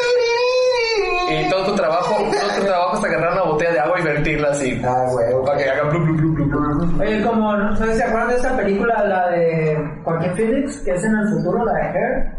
[1.29, 4.49] Y todo tu trabajo, todo tu trabajo es agarrar una botella de agua y vertirla
[4.49, 4.81] así.
[4.85, 5.43] Ah, huevo.
[5.45, 7.01] Para que haga blu blu blu blu blu.
[7.01, 10.91] Oye, como, no sé si se acuerdan de esta película, la de Joaquín Phoenix, que
[10.91, 12.33] es en el futuro, la de Hair.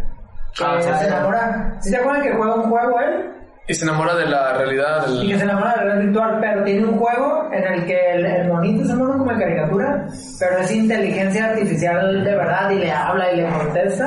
[0.61, 1.07] Ah, sí, se sí.
[1.07, 1.77] enamora.
[1.81, 3.35] ¿Sí se acuerdan que juega un juego él?
[3.71, 6.65] Y se enamora de la realidad Y que se enamora de la realidad virtual, pero
[6.65, 10.07] tiene un juego en el que el, el monito es un mono como en caricatura,
[10.41, 14.07] pero es inteligencia artificial de verdad y le habla y le contesta.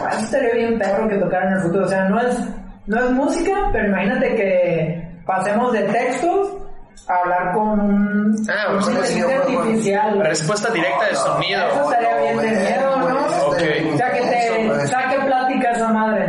[0.00, 1.84] Bueno, estaría bien perro que tocara en el futuro.
[1.84, 2.36] O sea, no es,
[2.86, 6.48] no es música, pero imagínate que pasemos de textos
[7.08, 10.20] a hablar con un, Ah, pues, inteligencia sí, bueno, artificial.
[10.20, 11.66] Respuesta directa de sonido.
[11.68, 13.46] Eso estaría bien de miedo, ¿no?
[13.46, 13.62] Ok.
[13.94, 16.28] O sea, que te saque plática esa madre.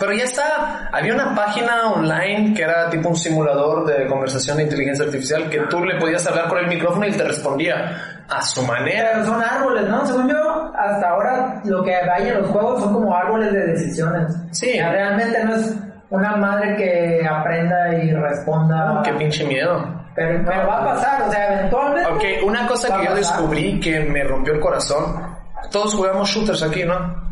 [0.00, 4.64] Pero ya está, había una página online que era tipo un simulador de conversación de
[4.64, 8.62] inteligencia artificial que tú le podías hablar con el micrófono y te respondía a su
[8.62, 9.10] manera.
[9.12, 10.04] Pero son árboles, ¿no?
[10.04, 14.34] Según yo, hasta ahora lo que hay en los juegos son como árboles de decisiones.
[14.50, 14.70] Sí.
[14.70, 15.76] O sea, realmente no es
[16.14, 19.02] una madre que aprenda y responda.
[19.04, 19.84] Qué pinche miedo.
[20.14, 22.12] Pero, pero va a pasar, o sea, eventualmente.
[22.12, 25.34] Ok, una cosa que yo descubrí que me rompió el corazón.
[25.70, 27.22] Todos jugamos shooters aquí, ¿no?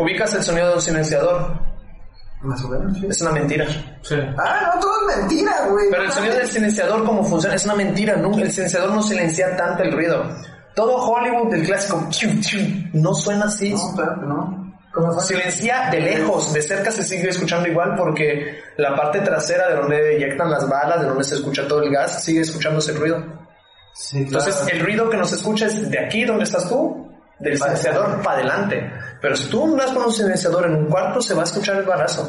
[0.00, 1.60] Ubicas el sonido de un silenciador.
[2.40, 3.06] Más o menos, sí.
[3.06, 3.66] Es una mentira.
[4.02, 4.16] Sí.
[4.38, 5.86] Ah, no, todo es mentira, güey.
[5.90, 7.54] Pero el sonido del silenciador, ¿cómo funciona?
[7.54, 8.16] Es una mentira.
[8.16, 10.24] Nunca, el silenciador no silencia tanto el ruido.
[10.74, 12.08] Todo Hollywood, el clásico,
[12.94, 13.74] no suena así.
[13.74, 14.61] No, que no.
[15.20, 20.16] Silencia de lejos, de cerca se sigue escuchando igual porque la parte trasera de donde
[20.16, 23.24] eyectan las balas, de donde se escucha todo el gas, sigue escuchándose el ruido.
[23.94, 28.22] Sí, Entonces el ruido que nos escucha es de aquí donde estás tú, del silenciador
[28.22, 28.90] para adelante.
[29.20, 31.84] Pero si tú andas con un silenciador en un cuarto, se va a escuchar el
[31.84, 32.28] balazo.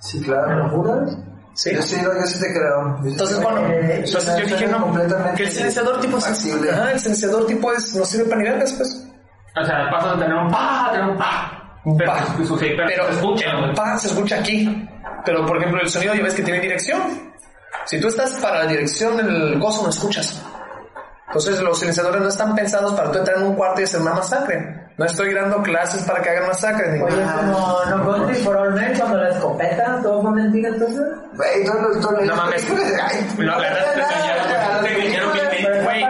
[0.00, 0.48] Sí, claro.
[0.48, 1.18] ¿Me lo juras?
[1.54, 1.74] ¿Sí?
[1.74, 2.98] Yo sí, yo sí te creo.
[3.02, 3.80] Yo Entonces, bueno, creo.
[3.80, 7.94] entonces yo dije, no, Completamente que el silenciador tipo es, ajá, el silenciador tipo es,
[7.94, 9.08] no sirve para ni vergas, pues.
[9.60, 11.52] O sea, paso de tener un pa a tener un pa.
[11.98, 12.34] Pero, Pa.
[12.36, 14.88] pues, sí, pero, Pero se escucha, el pa se escucha aquí.
[15.24, 17.00] Pero, por ejemplo, el sonido ya ves que tiene dirección.
[17.84, 20.44] Si tú estás para la dirección del gozo, no escuchas.
[21.28, 24.14] Entonces, los silenciadores no están pensados para tú entrar en un cuarto y hacer una
[24.14, 24.86] masacre.
[24.96, 26.92] No estoy dando clases para que hagan masacres.
[26.94, 31.02] Ni Oye, como No Country for All Men, cuando la escopeta, todo fue mentira entonces.
[31.34, 32.68] Güey, todo todo No mames.
[33.38, 36.02] Lo agarraste, engañaron, te engañaron Pero esa Güey.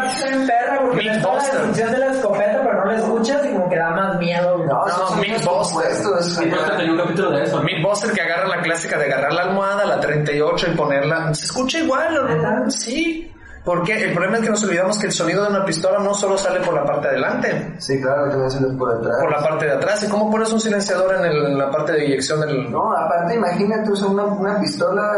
[2.67, 4.59] Pero no la escuchas y como que da más miedo.
[4.59, 6.37] No, No, pues
[6.77, 7.63] tenía un capítulo de eso.
[7.63, 11.35] Mythbuster que agarra la clásica de agarrar la almohada, la 38 y ponerla.
[11.35, 12.51] Se escucha igual, ¿o ¿Neta?
[12.61, 12.71] no?
[12.71, 13.33] Sí.
[13.65, 16.39] Porque el problema es que nos olvidamos que el sonido de una pistola no solo
[16.39, 19.17] sale por la parte de adelante, Sí, claro, también se les por detrás.
[19.21, 20.03] por la parte de atrás.
[20.05, 22.71] ¿Y cómo pones un silenciador en, el- en la parte de eyección del...
[22.71, 25.11] No, aparte imagínate, o sea, una, una pistola,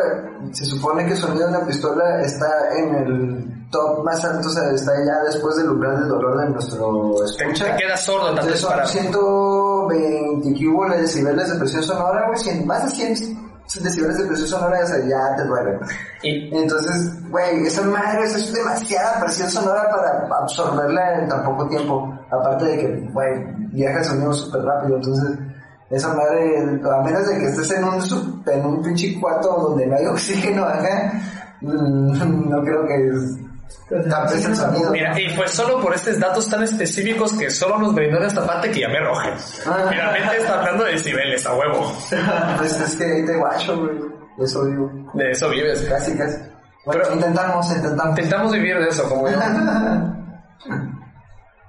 [0.53, 2.49] se supone que el sonido de una pistola está
[2.79, 6.51] en el top más alto, o sea, está ya después del umbral del dolor de
[6.51, 7.77] nuestro escucha.
[7.77, 8.87] te quedas sordo, tanto Entonces son para...
[8.87, 13.49] 120 cubo de decibeles de presión sonora, güey, 100 más de 100
[13.83, 15.79] decibeles de presión sonora, o sea, ya te duele.
[16.23, 21.69] Y Entonces, güey, esa madre eso es demasiada presión sonora para absorberla en tan poco
[21.69, 22.15] tiempo.
[22.31, 24.97] Aparte de que, güey, viaja el sonido súper rápido.
[24.97, 25.39] Entonces,
[25.91, 29.97] esa madre, a menos de que estés en un, en un pinche cuarto donde no
[29.97, 31.13] hay oxígeno acá,
[31.61, 33.48] mm, no creo que
[34.11, 34.91] tapes el sonido.
[34.91, 38.47] Mira, y pues solo por estos datos tan específicos que solo nos brindó en esta
[38.47, 39.31] parte que ya me roje.
[39.67, 39.87] Ah.
[39.91, 41.93] Mira, mente está hablando de decibeles, a huevo.
[42.59, 43.99] Pues es que ahí te guacho, güey.
[44.41, 44.91] Eso digo.
[45.15, 45.81] De eso vives.
[45.89, 46.37] Casi, casi.
[46.85, 48.11] Bueno, Pero- intentamos, intentamos.
[48.19, 49.39] Intentamos vivir de eso, como yo.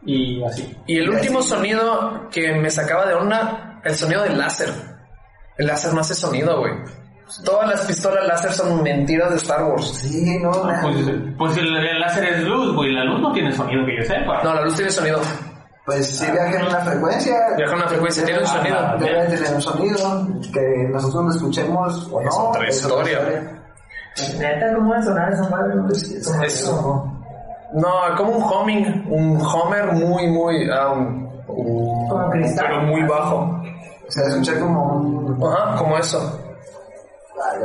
[0.06, 0.78] Y así.
[0.88, 4.70] Y el último sonido que me sacaba de onda, el sonido del láser.
[5.58, 6.72] El láser no hace sonido, güey.
[7.46, 9.88] Todas las pistolas láser son mentiras de Star Wars.
[9.88, 10.96] Sí, no, Ah, Pues,
[11.38, 12.92] pues el, el láser es luz, güey.
[12.94, 14.42] La luz no tiene sonido que yo sepa.
[14.44, 15.20] No, la luz tiene sonido.
[15.86, 17.36] pues sí viaja en una frecuencia.
[17.58, 18.78] Viaja en una frecuencia, tiene un sonido.
[19.00, 22.28] Debe tener un sonido que nosotros lo escuchemos o no.
[22.30, 23.20] Es otra historia.
[24.38, 25.74] Neta, ¿cómo va a sonar esa madre?
[26.46, 27.12] Eso.
[27.74, 32.66] No, como un humming, un homer muy, muy, ah, un- un- Como cristal.
[32.68, 33.62] pero muy bajo.
[34.08, 35.44] O sea, escuchar como un...
[35.44, 36.40] Ajá, como eso.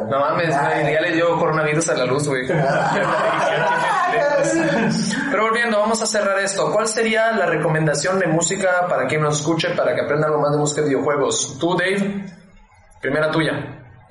[0.09, 2.47] No mames, güey, ya le dio coronavirus a la luz, güey.
[5.31, 6.71] Pero volviendo, vamos a cerrar esto.
[6.73, 10.53] ¿Cuál sería la recomendación de música para quien nos escuche, para que aprenda algo más
[10.53, 11.59] de música de videojuegos?
[11.59, 12.25] Tú, Dave,
[13.01, 13.53] primera tuya.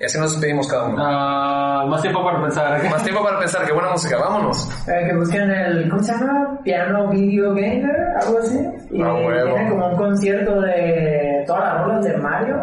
[0.00, 0.96] Y así nos despedimos cada uno.
[0.98, 2.82] Ah, más tiempo para pensar.
[2.90, 4.68] Más tiempo para pensar, qué buena música, vámonos.
[4.88, 6.58] Eh, que busquen el, ¿cómo se llama?
[6.64, 8.58] Piano Video Gamer, algo así.
[8.90, 9.54] Y Ah, huevo.
[9.54, 12.56] tiene como un concierto de todas las rolas de Mario.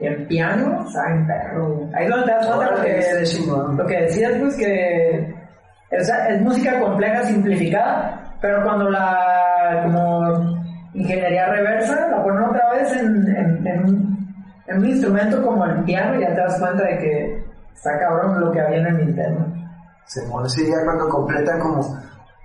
[0.00, 1.26] En piano, ¿saben?
[1.26, 1.88] Perro.
[1.94, 3.76] Ahí es donde te das cuenta lo está que, chingón.
[3.76, 5.34] lo que decías, pues, que
[5.90, 10.58] es, es música compleja, simplificada, pero cuando la, como
[10.94, 14.34] ingeniería reversa, la ponen otra vez en, en, en un,
[14.66, 17.44] en un instrumento como el piano, ya te das cuenta de que
[17.74, 19.46] está cabrón lo que había en el Nintendo.
[20.06, 21.80] Se pone ya cuando completa como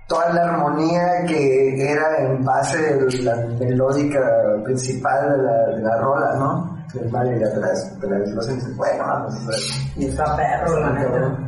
[0.08, 4.20] toda la armonía que era en base de la melódica
[4.64, 6.79] principal de la, de la rola, ¿no?
[6.94, 9.60] El Mario de atrás, pero lo hacen, bueno, vamos a ver.
[9.96, 11.38] Y está perro, la neta.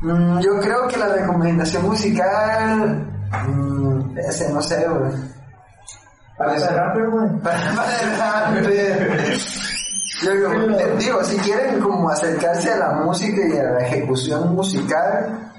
[0.00, 3.06] Mm, yo creo que la recomendación musical,
[3.48, 5.12] mm, ese no sé, güey.
[6.36, 7.28] Para cerrar, pero güey.
[7.42, 7.58] Para,
[8.18, 8.60] para
[10.22, 14.52] yo digo, eh, digo, si quieren como acercarse a la música y a la ejecución
[14.52, 15.52] musical,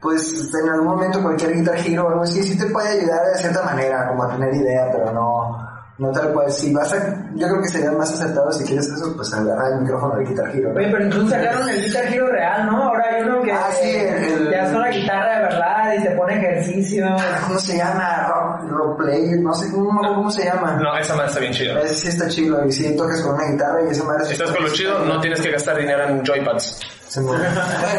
[0.00, 3.38] pues en algún momento cualquier Guitar Hero o algo así sí te puede ayudar de
[3.38, 5.71] cierta manera, como a tener idea, pero no,
[6.02, 6.50] no tal cual.
[6.50, 6.96] Si vas a,
[7.34, 10.54] yo creo que sería más acertado si quieres eso, pues agarrar el micrófono del Guitar
[10.54, 10.72] Hero.
[10.76, 12.82] Oye, pero incluso sacaron el Guitar Hero real, ¿no?
[12.82, 16.10] Ahora hay uno que Ah, sí, el- te con la guitarra de verdad y te
[16.12, 17.06] pone ejercicio.
[17.46, 18.26] ¿Cómo se llama?
[18.28, 20.72] Rock, rock play, no sé cómo, cómo se llama.
[20.82, 21.80] No, esa madre está bien chida.
[21.82, 24.24] Ese sí está chido, y si tocas con una guitarra y esa madre...
[24.24, 26.80] Si estás con lo chido, no tienes que gastar dinero en joypads.
[27.08, 27.28] Se me-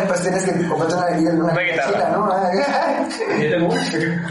[0.07, 2.09] pues tienes que comprarte una, una, Una guitarra.
[2.09, 2.25] ¿no?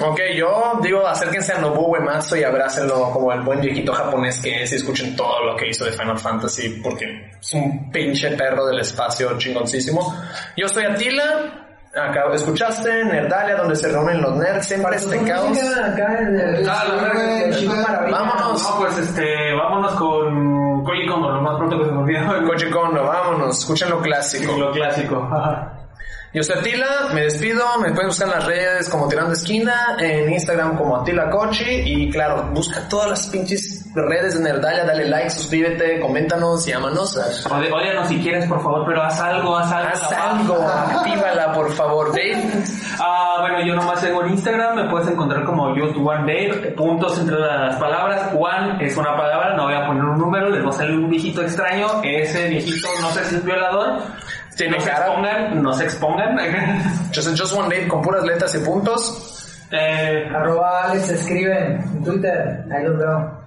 [0.08, 4.62] Ok, yo digo, acérquense a Nobuo Uematsu y abrácenlo como el buen viejito japonés que
[4.62, 8.66] es y escuchen todo lo que hizo de Final Fantasy porque es un pinche perro
[8.66, 10.14] del espacio chingoncísimo.
[10.56, 15.48] Yo soy Atila, acá escuchaste Nerdalia donde se reúnen los nerds, siempre este caos.
[15.48, 18.06] Música acá en el, Ah.
[18.10, 18.62] Vámonos.
[18.62, 22.42] No, pues este, vámonos con Koji Kondo, lo más pronto que se me olvida.
[22.46, 24.56] Koji Kondo, vámonos, escuchen lo clásico.
[24.58, 25.28] Lo clásico.
[25.32, 25.81] Ajá.
[26.34, 30.32] Yo soy Atila, me despido, me pueden buscar en las redes como Tirando Esquina, en
[30.32, 35.28] Instagram como Atila Cochi y claro, busca todas las pinches redes de Nerdalia, dale like,
[35.28, 37.14] suscríbete, coméntanos, llámanos.
[37.50, 39.90] Ode- Ódianos si quieres, por favor, pero haz algo, haz algo.
[39.92, 42.42] Haz algo, actívala por favor, Dave.
[43.04, 47.18] Ah, bueno, yo nomás tengo en Instagram, me puedes encontrar como just one day, puntos
[47.18, 48.30] entre las palabras.
[48.38, 51.08] One es una palabra, no voy a poner un número, les va a salir un
[51.10, 51.86] viejito extraño.
[52.04, 54.02] Ese viejito no sé si es violador.
[54.56, 56.36] Tiene no se expongan, no se expongan.
[57.14, 59.66] Just, just One Dave con puras letras y puntos.
[59.70, 63.41] eh, Arroba Alex escribe en Twitter, ahí los veo.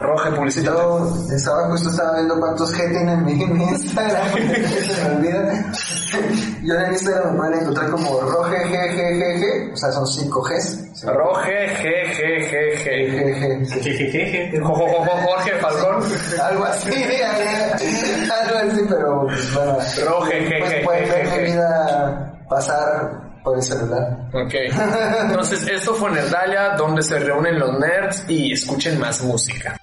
[0.00, 0.70] Roge, publicita.
[0.70, 5.72] Yo estaba justo estaba viendo cuántos G tienen mi, mi Instagram, se me olvida.
[6.62, 11.04] Yo en Instagram me pueden encontrar como RogeGGGG, o sea, son 5 Gs.
[11.04, 11.82] Roge, G,
[12.14, 12.84] G, G,
[14.52, 14.62] G.
[14.62, 16.04] Jo, Jorge Falcón.
[16.42, 19.78] Algo así, algo así, pero pues, bueno.
[20.06, 21.44] Roge, G, Pues G, pueden ver G, mi G.
[21.44, 24.16] vida pasar por el celular.
[24.32, 24.54] Ok.
[25.22, 29.77] Entonces, esto fue Nerdalia, donde se reúnen los nerds y escuchen más música.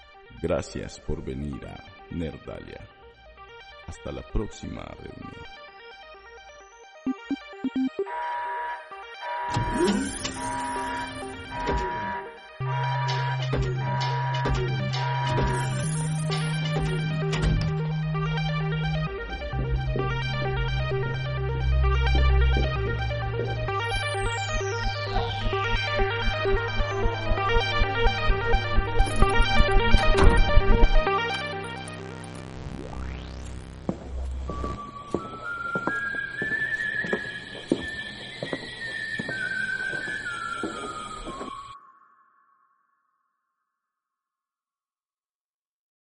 [0.48, 1.76] Gracias por venir a
[2.14, 2.88] Nerdalia.
[3.88, 5.34] Hasta la próxima reunión.